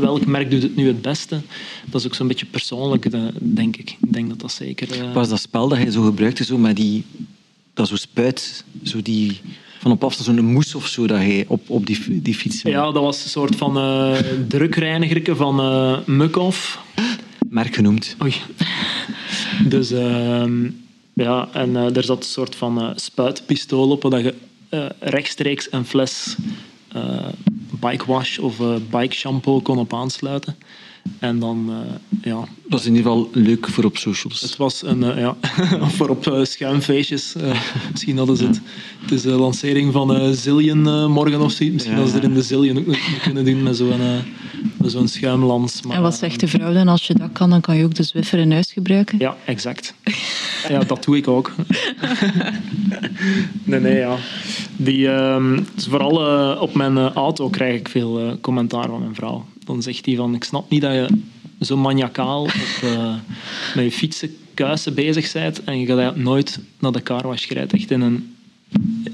[0.00, 1.40] welk merk doet het nu het beste?
[1.86, 3.08] Dat is ook zo'n beetje persoonlijk,
[3.40, 3.90] denk ik.
[3.90, 5.00] Ik denk dat dat zeker...
[5.00, 7.04] eh, was dat spel dat hij zo gebruikte, zo met die,
[7.74, 9.40] dat zo spuit, zo die,
[9.78, 12.62] van op afstand zo'n moes of zo, dat hij op, op die, die fiets...
[12.62, 14.18] ja, dat was een soort van eh
[14.48, 16.78] drukreiniger van eh Mukoff.
[17.48, 18.16] Merk genoemd.
[18.22, 18.34] Oei.
[19.68, 20.70] Dus ehm,
[21.12, 24.34] ja, en er zat een soort van spuitpistool op, waar je
[24.72, 26.36] eh, rechtstreeks een fles
[26.92, 27.28] eh
[27.80, 30.56] bike wash of eh, bike shampoo kon op aansluiten.
[31.18, 31.76] En dan, uh,
[32.22, 32.44] ja...
[32.68, 34.40] Dat is in ieder geval leuk voor op socials.
[34.40, 35.36] Het was een, uh, ja,
[35.96, 37.34] voor op uh, schuimfeestjes.
[37.90, 38.60] misschien hadden ze het.
[39.00, 41.64] Het is de lancering van Zillion morgen of zo.
[41.64, 42.00] Misschien ja.
[42.00, 44.00] dat ze er in de Zillion ook nog kunnen doen met zo'n
[44.76, 45.82] met zo'n schuimlans.
[45.82, 46.88] Maar, en wat zegt de vrouw dan?
[46.88, 49.18] Als je dat kan, dan kan je ook de Zwiffer in huis gebruiken?
[49.18, 49.94] Ja, exact.
[50.68, 51.52] ja, dat doe ik ook.
[53.64, 54.16] nee, nee, ja.
[54.76, 55.08] Die,
[55.74, 60.16] dus vooral op mijn auto krijg ik veel commentaar van mijn vrouw dan zegt hij
[60.16, 61.08] van, ik snap niet dat je
[61.60, 63.14] zo maniacaal op, uh,
[63.74, 67.72] met je fietsen, kuisen bezig bent en je gaat nooit naar de carwash rijdt.
[67.72, 68.36] Echt in een,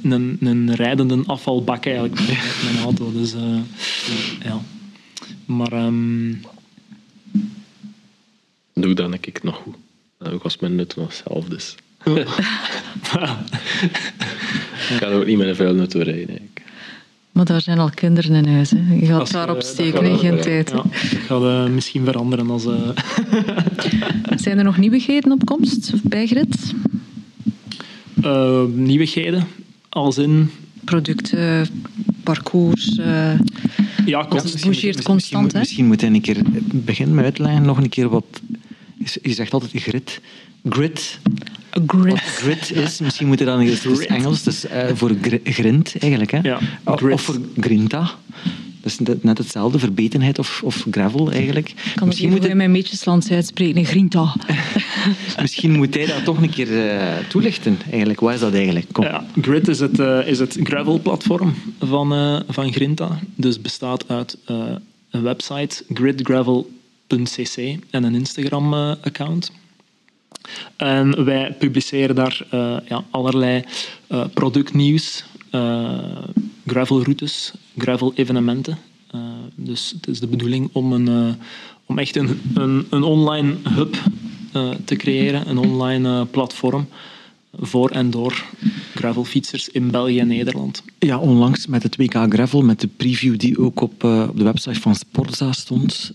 [0.03, 3.13] in een, een rijdende afvalbak eigenlijk met mijn auto.
[3.13, 3.61] Dus uh,
[4.45, 4.61] ja.
[5.47, 5.73] Maar...
[5.73, 6.41] Um...
[8.75, 9.75] Doe dan ik nog goed.
[10.33, 11.75] Ik was mijn nut nog zelf, dus...
[14.91, 16.51] ik kan ook niet met een vuil auto rijden.
[17.39, 18.71] Maar daar zijn al kinderen in huis.
[18.71, 18.95] Hè.
[18.95, 20.71] Je gaat daarop steken in geen tijd.
[20.71, 20.93] Ja, dat
[21.27, 22.51] gaat uh, misschien veranderen.
[22.51, 22.63] Als,
[24.45, 26.75] zijn er nog nieuwigheden op komst bij Grit?
[28.75, 29.47] Nieuwigheden?
[29.89, 30.51] Als in?
[30.85, 31.69] Producten,
[32.23, 33.01] parcours.
[34.07, 34.63] ja, constant.
[34.63, 35.43] bougeert constant.
[35.43, 37.63] Misschien, misschien moet hij een keer beginnen met uitleggen.
[37.63, 38.41] Nog een keer wat.
[39.23, 40.21] Je zegt altijd grit.
[40.69, 41.19] Grit.
[41.87, 42.21] Grit.
[42.21, 45.13] grit is, misschien moet je dan het is Engels, dus uh, voor
[45.45, 46.31] grind eigenlijk.
[46.31, 46.39] Hè?
[46.43, 48.11] Ja, of voor grinta.
[48.81, 51.75] Dat is net hetzelfde, verbetenheid of, of gravel eigenlijk.
[51.95, 54.35] Kan misschien moet hij mijn meetjeslands uitspreken, grinta.
[55.41, 57.79] misschien moet hij dat toch een keer uh, toelichten.
[57.91, 58.21] Eigenlijk.
[58.21, 58.87] Wat is dat eigenlijk?
[58.93, 59.05] Kom.
[59.05, 63.19] Ja, Grit is het, uh, is het gravel-platform van, uh, van Grinta.
[63.35, 64.39] Dus bestaat uit
[65.11, 67.57] een website, gridgravel.cc
[67.91, 69.53] en een Instagram-account.
[70.77, 73.65] En wij publiceren daar uh, ja, allerlei
[74.09, 75.99] uh, productnieuws, uh,
[76.67, 78.79] gravelroutes, gravel-evenementen.
[79.55, 81.37] dus het is de bedoeling om, een,
[81.87, 83.97] om echt een, een, een online hub
[84.85, 86.89] te creëren, een online platform
[87.61, 88.45] voor en door
[88.95, 90.83] gravelfietsers in België en Nederland.
[90.99, 94.81] Ja, onlangs met het WK Gravel, met de preview die ook op, op de website
[94.81, 96.13] van Sporza stond,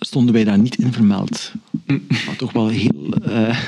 [0.00, 1.52] stonden wij daar niet in vermeld.
[1.86, 3.14] Maar toch wel heel...
[3.28, 3.58] Uh,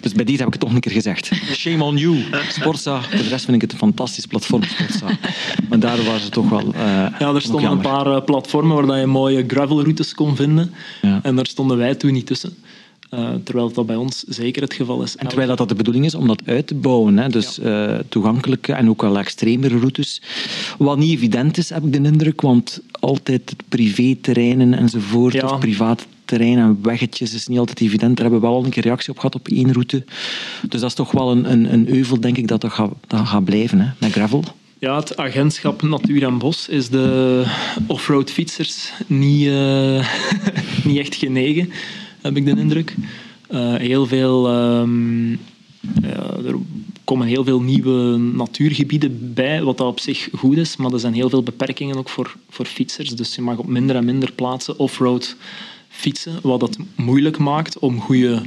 [0.00, 1.30] dus bij deze heb ik het toch een keer gezegd.
[1.52, 3.02] Shame on you, Sportza.
[3.02, 5.06] Voor de rest vind ik het een fantastisch platform, Sportza.
[5.68, 6.74] Maar daar waren ze toch wel...
[6.74, 6.80] Uh,
[7.18, 10.72] ja, er stonden een paar uh, platformen waar je mooie gravelroutes kon vinden.
[11.02, 11.20] Ja.
[11.22, 12.54] En daar stonden wij toen niet tussen.
[13.14, 15.16] Uh, terwijl dat bij ons zeker het geval is.
[15.16, 17.18] En terwijl dat de bedoeling is om dat uit te bouwen.
[17.18, 17.28] Hè?
[17.28, 17.92] Dus ja.
[17.92, 20.22] uh, toegankelijke en ook wel extremere routes.
[20.78, 25.46] Wat niet evident is, heb ik de indruk, want altijd privéterreinen enzovoort, ja.
[25.46, 28.16] of privaat terrein en weggetjes is niet altijd evident.
[28.16, 30.04] Daar hebben we wel al een keer reactie op gehad op één route.
[30.68, 33.26] Dus dat is toch wel een, een, een euvel, denk ik, dat dat gaat, dat
[33.26, 33.90] gaat blijven, hè?
[33.98, 34.44] met gravel.
[34.78, 37.44] Ja, het agentschap Natuur en Bos is de
[37.86, 40.08] offroad fietsers niet, uh,
[40.84, 41.70] niet echt genegen,
[42.20, 42.94] heb ik de indruk.
[43.50, 44.48] Uh, heel veel...
[46.02, 46.54] Ja, er
[47.04, 51.14] komen heel veel nieuwe natuurgebieden bij, wat dat op zich goed is, maar er zijn
[51.14, 53.10] heel veel beperkingen ook voor, voor fietsers.
[53.10, 55.36] Dus je mag op minder en minder plaatsen offroad
[56.00, 58.42] fietsen, wat het moeilijk maakt om goede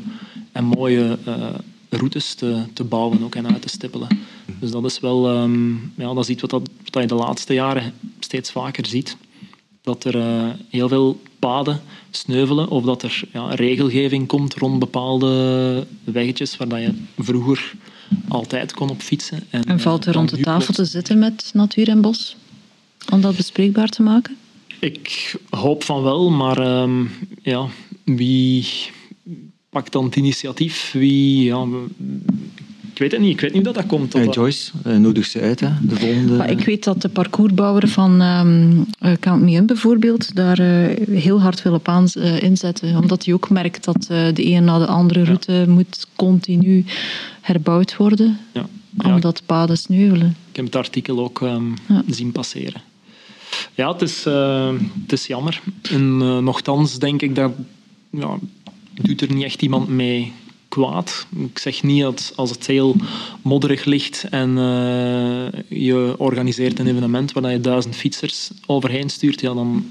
[0.51, 1.49] en mooie uh,
[1.89, 4.07] routes te, te bouwen ook en uit te stippelen.
[4.59, 7.53] Dus dat is wel um, ja, dat is iets wat, dat, wat je de laatste
[7.53, 9.17] jaren steeds vaker ziet.
[9.81, 11.81] Dat er uh, heel veel paden
[12.11, 17.73] sneuvelen of dat er ja, regelgeving komt rond bepaalde weggetjes waar dat je vroeger
[18.27, 19.43] altijd kon op fietsen.
[19.49, 22.35] En, en valt er rond de tafel te zitten met Natuur en Bos?
[23.11, 24.37] Om dat bespreekbaar te maken?
[24.83, 27.11] Ik hoop van wel, maar um,
[27.41, 27.65] ja,
[28.03, 28.67] wie
[29.69, 30.91] pakt dan het initiatief?
[30.91, 31.67] Wie, ja,
[32.91, 33.31] ik weet het niet.
[33.31, 34.15] Ik weet niet hoe dat, dat komt.
[34.15, 35.69] Uh, Joyce, uh, nodig ze uit, hè?
[35.81, 36.33] de volgende.
[36.33, 38.85] Maar ik weet dat de parcoursbouwer van um,
[39.19, 42.07] Count Me In bijvoorbeeld daar uh, heel hard wil op aan
[42.39, 42.97] inzetten.
[42.97, 45.65] Omdat hij ook merkt dat de een na de andere route ja.
[45.67, 46.85] moet continu
[47.41, 48.39] herbouwd worden.
[48.53, 48.65] Ja.
[48.97, 49.13] Ja.
[49.13, 50.35] Omdat paden sneuvelen.
[50.49, 51.73] Ik heb het artikel ook um,
[52.07, 52.81] zien passeren.
[53.75, 55.61] Ja, het is, uh, het is jammer.
[55.81, 57.51] En uh, nochtans denk ik dat...
[58.09, 58.37] Ja,
[59.01, 60.33] doet er niet echt iemand mee
[60.67, 61.27] kwaad.
[61.35, 62.95] Ik zeg niet dat als het heel
[63.41, 69.53] modderig ligt en uh, je organiseert een evenement waar je duizend fietsers overheen stuurt, ja,
[69.53, 69.85] dan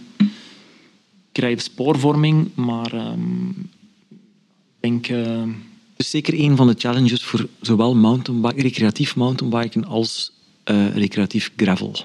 [1.32, 2.50] krijg je spoorvorming.
[2.54, 3.70] Maar um,
[4.80, 5.06] ik denk...
[5.06, 10.32] Het is zeker een van de challenges voor zowel mountainbike, recreatief mountainbiken als
[10.94, 11.96] recreatief gravel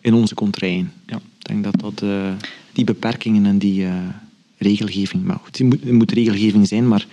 [0.00, 0.92] in onze contraien.
[1.06, 1.16] Ja.
[1.16, 2.32] Ik denk dat, dat uh,
[2.72, 3.94] die beperkingen en die uh,
[4.58, 5.24] regelgeving...
[5.24, 7.06] Maar goed, het moet, moet, regelgeving zijn, maar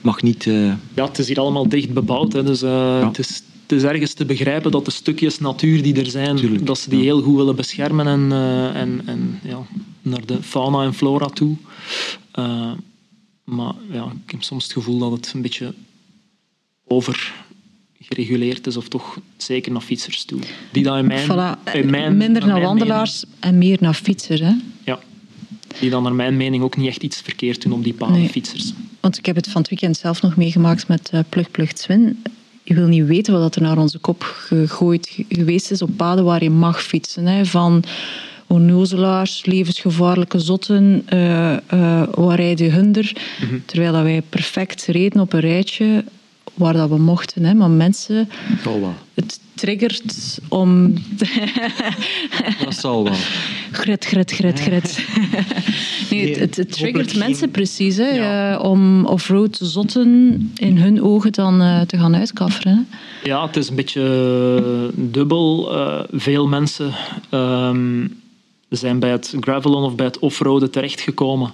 [0.00, 0.44] mag niet...
[0.44, 0.72] Uh...
[0.94, 2.32] Ja, het is hier allemaal dicht bebouwd.
[2.32, 3.06] Hè, dus ja.
[3.06, 6.66] het, is, het is ergens te begrijpen dat de stukjes natuur die er zijn, Tuurlijk,
[6.66, 7.04] dat ze die ja.
[7.04, 8.32] heel goed willen beschermen en,
[8.74, 9.66] en, en ja,
[10.02, 11.56] naar de fauna en flora toe.
[13.44, 15.74] Maar ja, ik heb soms het gevoel dat het een beetje
[16.86, 17.34] over
[18.00, 20.40] gereguleerd is, of toch zeker naar fietsers toe.
[20.72, 21.72] Die dan in mijn, voilà.
[21.72, 24.40] in mijn Minder naar, wandelaars en meer naar fietsers.
[24.40, 24.52] Hè?
[24.84, 24.98] Ja,
[25.80, 28.72] die dan naar mijn mening ook niet echt iets verkeerd doen op die paden fietsers.
[29.00, 32.22] Want ik heb het van het weekend zelf nog meegemaakt met uh, Plug Plug Twin.
[32.62, 36.42] Je wil niet weten wat er naar onze kop gegooid geweest is op paden waar
[36.42, 37.26] je mag fietsen.
[37.26, 37.44] Hè?
[37.44, 37.84] Van
[38.46, 43.12] onnozelaars, levensgevaarlijke zotten, uh, uh, waar rijden hunder.
[43.40, 43.58] Mhm.
[43.64, 46.04] Terwijl dat wij perfect reden op een rijtje
[46.58, 47.44] waar dat we mochten.
[47.44, 47.54] Hè.
[47.54, 48.28] Maar mensen...
[49.14, 50.94] Het triggert om...
[52.64, 53.12] dat zal wel.
[53.72, 55.06] Gret, gret, gret, gret.
[56.10, 58.52] nee, het, het, triggert mensen precies hè, ja.
[58.52, 62.88] uh, om offroad zotten in hun ogen dan uh, te gaan uitkafferen.
[63.22, 65.76] Ja, het is een beetje dubbel.
[65.76, 66.92] Uh, veel mensen
[67.30, 68.20] um,
[68.68, 71.52] zijn bij het gravelen of bij het offroaden terechtgekomen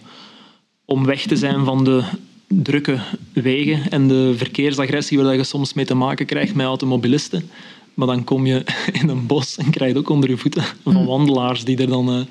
[0.84, 2.02] om weg te zijn van de
[2.46, 2.98] drukke
[3.32, 7.50] wegen en de verkeersagressie waar je soms mee te maken krijgt met automobilisten.
[7.94, 8.64] Maar dan kom je
[9.00, 11.06] in een bos en krijg je ook onder je voeten van hmm.
[11.06, 12.24] wandelaars die er dan uh,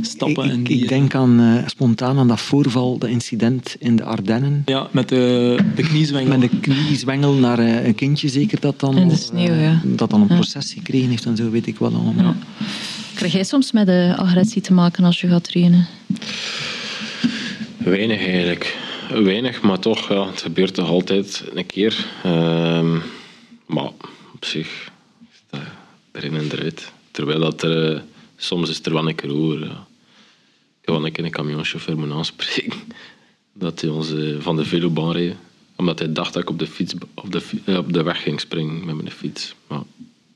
[0.00, 0.44] stappen.
[0.44, 4.04] Ik, en die, ik denk aan, uh, spontaan aan dat voorval, dat incident in de
[4.04, 4.62] Ardennen.
[4.64, 6.38] Ja, met de, de kniezwengel.
[6.38, 9.80] Met de kniezwengel naar uh, een kindje zeker dat dan, in de sneeuw, ja.
[9.84, 12.24] dat dan een proces gekregen heeft en zo, weet ik wel allemaal.
[12.24, 12.36] Ja.
[13.14, 15.86] Krijg jij soms met de agressie te maken als je gaat trainen?
[17.76, 18.76] Weinig eigenlijk
[19.08, 22.06] weinig, maar toch, ja, het gebeurt toch altijd een keer.
[22.26, 23.02] Um,
[23.66, 23.90] maar
[24.34, 24.90] op zich
[25.50, 25.60] dat
[26.12, 26.92] erin en eruit.
[27.10, 28.00] Terwijl dat er, uh,
[28.36, 29.60] soms is er wel een keer over.
[29.60, 29.86] Ja.
[30.80, 32.78] Wel een een camionchauffeur moeten aanspreken
[33.52, 35.34] dat hij ons uh, van de velobaan reed.
[35.76, 37.42] Omdat hij dacht dat ik op de, fiets, op de,
[37.78, 39.54] op de weg ging springen met mijn fiets.
[39.66, 39.82] Maar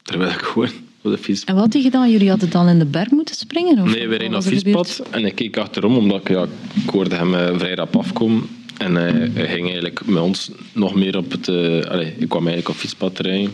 [0.03, 0.71] terwijl ik gewoon
[1.03, 1.45] op de fiets...
[1.45, 2.11] En wat had hij gedaan?
[2.11, 3.79] Jullie hadden dan in de berg moeten springen?
[3.79, 6.47] Of nee, we reden op het fietspad en ik keek achterom omdat ik, ja,
[6.85, 8.49] ik hoorde hem vrij rap afkomen.
[8.79, 11.49] En hij, ging eigenlijk met ons nog meer op het...
[11.49, 13.51] Uh, allez, ik kwam eigenlijk op fietspad rijden.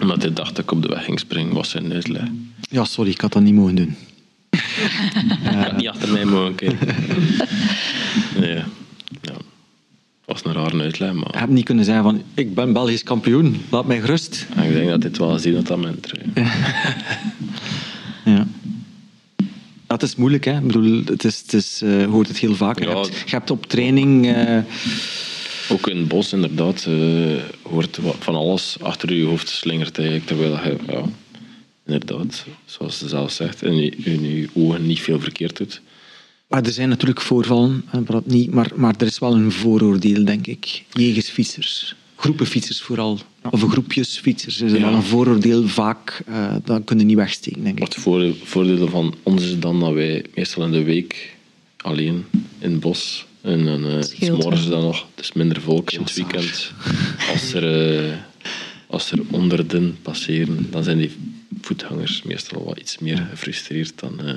[0.00, 2.22] Omdat hij dacht dat ik op de weg ging springen, was zijn uitleg.
[2.60, 3.96] Ja, sorry, ik had dat niet mogen doen.
[5.44, 6.94] uh, niet achter mij mogen kijken.
[8.40, 8.64] nee, ja.
[10.42, 11.32] Was een rare uitleg, maar...
[11.32, 14.46] Je hebt niet kunnen zeggen van, ik ben Belgisch kampioen, laat mij gerust.
[14.62, 15.98] ik denk dat dit wel gezien had aan mijn
[18.24, 18.46] ja.
[19.86, 20.56] Dat is moeilijk, hè?
[20.56, 22.78] Ik bedoel, het is, het is, uh, hoort het heel vaak.
[22.78, 24.26] je, hebt, je, hebt, op training.
[24.26, 24.58] Uh...
[25.68, 30.26] Ook in het bos, inderdaad, uh, hoort van alles achter je hoofd slingert eigenlijk.
[30.26, 31.02] Terwijl je, ja,
[31.86, 35.80] inderdaad, zoals ze zelf zegt, je, in je ogen niet veel verkeerd doet.
[36.48, 37.84] Maar er zijn natuurlijk voorvallen,
[38.24, 43.18] niet, maar, maar er is wel een vooroordeel, denk ik, jegens fietsers groepen fietsers vooral.
[43.50, 44.60] Of groepjes fietsers.
[44.60, 46.22] is er wel een vooroordeel vaak.
[46.28, 47.84] Uh, dat kunnen niet wegsteken, denk ik.
[47.84, 47.94] Het
[48.44, 51.36] voordeel van ons is dan dat wij meestal in de week
[51.76, 52.24] alleen
[52.58, 53.26] in het bos.
[53.40, 55.06] En dan uh, s morgens dan nog.
[55.14, 56.72] Dus minder volk in het weekend.
[57.32, 58.14] Als er, uh,
[58.86, 61.10] als er onderden passeren, dan zijn die
[61.60, 64.20] voetgangers meestal wel iets meer gefrustreerd dan...
[64.24, 64.34] Uh,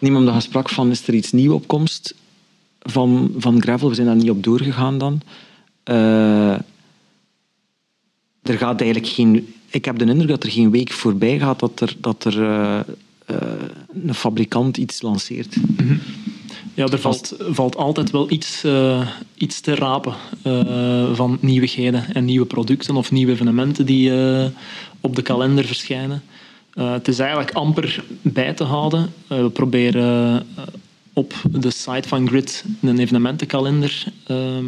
[0.00, 2.14] Niet omdat sprak van is er iets nieuw op komst
[2.80, 3.88] van, van gravel.
[3.88, 5.20] We zijn daar niet op doorgegaan dan.
[5.84, 6.52] Uh,
[8.42, 9.54] er gaat eigenlijk geen...
[9.70, 12.80] Ik heb de indruk dat er geen week voorbij gaat dat er, dat er uh,
[13.30, 13.36] uh,
[14.04, 15.56] een fabrikant iets lanceert.
[15.76, 16.00] -hmm.
[16.74, 18.64] Ja, er valt, valt altijd wel iets,
[19.34, 20.14] iets te rapen
[21.14, 24.12] van nieuwigheden en nieuwe producten of nieuwe evenementen die
[25.00, 26.22] op de kalender verschijnen.
[26.74, 29.12] Uh, het is eigenlijk amper bij te houden.
[29.32, 30.62] Uh, we proberen uh,
[31.12, 34.66] op de site van Grid een evenementenkalender ehm,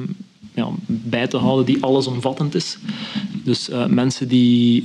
[0.54, 2.78] ja, bij te houden die allesomvattend is.
[3.44, 4.84] Dus mensen die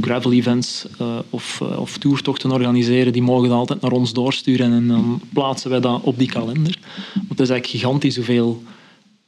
[0.00, 0.86] gravel events
[1.30, 5.80] of, of toertochten organiseren, die mogen dat altijd naar ons doorsturen en dan plaatsen wij
[5.80, 6.78] dat op die kalender.
[7.14, 8.62] Want het is eigenlijk gigantisch hoeveel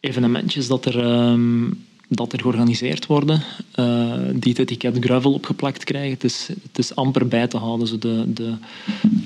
[0.01, 1.67] evenementjes dat er ehm,
[2.13, 3.43] dat er georganiseerd worden,
[3.75, 6.11] uh, die het etiket gravel opgeplakt krijgen.
[6.11, 7.87] Het is, het is amper bij te houden.
[7.87, 8.55] Zo de de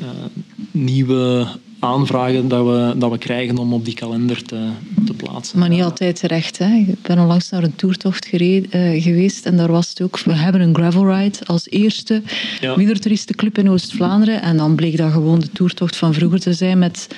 [0.01, 0.09] uh,
[0.71, 1.47] nieuwe
[1.79, 4.69] aanvragen dat we, dat we krijgen om op die kalender te,
[5.07, 5.59] te plaatsen.
[5.59, 6.59] Maar niet altijd terecht.
[6.59, 6.75] Hè?
[6.75, 10.19] Ik ben onlangs naar een toertocht gereden, uh, geweest en daar was het ook.
[10.19, 12.23] We hebben een gravel ride als eerste
[12.61, 12.77] ja.
[13.53, 14.43] in Oost-Vlaanderen.
[14.43, 17.09] En dan bleek dat gewoon de toertocht van vroeger te zijn met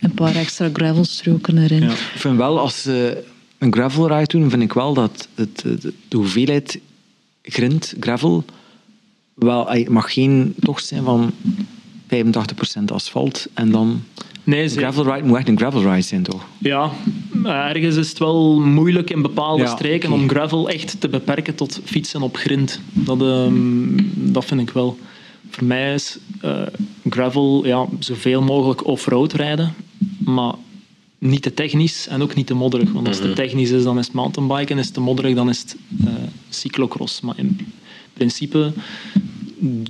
[0.00, 1.82] een paar extra gravelstroken erin.
[1.82, 1.90] Ja.
[1.90, 2.88] Ik vind wel als
[3.58, 5.64] een gravel ride doen, vind ik wel dat het,
[6.08, 6.80] de hoeveelheid
[7.42, 8.44] grind, gravel,
[9.34, 11.32] wel, het mag geen tocht zijn van
[12.06, 14.02] 85% asfalt en dan...
[14.44, 16.46] Nee, gravel ride moet echt een gravel ride zijn, toch?
[16.58, 16.90] Ja,
[17.44, 21.80] ergens is het wel moeilijk in bepaalde Ja, streken om gravel echt te beperken tot
[21.84, 22.80] fietsen op grind.
[22.92, 23.52] Dat, ehm,
[24.14, 24.98] dat vind ik wel.
[25.50, 26.62] Voor mij is eh,
[27.08, 29.74] gravel ja, zoveel mogelijk off-road rijden,
[30.18, 30.54] maar
[31.24, 32.92] niet te technisch en ook niet te modderig.
[32.92, 35.48] Want als het te technisch is, dan is het mountainbiken, is het te modderig, dan
[35.48, 36.12] is het eh,
[36.48, 37.20] cyclocross.
[37.20, 37.72] Maar in
[38.12, 38.72] principe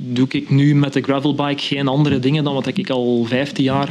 [0.00, 3.88] doe ik nu met de gravelbike geen andere dingen dan wat ik al 15 jaar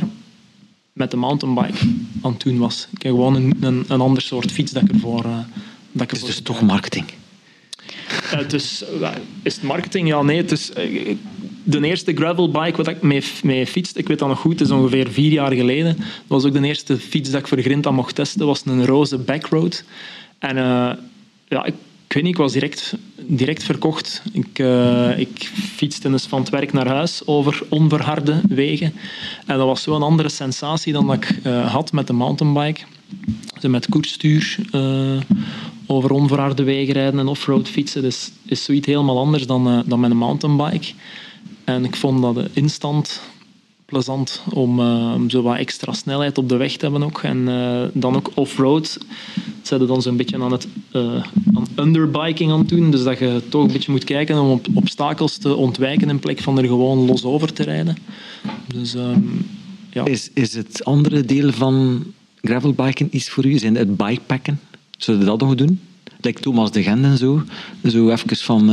[0.93, 1.77] met de mountainbike
[2.21, 2.87] aan het doen was.
[2.91, 5.25] Ik heb gewoon een, een, een ander soort fiets dat ik ervoor...
[5.25, 5.37] eh,
[5.91, 7.05] dat ik Het is ervoor dus toch marketing.
[8.31, 8.83] Eh, het is,
[9.41, 10.07] is het marketing?
[10.07, 10.37] Ja, nee.
[10.37, 10.71] Het is,
[11.63, 13.01] de eerste gravelbike wat ik
[13.41, 15.95] mee, fietste, ik weet dat nog goed, is ongeveer vier jaar geleden.
[15.97, 19.17] Dat was ook de eerste fiets dat ik voor Grinta mocht testen, was een roze
[19.17, 19.83] backroad.
[20.39, 20.91] En eh,
[21.47, 21.73] ja, ik,
[22.07, 24.21] weet niet, ik was direct, direct verkocht.
[24.31, 28.93] Ik, eh, ik fietste dus van het werk naar huis over onverharde wegen.
[29.45, 32.81] En dat was zo'n andere sensatie dan dat ik eh, had met de mountainbike.
[33.59, 34.57] Dus met koersstuur
[35.85, 38.01] over onverharde wegen rijden en offroad fietsen.
[38.01, 40.93] Dus is zoiets helemaal anders dan, dan met een mountainbike.
[41.63, 43.21] En ik vond dat eh, instant
[43.85, 47.21] plezant om, eh, om zo wat extra snelheid op de weg te hebben ook.
[47.23, 48.97] En eh, dan ook offroad
[49.61, 52.91] zetten dan zo'n beetje aan het aan underbiking aan het doen.
[52.91, 56.39] Dus dat je toch een beetje moet kijken om op obstakels te ontwijken in plek
[56.39, 57.97] van er gewoon los over te rijden.
[58.67, 59.21] Dus ehm,
[59.91, 60.05] ja.
[60.05, 62.03] Is, is het andere deel van
[62.41, 63.57] gravelbiken iets voor u?
[63.57, 64.59] Zijn het bikepacken?
[64.97, 65.79] Zullen we dat nog doen?
[66.21, 67.43] Like Thomas de Gent en zo.
[67.83, 68.69] Zo even van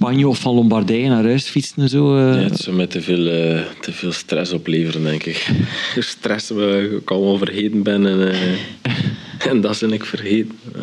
[0.00, 2.16] Spanje of van Lombardije naar huis fietsen en zo.
[2.16, 2.34] eh.
[2.34, 5.50] Ja, het zou mij te veel, eh, te veel stress opleveren, denk ik.
[5.98, 8.52] stress waar ik allemaal vergeten ben en, eh,
[9.50, 10.58] en dat ben ik vergeten.
[10.74, 10.80] Eh,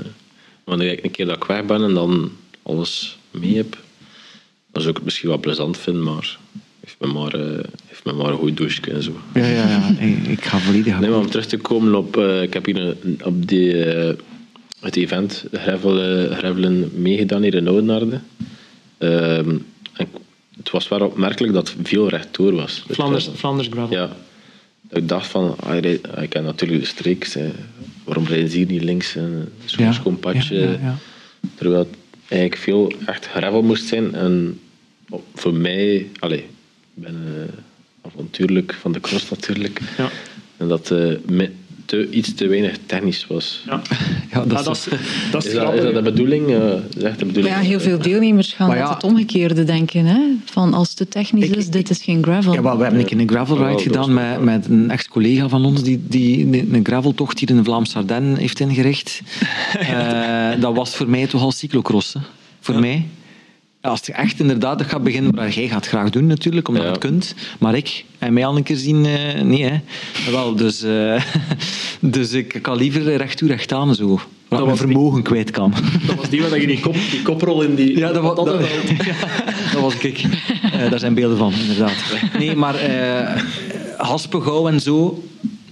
[0.63, 2.32] wanneer ik een keer dat ik weg ben en dan
[2.63, 3.78] alles mee heb,
[4.72, 6.38] dan zou ik het misschien wel plezant vinden, maar
[6.80, 9.11] heeft me maar, eh, heeft me maar een goed douche en zo.
[9.34, 9.95] Ja, ja, ja.
[9.99, 12.18] Ik, ik ga volledig Nee, maar om terug te komen op...
[12.18, 14.13] eh, ik heb hier een- op die, eh,
[14.80, 18.20] het event gravel, eh, gravelen meegedaan hier in Oudenaarde.
[18.98, 19.58] Ehm,
[20.58, 22.84] het was wel opmerkelijk dat veel rechtdoor was.
[22.89, 23.95] Flanders, Flanders gravel.
[23.98, 24.16] Ja.
[24.89, 27.36] Ik dacht van, ah, ik ken natuurlijk de streek.
[28.04, 29.12] Waarom rijden ze hier niet links?
[29.12, 30.56] Zo'n Ja, schoon padje.
[30.82, 30.95] ja.
[31.56, 31.95] Terwijl het
[32.28, 34.16] eigenlijk veel echt gravel moest zijn.
[34.16, 34.60] En
[35.36, 36.45] voor mij, allez, ik
[36.93, 37.54] ben eh,
[38.12, 39.80] avontuurlijk van de cross natuurlijk.
[39.98, 40.10] Ja.
[40.58, 40.89] En dat
[41.26, 41.52] me-
[41.88, 43.64] te, iets te weinig technisch was.
[43.66, 43.82] Ja.
[44.32, 45.84] Ja, dat Ja, is- dat, is, dat is Is dat, is grappig.
[45.84, 46.48] dat de bedoeling?
[46.48, 47.56] Eh, is echt de Maar bedoeling?
[47.56, 48.94] ja, heel veel deelnemers gaan Maar ja.
[48.94, 50.06] het omgekeerde denken.
[50.06, 50.20] Hè?
[50.46, 52.54] Van als het te technisch Ik- is, dit is geen gravel.
[52.54, 55.66] Ja, wel, we hebben een keer een gravel ride gedaan met, met een ex-collega van
[55.66, 59.22] ons die, die een graveltocht hier in de Vlaamse Ardennen heeft ingericht.
[59.80, 62.14] Eh, dat was voor mij toch al cyclocross.
[62.14, 62.20] hè.
[62.60, 63.06] Voor mij.
[63.82, 66.84] Als je echt inderdaad dat gaat beginnen, maar jij gaat het graag doen natuurlijk, omdat
[66.84, 66.89] Ja.
[66.89, 67.36] je het kunt.
[67.59, 69.80] Maar ik, en mij al een keer zien, eh, nee hè.
[70.32, 71.21] Wel, dus, eh,
[71.99, 74.13] dus ik kan liever recht toe, recht aan zo.
[74.13, 74.19] Ik
[74.49, 75.73] mijn was die- vermogen kwijt kan.
[76.07, 77.97] Dat was die waar je die, kop, die koprol in die...
[77.97, 78.59] Ja, dat, wa- dat, dat,
[79.73, 80.23] dat was ik.
[80.71, 81.93] Eh, daar zijn beelden van, inderdaad.
[82.38, 82.75] Nee, maar
[83.97, 85.23] Haspengouw en zo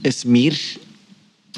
[0.01, 0.59] is meer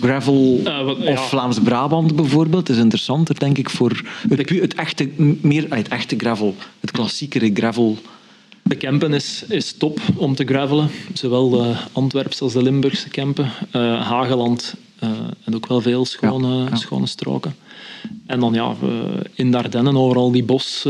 [0.01, 1.15] gravel Eh, wat- of ja.
[1.17, 2.69] Vlaams-Brabant bijvoorbeeld.
[2.69, 5.09] is interessanter, denk ik, voor het, het, echte,
[5.41, 6.55] meer, ah, het echte gravel.
[6.79, 7.97] Het klassiekere gravel.
[8.63, 10.89] De Kempen is, is top om te gravelen.
[11.13, 13.51] Zowel de Antwerpse als de Limburgse Kempen.
[13.71, 15.09] Eh, Hageland eh,
[15.43, 16.75] en ook wel veel schone, Ja, ja.
[16.75, 17.55] schone stroken.
[18.25, 18.75] En dan ja,
[19.33, 20.85] in de Ardennen overal die bos,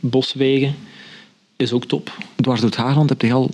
[0.00, 0.74] boswegen
[1.56, 2.12] is ook top.
[2.36, 3.50] Dwars door het Hageland heb je al...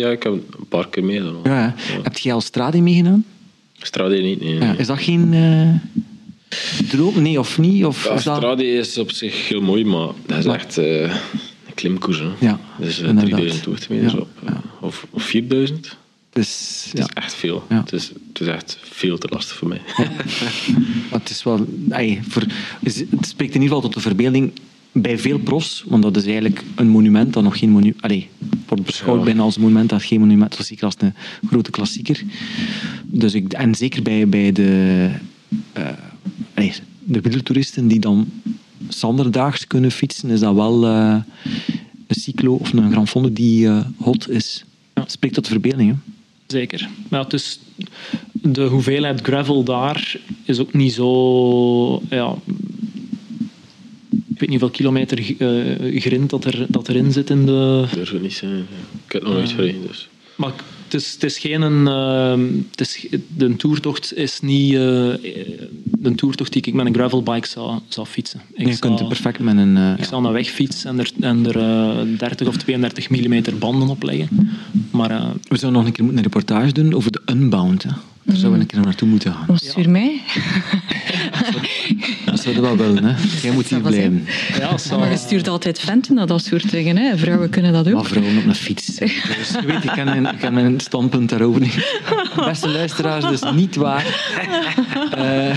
[0.00, 1.36] Ja, ik heb een paar keer mee dan.
[1.44, 1.74] Ja, ja.
[2.02, 3.24] Heb je al Stradi meegedaan?
[3.78, 4.54] Strade niet, nee.
[4.54, 4.72] Ja.
[4.78, 7.22] Is dat geen eh, droom?
[7.22, 7.84] Nee, of niet?
[7.84, 8.36] Of Ja, is dat...
[8.36, 12.18] Strade is op zich heel mooi, maar dat is Maar- echt eh, een klimkoers.
[12.18, 12.28] Hè.
[12.46, 13.30] Ja, dus uh, inderdaad.
[13.30, 14.28] 3000 hoogtemeters Ja, op.
[14.44, 15.96] eh, Of, of 4000.
[16.32, 17.04] Dus, Het ja.
[17.04, 17.64] is echt veel.
[17.68, 17.80] Ja.
[17.80, 19.80] Het, is, het is echt veel te lastig voor mij.
[21.10, 21.66] Maar het is wel...
[22.28, 22.42] voor,
[22.82, 24.52] het spreekt in ieder geval tot de verbeelding
[25.02, 28.02] bij veel profs, want dat is eigenlijk een monument dat nog geen monument...
[28.02, 28.28] Allee,
[28.66, 29.24] wordt beschouwd Ja.
[29.24, 31.14] bijna als een monument dat geen monument zeker als een
[31.46, 32.22] grote klassieker.
[33.04, 35.10] Dus ik, en zeker bij, bij de,
[36.54, 36.72] allee,
[37.04, 38.28] de wielertoeristen die dan
[38.88, 41.16] zanderdaags kunnen fietsen, is dat wel eh,
[42.06, 44.64] een cyclo of een Grand Fonde die eh, hot is.
[44.94, 45.04] Ja.
[45.06, 45.96] Spreekt tot de verbeelding, hè.
[46.46, 46.88] Zeker.
[47.08, 47.58] Maar het is,
[48.32, 52.02] de hoeveelheid gravel daar is ook niet zo...
[52.10, 52.34] Ja,
[54.36, 57.78] ik weet niet hoeveel kilometer eh, grind dat, er, dat erin zit in de...
[57.80, 58.58] Dat durf ik niet zeggen.
[59.06, 59.86] Ik heb het nog nooit gereden.
[59.86, 60.08] Dus.
[60.34, 63.06] Maar het het is, het is geen een, ehm, het is,
[63.36, 64.78] de toertocht is niet eh,
[65.98, 68.40] de toertocht die ik met een gravelbike zou, zou fietsen.
[68.54, 69.76] Ik je kunt zou- er perfect met een...
[69.76, 73.88] eh, Ik zal een wegfiets en er, en er eh, 30 of 32 mm banden
[73.88, 74.28] op leggen.
[74.90, 77.82] Maar eh, We zouden nog een keer moeten een reportage doen over de Unbound.
[77.82, 77.90] Hè.
[78.22, 79.44] Daar zouden we een keer naartoe moeten gaan.
[79.46, 80.20] Was stuur mij?
[82.36, 83.04] Dat zouden we wel willen.
[83.04, 83.14] Hè.
[83.42, 84.26] Jij moet hier blijven.
[84.58, 86.96] ja, zou- Maar je stuurt altijd venten naar dat soort dingen.
[86.96, 87.16] Hè?
[87.18, 87.94] Vrouwen kunnen dat ook.
[87.94, 88.84] Maar vrouwen op een fiets.
[88.96, 92.00] Dus je weet, ik ken, mijn, ik ken mijn standpunt daarover niet.
[92.46, 94.04] Beste luisteraars, dat is niet waar.
[95.16, 95.56] Eh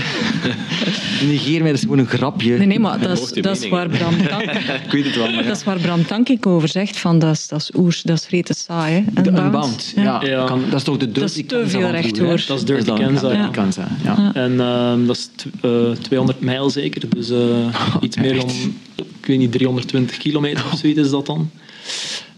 [1.26, 2.56] negeer mij, dat is gewoon een grapje.
[2.56, 4.42] Nee, nee, maar dat is, dat is waar Bram Tank,
[4.84, 5.42] Ik weet het wel, maar ja.
[5.48, 6.98] dat is waar Bram Tankink over zegt.
[6.98, 8.92] Van, dat, is, dat is oers, dat is rete saai.
[8.94, 8.98] Hè?
[9.22, 9.44] Unbound.
[9.44, 10.22] Unbound, ja.
[10.24, 10.44] Ja.
[10.44, 11.94] Kan, dat is toch de dirty is te veel vroeger,
[12.28, 12.36] hè?
[12.46, 14.30] Dat is dirty dan- Kansas, ja.
[14.34, 18.48] En ehm, dat is tw- eh, 200 mijl zeker, dus eh, iets meer dan,
[18.96, 21.50] ik weet niet, 320 kilometer of zoiets is dat dan.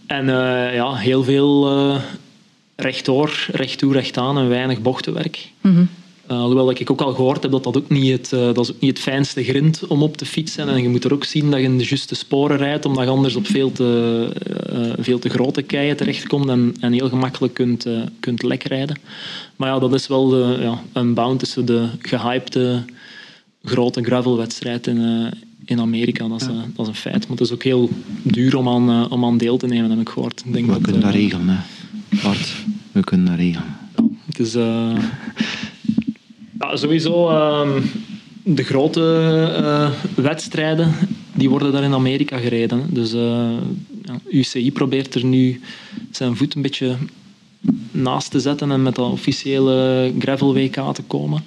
[0.07, 2.03] En eh, ja, heel veel eh
[2.77, 5.49] rechtdoor, recht toe, recht aan en weinig bochtenwerk.
[5.61, 5.85] Mhm.
[6.27, 8.71] Eh, alhoewel ik ook al gehoord heb dat dat ook niet het, eh, dat is
[8.71, 10.69] ook niet het fijnste grind om op te fietsen.
[10.69, 13.11] En je moet er ook zien dat je in de juiste sporen rijdt, omdat je
[13.11, 14.29] anders op veel te,
[14.73, 17.87] eh, veel te grote keien terechtkomt en, en heel gemakkelijk kunt,
[18.21, 18.99] kunt lek rijden.
[19.57, 22.85] Maar ja, dat is wel de, ja, een bound zo de gehypte
[23.65, 26.29] grote gravelwedstrijd in, eh, in Amerika.
[26.29, 27.21] Dat is, eh, dat is een feit.
[27.29, 27.91] Maar het is ook heel
[28.23, 30.43] duur om aan, eh, om aan deel te nemen, heb ik gehoord.
[30.47, 31.57] Ik denk We dat, kunnen dat regelen, hè.
[32.23, 32.55] Bart,
[32.93, 33.79] we kunnen dat regelen.
[34.27, 34.97] het is eh,
[36.59, 37.83] ja, sowieso ehm,
[38.43, 39.01] de grote
[39.57, 40.93] eh, wedstrijden
[41.35, 42.87] die worden daar in Amerika gereden.
[42.91, 43.51] Dus eh,
[44.05, 45.61] ja, UCI probeert er nu
[46.11, 46.97] zijn voet een beetje
[47.91, 51.45] naast te zetten en met dat officiële gravel WK te komen.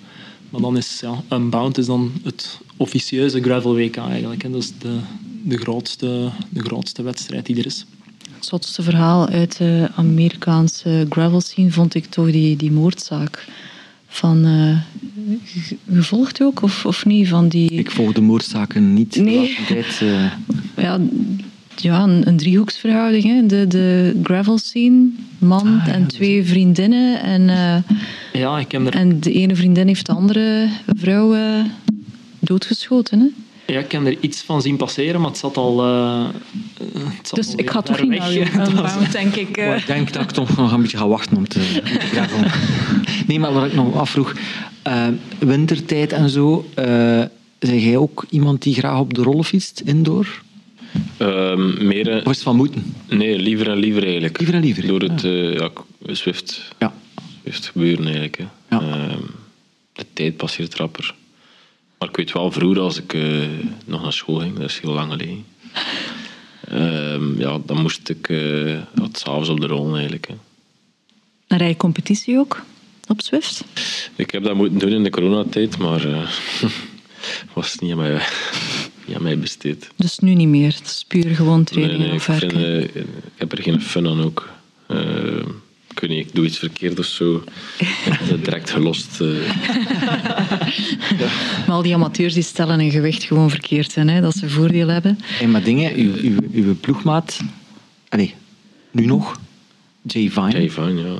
[0.50, 4.43] Maar dan is ja, Unbound is dan het officieuze gravel WK eigenlijk.
[4.43, 4.50] hè.
[4.50, 4.98] Dat is de,
[5.43, 7.86] de, grootste, de grootste wedstrijd die er is.
[8.36, 13.48] Het zotste verhaal uit de Amerikaanse gravel scene vond ik toch die, die moordzaak.
[14.08, 14.78] Van, eh,
[15.43, 17.28] ge- gevolgd ook, of, of niet?
[17.28, 19.16] Van die, Ik volg de moordzaken niet.
[19.16, 19.58] Nee.
[19.68, 20.32] tijd, eh,
[20.86, 21.00] ja,
[21.76, 23.24] ja, een, een driehoeksverhouding.
[23.24, 23.46] Hè?
[23.46, 25.08] De, de gravel scene,
[25.38, 27.22] man en twee vriendinnen.
[27.22, 27.78] En, eh,
[28.42, 31.60] Ja, ik heb er en de ene vriendin heeft de andere vrouw eh,
[32.40, 33.20] doodgeschoten.
[33.20, 33.26] Hè?
[33.74, 35.84] Ja, ik heb er iets van zien passeren, maar het zat al.
[35.84, 36.26] eh,
[36.94, 39.58] het zat Dus al ik ga toch niet naar denk ik.
[39.58, 42.52] ik denk dat ik toch nog een beetje ga wachten om te, om te gravelen.
[43.28, 44.34] Nee, maar wat ik nog afvroeg.
[45.40, 46.66] wintertijd en zo.
[46.76, 47.22] eh
[47.60, 50.42] zijn jij ook iemand die graag op de rollen fietst, indoor?
[51.18, 52.96] Ehm, meer, Of is het van moeten?
[53.10, 54.38] nee, liever en liever eigenlijk.
[54.38, 55.70] Liever en liever, Door het eh, ja,
[56.02, 56.93] Zwift, Ja.
[57.41, 58.38] Zwift gebeuren eigenlijk.
[58.38, 58.46] Hè.
[58.70, 58.82] Ja.
[58.82, 59.20] Ehm,
[59.93, 61.16] de tijd passeert rapper.
[62.00, 63.22] Maar ik weet wel, vroeger als ik eh,
[63.86, 65.46] nog naar school ging, dat is heel lang geleden.
[66.70, 68.78] Ehm, ja, dan moest ik uh,
[69.12, 70.28] s'avonds op de rollen eigenlijk.
[70.28, 70.34] Hè.
[71.48, 72.62] En rij je competitie ook
[73.08, 73.64] op Zwift?
[74.16, 76.30] Ik heb dat moeten doen in de coronatijd, maar eh
[77.54, 78.22] was niet aan mij,
[79.16, 79.89] aan mij besteed.
[79.95, 80.74] Dus nu niet meer.
[80.74, 82.64] Het is puur gewoon Nee, training nee, ik, of vind, werken.
[82.93, 84.49] eh, ik heb er geen fun aan ook.
[84.88, 84.97] Eh,
[85.89, 87.43] ik weet niet, ik doe iets verkeerd of zo.
[87.78, 89.22] Ik ben direct gelost.
[89.22, 89.28] eh.
[91.68, 94.88] Maar al die amateurs die stellen een gewicht gewoon verkeerd in, hè, dat ze voordeel
[94.88, 95.20] hebben.
[95.24, 97.39] Hey, maar dingen, uw, uw, uw ploegmaat,
[98.10, 98.34] allee,
[98.91, 99.39] nu nog,
[100.08, 101.18] Jay Vine, Jay Vine, ja,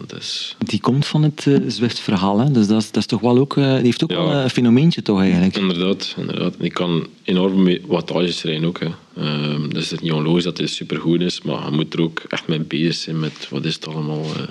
[0.57, 2.39] die komt van het eh, Zwift-verhaal.
[2.39, 2.51] Hè?
[2.51, 4.17] Dus dat is, dat is toch wel ook, eh, die heeft ook Ja.
[4.17, 5.57] wel een fenomeentje toch eigenlijk.
[5.57, 6.55] Inderdaad, inderdaad.
[6.59, 8.79] Ik kan enorm wattages rijden ook.
[8.79, 8.88] Hè.
[9.17, 12.23] Ehm, dus het is niet onlogisch dat hij supergoed is, maar je moet er ook
[12.29, 14.41] echt mee bezig zijn met wat is het allemaal, eh,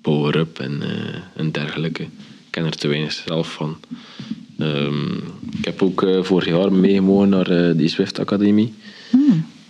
[0.00, 0.82] power-up en,
[1.36, 2.02] en dergelijke.
[2.02, 2.08] Ik
[2.50, 3.76] ken er te weinig zelf van.
[4.58, 5.14] Ehm,
[5.58, 8.74] ik heb ook vorig jaar meegemogen naar die Swift Academie.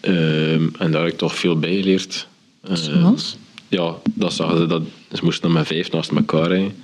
[0.00, 2.26] Ehm, en daar heb ik toch veel bij geleerd.
[2.72, 3.36] Zoals?
[3.68, 4.66] Ja, dat zag ze.
[4.66, 6.74] Dat, ze moesten dan met vijf naast elkaar rijden.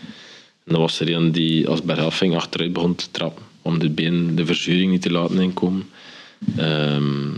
[0.65, 3.45] En dan was er een die als bergafing achteruit begon te trappen.
[3.63, 5.91] Om de been de verzuring niet te laten inkomen.
[6.57, 7.31] Ehm,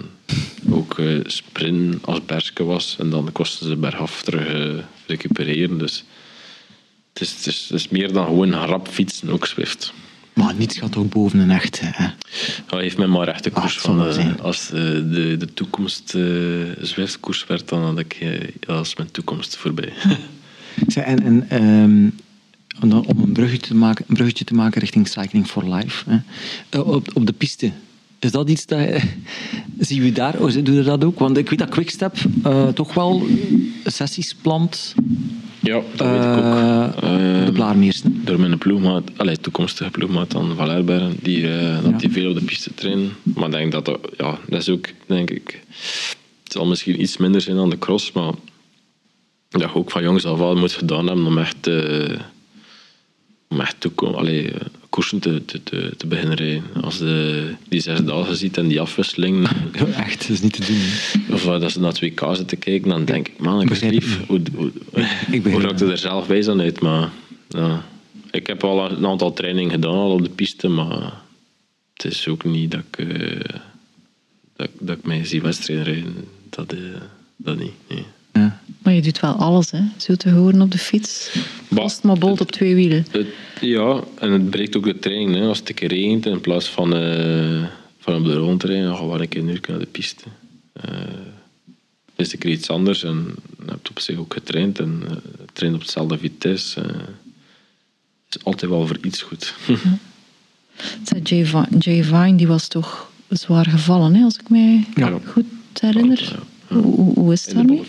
[0.71, 2.97] ook sprinten als berske was.
[2.99, 5.79] En dan kosten ze bergaf terug eh, recupereren.
[5.79, 6.05] Dus
[7.13, 9.93] het is, het, is, het is meer dan gewoon rap fietsen, ook Zwift.
[10.35, 11.81] Maar niets gaat ook boven een echt.
[11.81, 12.07] Hè?
[12.67, 14.13] Hij heeft mij maar echt de koers zal van.
[14.13, 14.41] zijn.
[14.41, 18.15] als eh, de, de toekomst uh, werd, dan had ik
[18.61, 19.93] ja, als mijn toekomst voorbij.
[20.87, 25.47] Zeg, En, en ehm, om een bruggetje te maken, een bruggetje te maken richting Cycling
[25.47, 26.11] for Life.
[26.71, 26.79] Hè.
[26.79, 27.73] Op, op de piste.
[28.19, 29.01] Is dat iets dat je,
[29.79, 31.19] zie je daar, oh, doe je dat ook?
[31.19, 32.17] Want ik weet dat Quickstep
[32.75, 33.27] toch wel
[33.85, 34.95] sessies plant
[35.65, 36.55] ja, dat weet ik ook.
[36.55, 38.25] eh, Ehm, de Blaarmeersen.
[38.25, 41.99] door mijn ploegmaat, allee, toekomstige ploegmaat dan Valerberg, die, eh, dat Ja.
[41.99, 43.13] die veel op de piste trainen.
[43.23, 45.61] Maar ik denk dat dat, ja, dat is ook, denk ik,
[46.43, 48.33] het zal misschien iets minder zijn dan de cross, maar
[49.49, 52.19] dat je ook van jongs af aan moet gedaan hebben om echt, eh,
[53.49, 54.61] om echt te, ko- allee, eh,
[54.95, 56.63] koersen te, te, te, te beginnen rijden.
[56.83, 59.49] Als je die zes dagen ziet en die afwisseling,
[59.97, 60.77] Echt, dat is niet te doen.
[60.79, 61.35] hè.
[61.35, 64.71] of dat ze naar 2K zitten kijken, dan denk ik, man, ik lief, hoe, hoe,
[64.93, 65.61] begrijp hoe je.
[65.61, 66.81] raakt er zelf bij zijn uit?
[66.81, 67.11] Maar
[67.49, 67.85] ja,
[68.31, 71.13] ik heb al een aantal trainingen gedaan al op de piste, maar
[71.95, 73.41] het is ook niet dat ik, eh,
[74.57, 76.15] dat, ik- dat ik mij zie wedstrijden rijden.
[76.51, 76.79] Dat, eh,
[77.37, 77.73] dat niet.
[77.89, 78.05] Nee.
[78.35, 78.61] Ja.
[78.83, 79.81] Maar je doet wel alles, hè?
[79.97, 81.35] Zo te horen op de fiets.
[81.71, 83.07] Vast maar bolt op twee wielen.
[83.11, 83.27] Het-
[83.61, 85.35] ja, en het breekt ook de training.
[85.35, 85.47] Hè.
[85.47, 87.63] Als het een keer regent, in plaats van, eh,
[87.99, 89.87] van op de rond te rijden, dan gaan we een keer een uur naar de
[89.87, 90.25] piste.
[90.73, 90.93] Eh
[92.17, 95.17] is een keer iets anders en je hebt op zich ook getraind en eh
[95.53, 96.81] traint op hetzelfde vitesse.
[96.81, 99.55] Het is altijd wel voor iets goed.
[101.09, 105.19] Zei Jay, Vi- Jay Vine die was toch zwaar gevallen, hè, als ik mij Ja.
[105.27, 105.45] goed
[105.81, 106.23] herinner.
[106.23, 106.39] Ja,
[106.69, 107.81] Hoe, is het In daarmee?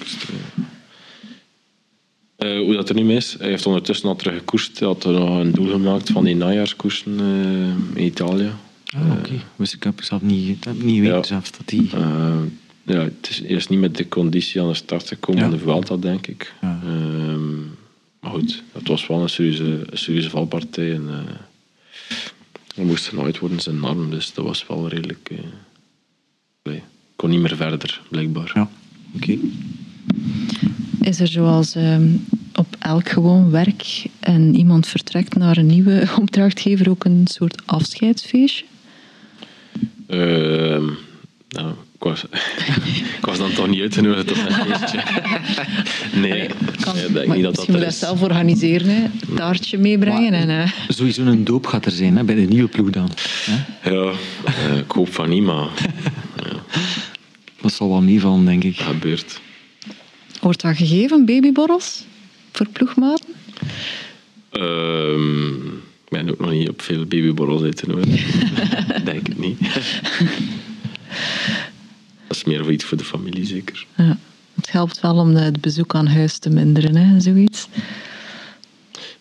[2.38, 2.55] eh.
[2.57, 4.80] Eh, hoe dat er nu mee is, hij heeft ondertussen al terug gekoerst.
[4.80, 8.51] Hij had er nog een doel gemaakt van die najaarskoersen eh, in Italië.
[8.95, 9.32] Ah, oké.
[9.55, 11.23] Dus ik heb zelf niet, heb niet weten Ja.
[11.23, 11.89] zelf dat die...
[11.93, 12.36] Eh,
[12.84, 15.49] ja, het is eerst niet met de conditie aan de start gekomen Ja.
[15.49, 16.53] van de Vuelta, denk ik.
[16.61, 16.80] Ja.
[16.84, 17.57] Ehm,
[18.19, 20.93] maar goed, het was wel een serieuze, een serieuze valpartij.
[20.93, 21.36] En, eh
[22.76, 25.30] er moest genaaid worden zijn arm, dus dat was wel redelijk...
[25.32, 26.73] eh
[27.16, 28.51] kon niet meer verder, blijkbaar.
[28.53, 28.70] Ja,
[29.16, 29.38] oké.
[31.01, 32.07] Is er zoals ehm,
[32.53, 38.66] op elk gewoon werk en iemand vertrekt naar een nieuwe opdrachtgever ook een soort afscheidsfeestje?
[40.07, 40.84] Ehm,
[41.49, 42.24] nou, ik, was,
[43.20, 45.03] ik was dan toch niet uitgenodigd op een feestje.
[46.22, 46.47] nee,
[46.80, 49.03] Kan, ik denk maar niet dat misschien dat moet dat zelf organiseren, hè.
[49.36, 50.32] taartje meebrengen.
[50.32, 53.09] Maar- en, eh, Sowieso een doop gaat er zijn hè, bij de nieuwe ploeg dan.
[53.45, 53.89] Hè?
[53.91, 54.11] Ja,
[54.45, 55.68] eh, ik hoop van niet, maar
[57.61, 58.77] Dat zal wel meevallen, denk ik.
[58.77, 59.41] dat gebeurt.
[60.41, 62.03] wordt dat gegeven, babyborrels?
[62.51, 63.25] Voor ploegmaten?
[64.51, 68.33] Ehm, ik ben ook nog niet op veel babyborrels uitgenodigd.
[69.05, 69.59] Denk ik niet.
[72.27, 73.85] Dat is meer voor iets voor de familie, zeker.
[73.97, 74.17] Ja.
[74.55, 77.67] Het helpt wel om de- het bezoek aan huis te minderen, hè, zoiets.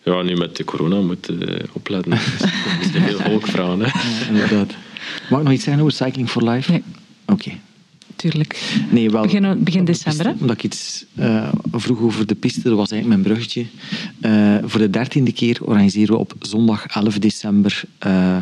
[0.03, 2.11] Ja, nu met de corona moet je opletten.
[2.17, 2.19] Er
[2.81, 3.79] is veel volk vragen.
[3.79, 3.85] Hè.
[3.85, 4.73] Ja, inderdaad.
[5.29, 6.71] Mag ik nog iets zeggen over Cycling for Life?
[6.71, 6.83] Nee.
[7.25, 7.51] Oké.
[8.15, 8.77] Tuurlijk.
[8.91, 9.21] Nee, wel.
[9.21, 12.91] Begin- begin de december, piste, Omdat ik iets eh, vroeg over de piste, dat was
[12.91, 13.65] eigenlijk mijn bruggetje.
[14.21, 18.37] Eh, voor de dertiende keer organiseren we op zondag 11 december eh,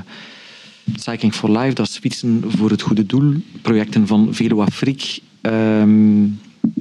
[0.95, 1.73] Cycling for Life.
[1.73, 3.33] Dat is fietsen voor het goede doel.
[3.61, 6.23] Projecten van Velo Afrique ehm,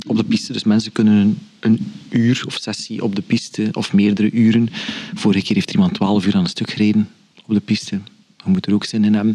[0.06, 0.52] op de piste.
[0.52, 4.68] Dus mensen kunnen een, uur of sessie op de piste, of meerdere uren.
[5.14, 7.08] Vorige keer heeft iemand 12 uur aan een stuk gereden
[7.46, 8.00] op de piste.
[8.44, 9.34] Je moet er ook zin in hebben.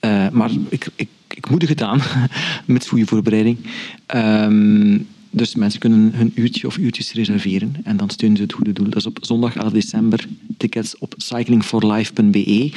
[0.00, 2.00] Eh, maar ik, ik, ik moedig het aan,
[2.64, 3.58] met goede voorbereiding.
[4.06, 4.98] Ehm,
[5.34, 8.88] dus mensen kunnen hun uurtje of uurtjes reserveren en dan steunen ze het goede doel.
[8.88, 10.26] Dat is op zondag 11 december.
[10.56, 12.72] Tickets op cyclingforlife.be.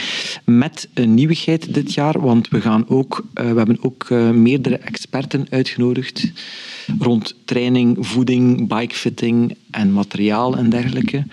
[0.45, 4.78] Met een nieuwigheid dit jaar, want we, gaan ook, eh, we hebben ook eh, meerdere
[4.78, 6.32] experten uitgenodigd
[6.99, 11.23] rond training, voeding, bikefitting en materiaal en dergelijke.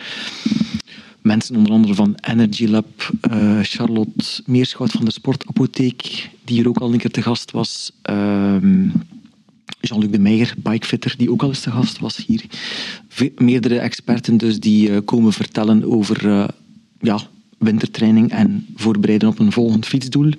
[1.25, 6.79] Mensen onder andere van Energy Lab, eh, Charlotte Meerschout van de Sportapotheek, die hier ook
[6.79, 7.93] al een keer te gast was.
[8.03, 8.89] Ehm,
[9.81, 12.45] Jean-Luc de Meijer, bikefitter, die ook al eens te gast was hier.
[13.37, 16.49] Meerdere experten dus die eh, komen vertellen over eh,
[17.01, 17.21] ja,
[17.59, 20.33] wintertraining en voorbereiden op een volgend fietsdoel.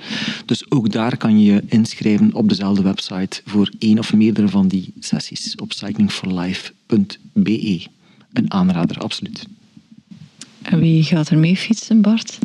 [0.45, 4.67] Dus ook daar kan je je inschrijven op dezelfde website voor één of meerdere van
[4.67, 7.85] die sessies op cyclingforlife.be.
[8.33, 9.45] Een aanrader, absoluut.
[10.69, 12.37] En wie gaat er mee fietsen, Bart?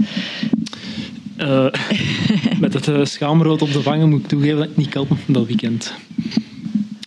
[1.37, 1.67] Eh,
[2.61, 5.47] met het eh, schaamrood op de vangen moet ik toegeven dat ik niet kan dat
[5.47, 5.95] weekend.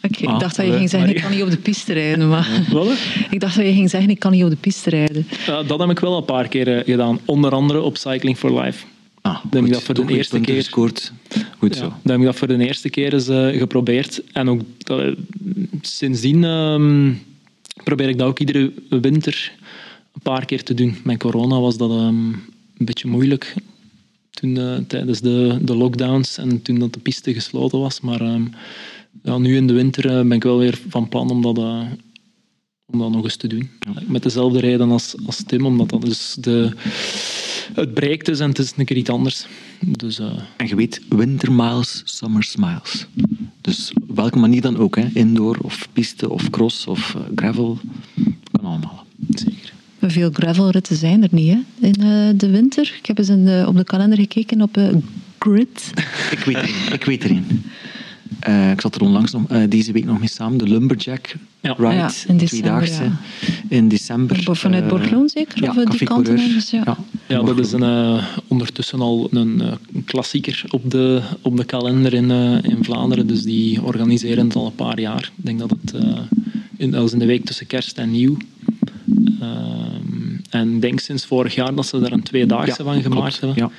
[0.02, 2.30] Oké, Ah, ik dacht dat je ging zeggen, ik kan niet op de piste rijden.
[2.30, 2.88] Maar Wat?
[3.30, 5.28] ik dacht dat je ging zeggen, ik kan niet op de piste rijden.
[5.46, 7.20] Ja, dat heb ik wel een paar keer eh, gedaan.
[7.26, 8.86] Onder andere op Cycling for Life.
[9.22, 10.56] Ah, heb ik goed, dat voor de eerste keer.
[10.56, 11.12] gescoord.
[11.58, 11.86] Goed Ja, zo.
[11.88, 14.22] dat heb ik dat voor de eerste keer eens geprobeerd.
[14.32, 14.62] En ook
[15.82, 17.12] sindsdien ehm,
[17.84, 19.52] probeer ik dat ook iedere winter
[20.14, 20.96] een paar keer te doen.
[21.04, 22.28] Met corona was dat ehm,
[22.78, 23.56] een beetje moeilijk.
[24.30, 28.02] Toen, eh, tijdens de, de lockdowns en toen dat de piste gesloten was.
[28.02, 28.46] Maar ehm,
[29.24, 31.82] ja, nu in de winter eh, ben ik wel weer van plan om dat, eh,
[32.86, 33.70] om dat nog eens te doen.
[34.08, 36.72] Met dezelfde reden als, als Tim, omdat dat dus de,
[37.74, 39.46] het breekt is en het is een keer iets anders.
[39.80, 40.20] Dus,
[40.58, 43.08] En je weet, winter miles, summer smiles.
[43.62, 45.10] Dus op welke manier dan ook, hè?
[45.14, 47.80] indoor of piste of cross of gravel,
[48.52, 49.06] kan allemaal.
[49.30, 49.73] zeker.
[50.08, 51.88] Veel gravelritten zijn er niet hè?
[51.88, 52.94] in eh, de winter.
[53.00, 54.88] Ik heb eens in de- op de kalender gekeken op eh,
[55.40, 55.92] Grid.
[56.32, 56.94] Ik weet er.
[56.94, 57.42] Ik weet er.
[58.40, 60.58] Eh, ik zat er onlangs nog, eh, deze week nog mee samen.
[60.58, 61.74] De Lumberjack Ja.
[61.78, 63.20] Ride, Ja, in december, ja.
[63.70, 64.40] in december.
[64.56, 65.64] Vanuit Bordeaux zeker?
[65.64, 66.82] Ja, of die kant ja.
[66.86, 66.98] Ja,
[67.28, 69.72] Ja, dat is een, eh, ondertussen al een eh,
[70.06, 73.28] klassieker op de, op de kalender in, eh, in Vlaanderen.
[73.28, 75.32] Dus die organiseren het al een paar jaar.
[75.38, 76.20] Ik denk dat het eh,
[76.78, 78.38] in, dat is in de week tussen kerst en nieuw.
[79.44, 83.38] Ehm, en ik denk sinds vorig jaar dat ze daar een tweedaagse Ja, van gemaakt
[83.38, 83.58] klopt.
[83.58, 83.64] hebben.
[83.64, 83.70] Ja.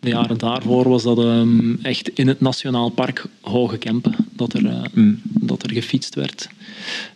[0.00, 4.66] De jaren daarvoor was dat ehm, echt in het Nationaal Park Hoge Kempen dat er,
[4.66, 5.20] eh, Mm.
[5.24, 6.48] dat er gefietst werd.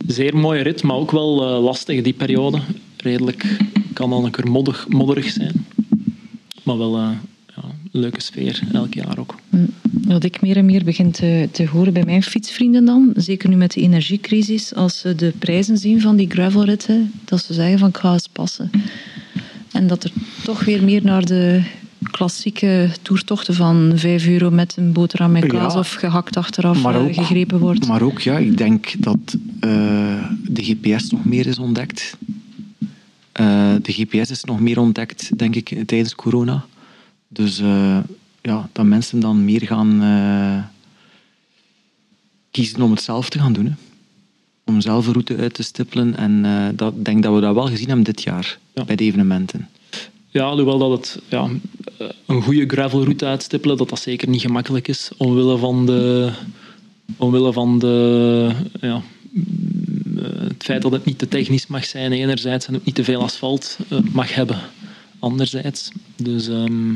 [0.07, 2.61] Zeer mooie rit, maar ook wel eh, lastig die periode.
[2.97, 3.57] Redelijk
[3.93, 5.67] kan dan een keer moddig, modderig zijn.
[6.63, 7.11] Maar wel eh,
[7.99, 9.35] leuke sfeer, elk jaar ook.
[10.07, 13.57] Wat ik meer en meer begin te, te horen bij mijn fietsvrienden dan, zeker nu
[13.57, 17.89] met de energiecrisis, als ze de prijzen zien van die gravelritten, dat ze zeggen van
[17.89, 18.71] ik ga eens passen.
[19.73, 20.13] En dat er
[20.45, 21.63] toch weer meer naar de
[22.11, 25.79] klassieke toertochten van 5 euro met een boterham met kaas Ja.
[25.79, 27.87] of gehakt achteraf Maar eh, ook- gegrepen wordt.
[27.87, 29.19] Maar ook, ja, ik denk dat
[29.61, 32.17] eh, de GPS nog meer is ontdekt.
[33.33, 36.65] Eh, de GPS is nog meer ontdekt, denk ik, tijdens corona.
[37.29, 37.99] Dus eh,
[38.43, 40.65] ja, dat mensen dan meer gaan eh,
[42.51, 43.67] kiezen om het zelf te gaan doen.
[43.67, 43.73] Hè.
[44.65, 46.17] Om zelf een route uit te stippelen.
[46.17, 48.85] En eh, dat, ik denk dat we dat wel gezien hebben dit jaar, Ja.
[48.85, 49.69] bij de evenementen.
[50.31, 51.49] Ja, alhoewel dat het ja,
[52.27, 56.33] een goede gravelroute uitstippelen, dat dat zeker niet gemakkelijk is, omwille van de,
[57.17, 58.51] omwille van de
[58.81, 62.95] ja, mm, het feit dat het niet te technisch mag zijn enerzijds en ook niet
[62.95, 63.79] te veel asfalt
[64.13, 64.61] mag hebben
[65.19, 65.91] anderzijds.
[66.17, 66.93] Dus ehm,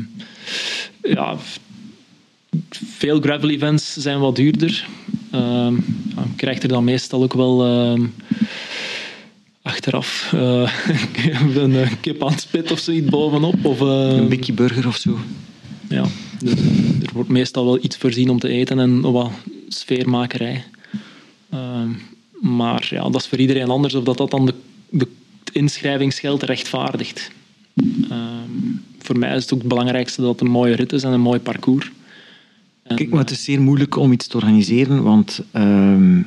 [1.01, 1.37] ja,
[2.69, 4.87] veel gravel events zijn wat duurder.
[5.31, 5.67] Ja,
[6.15, 8.05] je krijgt er dan meestal ook wel ehm,
[9.61, 10.73] achteraf eh,
[11.55, 13.65] een kip aan het spit of zoiets bovenop.
[13.65, 15.17] Of, Een Bikkie Burger of zo.
[15.89, 16.05] ja,
[16.39, 16.53] dus,
[17.03, 19.31] er wordt meestal wel iets voorzien om te eten en wat
[19.67, 20.63] sfeermakerij.
[22.43, 25.07] Maar ja, dat is voor iedereen anders of dat, dat dan de,
[25.51, 27.31] inschrijvingsgeld rechtvaardigt.
[28.09, 28.49] Ehm,
[28.99, 31.21] voor mij is het ook het belangrijkste dat het een mooie rit is en een
[31.21, 31.91] mooi parcours.
[32.83, 36.21] En, Kijk, maar het is zeer moeilijk om iets te organiseren, want ehm,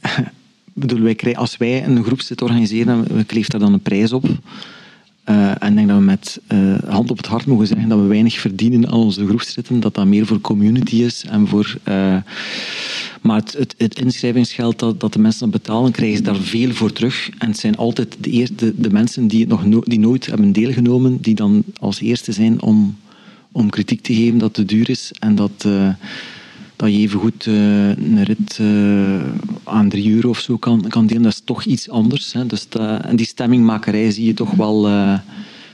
[0.72, 4.24] bedoel, wij krijgen, als wij een groepszit organiseren, we kleven daar dan een prijs op.
[5.26, 7.98] Eh, en ik denk dat we met eh, hand op het hart mogen zeggen dat
[7.98, 11.76] we weinig verdienen aan onze groepsritten, dat dat meer voor community is en voor...
[11.82, 12.16] eh,
[13.20, 17.30] maar het, het, inschrijvingsgeld dat, dat de mensen betalen, krijgen ze daar veel voor terug.
[17.38, 20.52] En het zijn altijd de, eer- de, mensen die, het nog no- die nooit hebben
[20.52, 22.96] deelgenomen, die dan als eerste zijn om,
[23.52, 25.66] om kritiek te geven dat het te duur is en dat,
[26.76, 29.20] dat je evengoed eh een rit eh,
[29.64, 31.22] aan drie euro of zo kan, kan delen.
[31.22, 32.32] Dat is toch iets anders.
[32.32, 32.46] Hè.
[32.46, 34.86] Dus dat- en die stemmingmakerij zie je toch wel...
[34.86, 35.18] eh,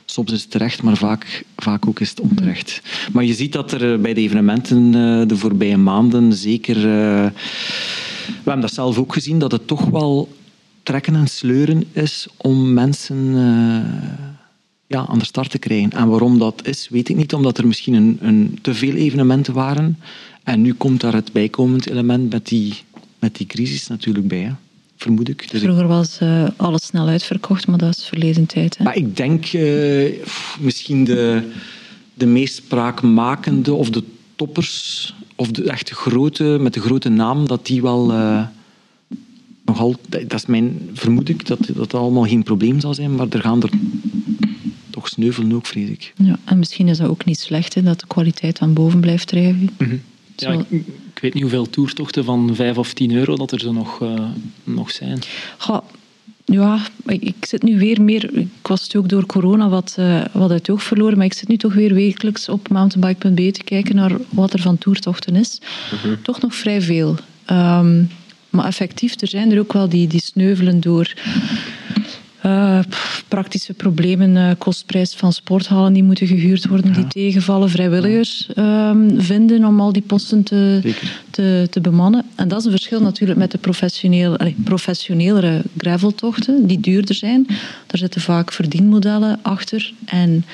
[0.05, 2.83] Soms is het terecht, maar vaak, vaak ook is het onterecht.
[3.13, 4.93] Maar je ziet dat er bij de evenementen
[5.29, 6.75] de voorbije maanden zeker...
[6.75, 7.33] we
[8.45, 10.29] hebben dat zelf ook gezien, dat het toch wel
[10.83, 13.35] trekken en sleuren is om mensen
[14.93, 15.91] ja, aan de start te krijgen.
[15.91, 17.35] En waarom dat is, weet ik niet.
[17.35, 19.99] Omdat er misschien een, een, te veel evenementen waren.
[20.43, 22.75] En nu komt daar het bijkomend element met die,
[23.19, 24.41] met die crisis natuurlijk bij.
[24.41, 24.53] Hè.
[24.97, 25.51] Vermoed ik.
[25.51, 28.79] Dus Vroeger was eh, alles snel uitverkocht, maar dat is verleden tijd.
[28.79, 28.85] Hè?
[28.85, 31.51] maar ik denk eh, pff, misschien de,
[32.15, 34.03] de meest spraakmakende of de
[34.37, 38.47] toppers of de echt grote, met de grote naam, dat die wel eh,
[39.65, 43.41] nogal, dat is mijn vermoed ik, dat dat allemaal geen probleem zal zijn, maar er
[43.41, 43.71] gaan er
[45.03, 46.13] toch sneuvelen ook, vrees ik.
[46.17, 49.27] Ja, en misschien is dat ook niet slecht, hè, dat de kwaliteit aan boven blijft
[49.27, 49.71] drijven.
[50.37, 50.59] Ja, Zo.
[50.59, 54.03] ik, ik weet niet hoeveel toertochten van 5 of 10 euro dat er zo nog,
[54.03, 54.25] eh,
[54.65, 55.19] nog zijn.
[55.59, 55.81] Goh,
[56.45, 58.37] ja, ik, ik zit nu weer meer...
[58.37, 61.33] Ik was het ook door corona wat, eh, wat uit het oog verloren, maar ik
[61.33, 65.61] zit nu toch weer wekelijks op mountainbike.be te kijken naar wat er van toertochten is.
[66.23, 67.17] Toch nog vrij veel.
[67.45, 68.05] Ehm,
[68.51, 71.13] maar effectief, er zijn er ook wel die, die sneuvelen door...
[72.89, 79.21] pff, praktische problemen, eh, kostprijs van sporthallen die moeten gehuurd worden, die tegenvallen, vrijwilligers ehm,
[79.21, 80.95] vinden om al die posten te,
[81.31, 82.25] te, te bemannen.
[82.35, 87.47] En dat is een verschil natuurlijk met de professioneel, allee, professionelere graveltochten, die duurder zijn.
[87.87, 90.45] Daar zitten vaak verdienmodellen achter en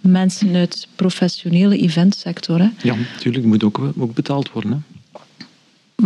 [0.00, 2.58] mensen uit de professionele eventsector.
[2.58, 2.68] Hè.
[2.82, 4.72] Ja, natuurlijk, moet ook, ook betaald worden.
[4.72, 4.78] Hè.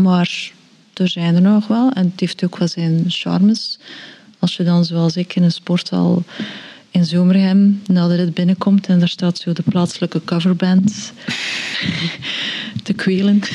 [0.01, 0.52] Maar
[0.94, 3.78] er zijn er nog wel en het heeft ook wel zijn charmes.
[4.43, 6.24] Als je dan, zoals ik, in een sporthal
[6.90, 11.12] in Zomerhem na de rit binnenkomt en daar staat zo de plaatselijke coverband
[12.82, 13.40] te kwelen.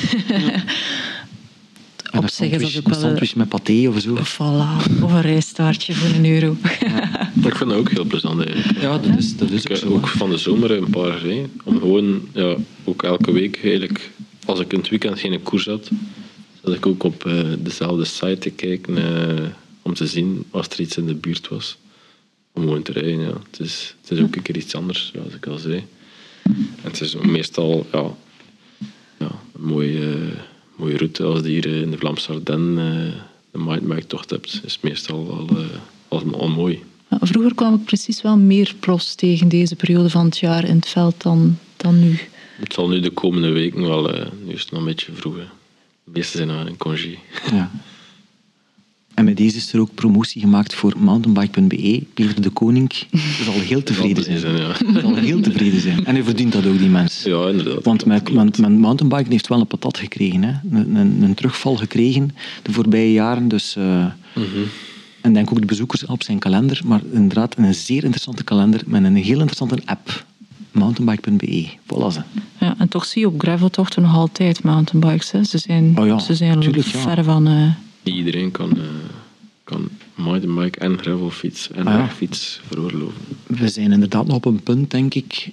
[2.11, 4.15] En Op een zich is dat ook een wel een, sandwich met paté of zo.
[4.15, 6.57] voilà, of een rijstaartje voor een euro.
[7.45, 8.81] Ik vind dat ook heel plezant eigenlijk.
[8.81, 9.93] Ja, dat is, dat is Ik ook heb zo.
[9.95, 14.11] ook van de zomer een paar hè, om gewoon ja, ook elke week eigenlijk
[14.45, 15.89] als ik in het weekend geen koers had
[16.61, 19.45] dat ik ook op eh, dezelfde site te kijken eh,
[19.87, 21.77] om te zien als er iets in de buurt was.
[22.53, 23.33] Om gewoon te rijden, ja.
[23.51, 25.85] Het is, het is ook een keer iets anders, zoals ik al zei.
[26.43, 28.03] En het is meestal ja,
[29.19, 30.17] ja, een mooie,
[30.75, 33.13] mooie route als je hier in de Vlaamse Ardennen uh,
[33.51, 34.61] de mountainbike-tocht hebt.
[34.65, 35.65] is meestal al, eh,
[36.07, 36.83] al, al mooi.
[37.09, 40.75] Ja, Vroeger kwam ik precies wel meer profs tegen deze periode van het jaar in
[40.75, 42.19] het veld dan, dan nu.
[42.59, 45.35] Het zal nu de komende weken wel, eh, nu is het nog een beetje vroeg.
[45.35, 45.45] hè.
[46.03, 47.17] De meeste zijn nog in congé.
[47.51, 47.71] Ja.
[49.17, 52.03] En met deze is er ook promotie gemaakt voor mountainbike.be.
[52.13, 52.91] Peter de Koning
[53.43, 54.39] zal heel tevreden zijn.
[54.39, 54.75] zijn, ja.
[55.01, 56.05] zal heel tevreden zijn.
[56.05, 57.23] En hij verdient dat ook, die mens.
[57.23, 57.83] Ja, inderdaad.
[57.83, 60.43] Want met, met mountainbiken heeft wel een patat gekregen.
[60.43, 60.53] Hè?
[60.71, 63.47] Een, een, een terugval gekregen de voorbije jaren.
[63.47, 64.05] Dus, eh,
[65.21, 66.81] En denk ook de bezoekers op zijn kalender.
[66.85, 70.25] Maar inderdaad een zeer interessante kalender met een heel interessante app.
[70.71, 71.67] Mountainbike.be.
[71.83, 72.21] Voilà ze.
[72.59, 75.31] Ja, en toch zie je op graveltochten nog altijd mountainbikes.
[75.31, 75.43] Hè.
[75.43, 76.99] Ze zijn, Oh ja, ze zijn tuurlijk, ja.
[76.99, 77.47] ver van...
[77.47, 77.69] eh,
[78.07, 78.83] Niet iedereen kan, eh,
[79.63, 81.99] kan mountainbike en gravelfiets en Ah, ja.
[81.99, 83.21] wegfiets veroorloven.
[83.47, 85.49] We zijn inderdaad nog op een punt, denk ik.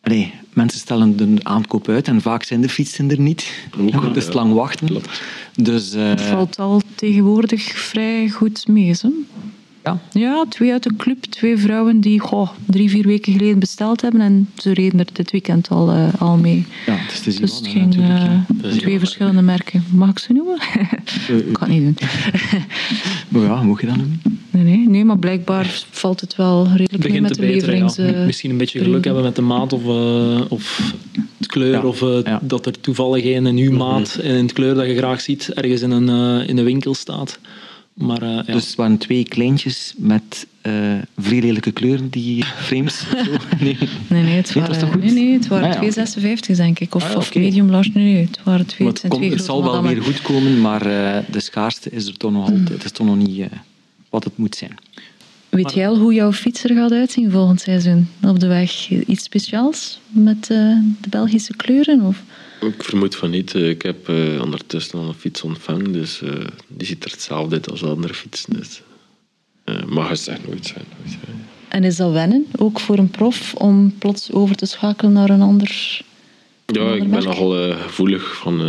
[0.00, 3.66] Allee, mensen stellen de aankoop uit en vaak zijn de fietsen er niet.
[3.80, 4.32] Ook, Het is ja.
[4.32, 4.86] lang wachten.
[4.86, 5.22] Klopt.
[5.54, 8.90] Dus eh, Het valt al tegenwoordig vrij goed mee.
[9.00, 9.08] Hè?
[9.84, 14.00] Ja, Ja, twee uit de club, twee vrouwen die goh, drie, vier weken geleden besteld
[14.00, 16.66] hebben en ze reden er dit weekend al, eh, al mee.
[16.86, 17.40] ja, het is te zien.
[17.40, 18.44] Dus het ging eh, ja.
[18.78, 19.84] Twee verschillende merken.
[19.94, 20.58] Mag ik ze noemen?
[21.48, 21.96] ik kan het niet doen.
[23.28, 24.20] Maar ja, mocht je dat doen?
[24.50, 27.68] Nee, nee, nee, maar blijkbaar valt het wel redelijk mee begint met te de beteren.
[27.68, 27.96] leverings...
[27.96, 28.04] ja.
[28.20, 30.92] eh, Misschien een beetje geluk hebben met de maat of, eh, of
[31.38, 31.72] het kleur.
[31.72, 32.38] Ja, Of eh, ja.
[32.42, 35.48] dat er toevallig een in uw maat en in het kleur dat je graag ziet
[35.54, 36.08] ergens in een,
[36.40, 37.38] eh, in een winkel staat.
[37.98, 38.52] Maar eh, ja.
[38.52, 40.72] Dus het waren twee kleintjes met eh
[41.16, 42.98] vrij lelijke kleuren, die frames.
[43.24, 43.36] Zo.
[43.60, 43.78] Nee.
[44.08, 45.02] Nee, nee, het waren, toch goed?
[45.02, 46.00] nee, nee, het waren Ah, ja, twee oké.
[46.00, 46.94] 56, denk ik.
[46.94, 47.38] Of, Ah, ja, of oké.
[47.38, 47.90] medium large.
[47.94, 50.60] Nee, nee, het waren twee, Maar het komt, twee het zal wel weer goed komen,
[50.60, 52.68] maar eh, de schaarste is er toch nog altijd.
[52.68, 53.46] Het is toch nog niet eh,
[54.08, 54.74] wat het moet zijn.
[55.48, 58.88] Weet jij al hoe jouw fiets er gaat uitzien volgend seizoen op de weg?
[58.88, 62.00] Iets speciaals met eh, de Belgische kleuren?
[62.00, 62.22] Of?
[62.60, 63.54] Ik vermoed van niet.
[63.54, 67.54] Eh, Ik heb eh, ondertussen al een fiets ontvangen, dus eh, die ziet er hetzelfde
[67.54, 68.52] uit als de andere fietsen.
[68.52, 68.82] Dus,
[69.64, 70.84] eh, mag het echt nooit zijn.
[70.98, 71.46] Nooit zijn.
[71.68, 75.42] En is dat wennen, ook voor een prof, om plots over te schakelen naar een
[75.42, 76.00] ander...
[76.66, 78.60] Ja, ander ik ben nogal gevoelig van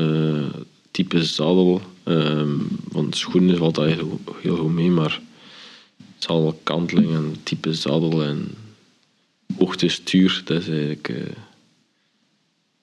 [0.91, 1.81] type zadel.
[2.03, 2.49] Ehm
[2.91, 5.21] want schoenen valt dat heel, heel goed mee, maar
[6.17, 8.51] zadel, kanteling en type zadel en
[9.57, 11.11] hoogte stuur, dat is eigenlijk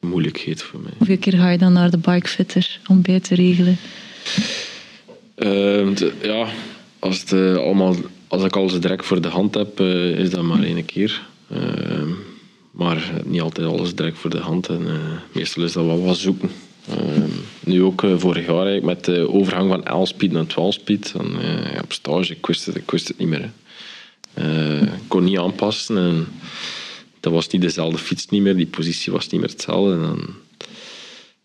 [0.00, 0.92] moeilijkheid voor mij.
[0.98, 3.76] Hoeveel keer ga je dan naar de bikefitter om bij te regelen?
[5.34, 6.46] Ehm, de- ja,
[6.98, 7.94] als, het, eh, allemaal,
[8.28, 11.22] als ik alles direct voor de hand heb, eh, is dat maar één keer.
[11.50, 12.08] Ehm,
[12.70, 14.68] maar niet altijd alles direct voor de hand.
[14.68, 14.94] En, eh,
[15.32, 16.50] meestal is dat wel wat zoeken.
[16.88, 17.28] Ehm,
[17.60, 21.12] nu ook vorig jaar eigenlijk, met de overgang van 11-speed naar 12-speed.
[21.12, 23.50] Dan, eh, ja, op stage, ik wist het, ik wist het niet meer.
[24.82, 25.96] ik kon niet aanpassen.
[25.96, 26.26] En
[27.26, 28.56] dat was niet dezelfde fiets niet meer.
[28.56, 29.92] Die positie was niet meer hetzelfde.
[29.92, 30.34] En dan,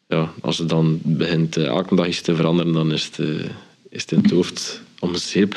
[0.08, 3.50] ja, als het dan begint eh, elke dag iets te veranderen, dan is het, eh,
[3.90, 5.56] is het in het hoofd om zeep.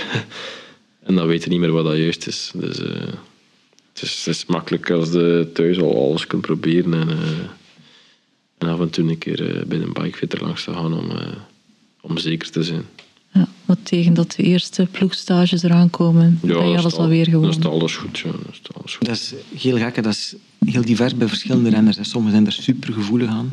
[1.07, 2.51] en dan weet je niet meer wat dat juist is.
[2.55, 2.89] Dus eh,
[3.93, 6.95] het, is het is makkelijk als je thuis al alles kunt proberen.
[6.95, 7.09] En,
[8.59, 11.11] en af en toe een keer bij een bikefitter langs te gaan om,
[12.01, 12.87] om zeker te zijn.
[13.35, 16.94] Ja, wat tegen dat de eerste ploegstages eraan komen, ben je dan is alles het
[16.94, 17.48] al- alweer is gewoon.
[17.51, 18.19] het alles goed.
[18.19, 19.06] Ja, dan is alles goed.
[19.06, 20.02] Dat is heel gek, hè.
[20.02, 20.35] dat is
[20.66, 21.98] heel divers bij verschillende renners.
[22.01, 23.48] Sommigen zijn er super gevoelig aan.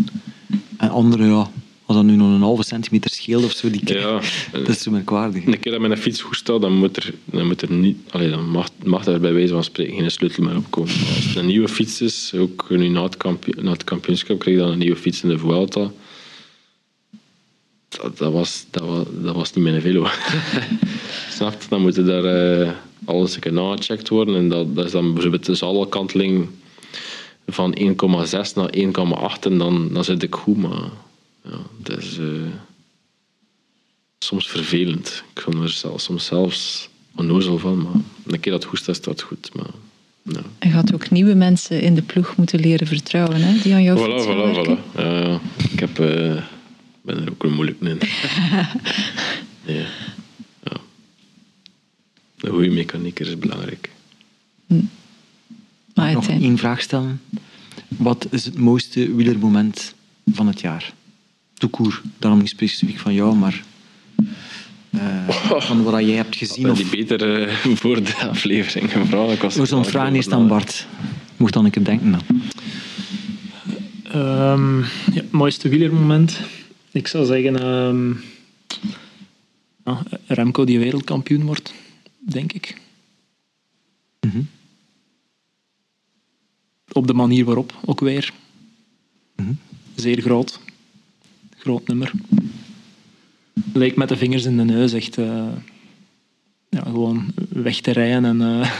[0.77, 1.49] En anderen, ja,
[1.85, 4.19] als dat nu nog een halve centimeter scheelt of zo, die Ja,
[4.51, 5.45] dat is zo merkwaardig.
[5.45, 7.97] Een keer dat mijn fiets goed staat, dan moet er, dan moet er niet...
[8.09, 10.93] Allee, dan mag, mag er bij wijze van spreken geen sleutel meer op komen.
[10.99, 14.39] Maar Als het een nieuwe fiets is, ook nu na het, kampio- na het kampioenschap
[14.39, 15.91] kreeg ik dan een nieuwe fiets in de Vuelta.
[17.99, 20.07] Dat, dat, was, dat, was, dat was niet mijn velo.
[21.37, 21.67] Snap je?
[21.69, 22.71] Dan moet er daar eh,
[23.05, 24.35] alles een keer nagecheckt worden.
[24.35, 26.47] En dat, dat is dan bijvoorbeeld de zadelkanteling
[27.47, 27.85] van 1,6
[28.55, 30.57] naar 1,8 en dan, dan zit ik goed.
[30.57, 30.89] Maar
[31.43, 32.17] ja, dat is...
[32.17, 32.25] eh,
[34.19, 35.23] soms vervelend.
[35.33, 37.93] Ik vond er zelfs, soms zelfs onnozel van, maar
[38.27, 39.49] een keer dat goed staat, staat het goed.
[39.53, 39.65] Maar,
[40.21, 40.41] ja.
[40.59, 43.95] Je gaat ook nieuwe mensen in de ploeg moeten leren vertrouwen, hè, die aan jouw
[43.97, 44.77] Voilà, voilà, werken.
[44.77, 44.95] voilà.
[44.95, 45.39] Ja, ja.
[45.71, 46.43] ik heb, eh,
[47.01, 47.99] ben er ook een moeilijk in.
[49.65, 49.85] ja.
[50.63, 50.77] ja.
[52.39, 53.89] Een goede mechanieker is belangrijk.
[55.95, 57.21] Maar Nog één vraag stellen.
[57.87, 59.93] Wat is het mooiste wielermoment
[60.33, 60.93] van het jaar?
[61.53, 63.63] Toekoer, daarom niet specifiek van jou, maar
[64.89, 66.69] eh, van wat jij hebt gezien.
[66.69, 69.31] Of die beter eh, voor de aflevering gevraagd?
[69.31, 70.87] Ik was voor zo'n vraag over aan Bart.
[71.37, 72.41] Mocht dan een keer denken dan.
[74.03, 74.79] Ehm,
[75.13, 76.39] ja, mooiste wielermoment.
[76.91, 77.55] Ik zou zeggen...
[77.55, 78.13] ehm,
[79.85, 81.73] ja, Remco die wereldkampioen wordt,
[82.19, 82.81] denk ik.
[84.19, 84.41] Mhm.
[86.91, 88.33] Op de manier waarop, ook weer.
[89.35, 89.53] Mhm.
[89.95, 90.59] Zeer groot.
[91.57, 92.11] Groot nummer.
[93.73, 95.17] Leek met de vingers in de neus echt...
[95.17, 95.51] eh,
[96.75, 98.71] ja, gewoon weg te rijden en eh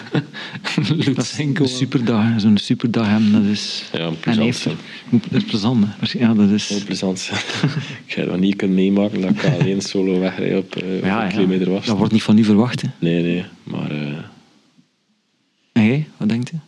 [1.05, 1.63] Lutsenko.
[1.63, 3.89] Een superdag, zo'n superdag hebben, dat is...
[3.93, 4.63] Ja, plezant heeft,
[5.09, 6.19] dat is plezant, hè.
[6.19, 6.69] Ja, dat is...
[6.69, 7.31] Heel plezant
[8.05, 11.27] ik ga dat niet kunnen meemaken dat ik alleen solo wegrijd op eh Ja, een
[11.27, 11.85] ja, kilometer was.
[11.85, 12.88] dat wordt niet van u verwacht, hè.
[12.99, 13.45] Nee, nee.
[13.63, 14.18] Maar eh,
[15.72, 16.59] En jij, wat denkt u?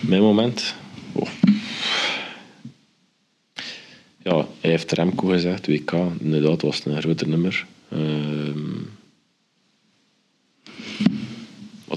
[0.00, 0.74] mijn moment...
[1.12, 1.28] Oh.
[4.22, 5.92] Ja, hij heeft Remco gezegd, WK.
[6.20, 7.66] Inderdaad, was het een groter nummer.
[7.88, 8.81] Ehm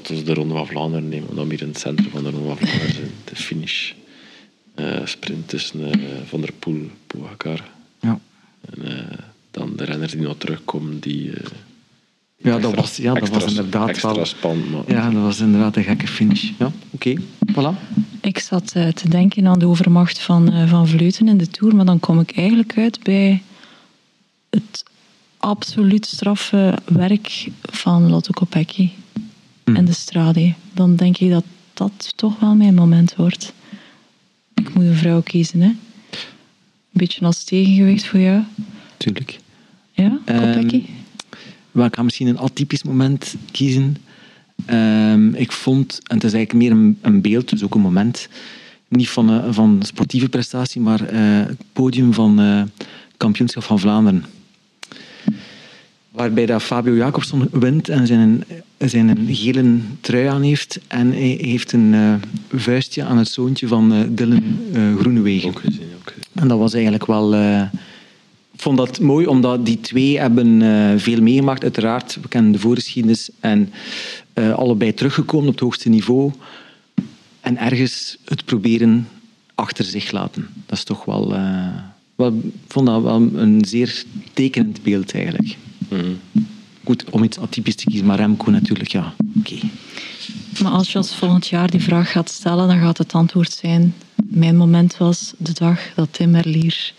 [0.10, 1.30] was de Ronde van Vlaanderen nemen?
[1.30, 3.12] We dan hier in het centrum van de Ronde van Vlaanderen zijn.
[3.24, 3.92] De finish.
[4.76, 7.64] Eh, sprint tussen eh, Van der Poel, Pogacar.
[8.00, 8.20] Ja.
[8.70, 9.18] En eh,
[9.52, 11.32] dan de renners die nog terugkomen, die...
[11.34, 11.46] eh,
[12.38, 14.26] Ja, dat was, ja, dat extra- was inderdaad extra wel...
[14.26, 14.72] spannend.
[14.72, 16.52] Maar Ja, dat was inderdaad een gekke finish.
[16.60, 17.16] Ja, oké.
[17.52, 17.94] Voilà.
[18.22, 21.76] Ik zat eh, te denken aan de overmacht van, eh, van Vleuten in de Tour,
[21.76, 23.42] maar dan kom ik eigenlijk uit bij
[24.50, 24.84] het
[25.38, 28.90] absoluut straffe werk van Lotto Kopecky
[29.74, 30.54] en de Strade.
[30.74, 31.44] Dan denk ik dat
[31.74, 33.54] dat toch wel mijn moment wordt.
[34.54, 35.68] Ik moet een vrouw kiezen, hè.
[35.68, 38.42] Een beetje als tegengewicht voor jou.
[38.98, 39.40] Tuurlijk.
[39.92, 40.84] Ja, Ehm, Kopecky?
[41.72, 43.98] Maar ik ga misschien een atypisch moment kiezen.
[44.66, 48.28] Ehm, ik vond, en het is eigenlijk meer een, een beeld, dus ook een moment,
[48.88, 52.62] niet van, eh, van sportieve prestatie, maar eh, het podium van eh
[53.18, 54.26] kampioenschap van Vlaanderen.
[56.16, 58.44] Waarbij dat Fabio Jacobson wint en zijn,
[58.78, 60.80] zijn een gele trui aan heeft.
[60.88, 62.14] En hij heeft een eh,
[62.60, 65.50] vuistje aan het zoontje van eh, Dylan eh, Groenewegen.
[65.50, 66.24] ook gezien, ook gezien.
[66.34, 67.34] En dat was eigenlijk wel.
[68.54, 71.64] ik vond dat mooi, omdat die twee hebben veel meegemaakt.
[71.64, 73.30] Uiteraard, we kennen de voorgeschiedenis.
[73.40, 73.74] En
[74.34, 76.32] allebei teruggekomen op het hoogste niveau.
[77.42, 79.08] En ergens het proberen
[79.56, 80.48] achter zich laten.
[80.66, 81.30] Dat is toch wel.
[82.16, 85.58] wel ik vond dat wel een zeer tekenend beeld eigenlijk.
[86.84, 89.14] Goed, om iets atypisch te kiezen, maar Remco natuurlijk, ja.
[89.40, 89.56] Oké.
[90.62, 93.94] Maar als je ons volgend jaar die vraag gaat stellen, dan gaat het antwoord zijn...
[94.30, 96.94] Mijn moment was de dag dat Tim Merlier...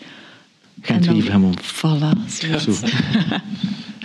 [0.81, 1.53] Gent en dan- Wevelgem.
[1.61, 2.31] Voilà.
[2.59, 2.71] Zo.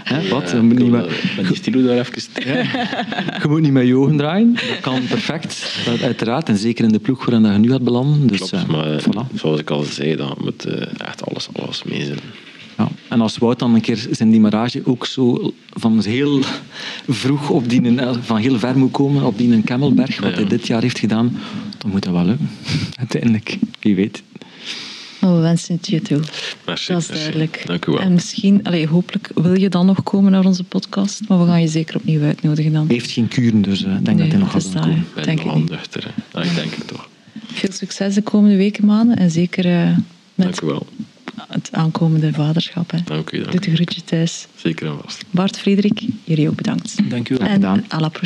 [0.02, 0.50] Hè, wat?
[0.50, 2.22] Ja, Je moet niet met die stilo daar even...
[3.42, 4.52] Je moet niet met je ogen draaien.
[4.52, 5.78] Dat kan perfect.
[5.84, 6.48] Dat, uiteraard.
[6.48, 8.26] En zeker in de ploeg waarin dat je nu gaat belanden.
[8.26, 9.34] Dus, Klopt, eh, maar voilà.
[9.34, 12.18] zoals ik al zei, dan moet eh, echt alles, alles mee zijn.
[13.12, 16.40] En als Wout dan een keer zijn demarrage ook zo van heel
[17.08, 20.66] vroeg op die, eh, van heel ver moet komen op die Kemmelberg, wat hij dit
[20.66, 21.36] jaar heeft gedaan,
[21.78, 22.50] dan moet dat wel lukken.
[22.98, 23.58] Uiteindelijk.
[23.80, 24.22] Wie weet.
[25.20, 26.20] Maar we wensen het je toe.
[26.66, 27.22] Merci, Dat is merci.
[27.22, 27.62] duidelijk.
[27.66, 28.00] Dank u wel.
[28.00, 31.60] En misschien, allee, hopelijk wil je dan nog komen naar onze podcast, maar we gaan
[31.60, 32.86] je zeker opnieuw uitnodigen dan.
[32.86, 34.88] Hij heeft geen kuren, dus eh, ik denk Nee, dat hij nog gaat is komen.
[34.88, 34.98] waar.
[34.98, 36.14] Ik ben Denk ik nuchter.
[36.32, 37.08] denk het toch.
[37.46, 40.00] Veel succes de komende weken, maanden en zeker eh, Dank
[40.34, 40.86] met u wel.
[41.48, 42.90] Het aankomende vaderschap.
[42.90, 42.98] Hè.
[43.04, 43.64] Dank u, dank Doe u.
[43.64, 44.46] de groetje thuis.
[44.56, 45.24] Zeker en vast.
[45.30, 47.10] Bart, Frederik, jullie ook bedankt.
[47.10, 47.46] Dank u wel.
[47.46, 47.84] En gedaan.
[47.94, 48.20] à la prochaine.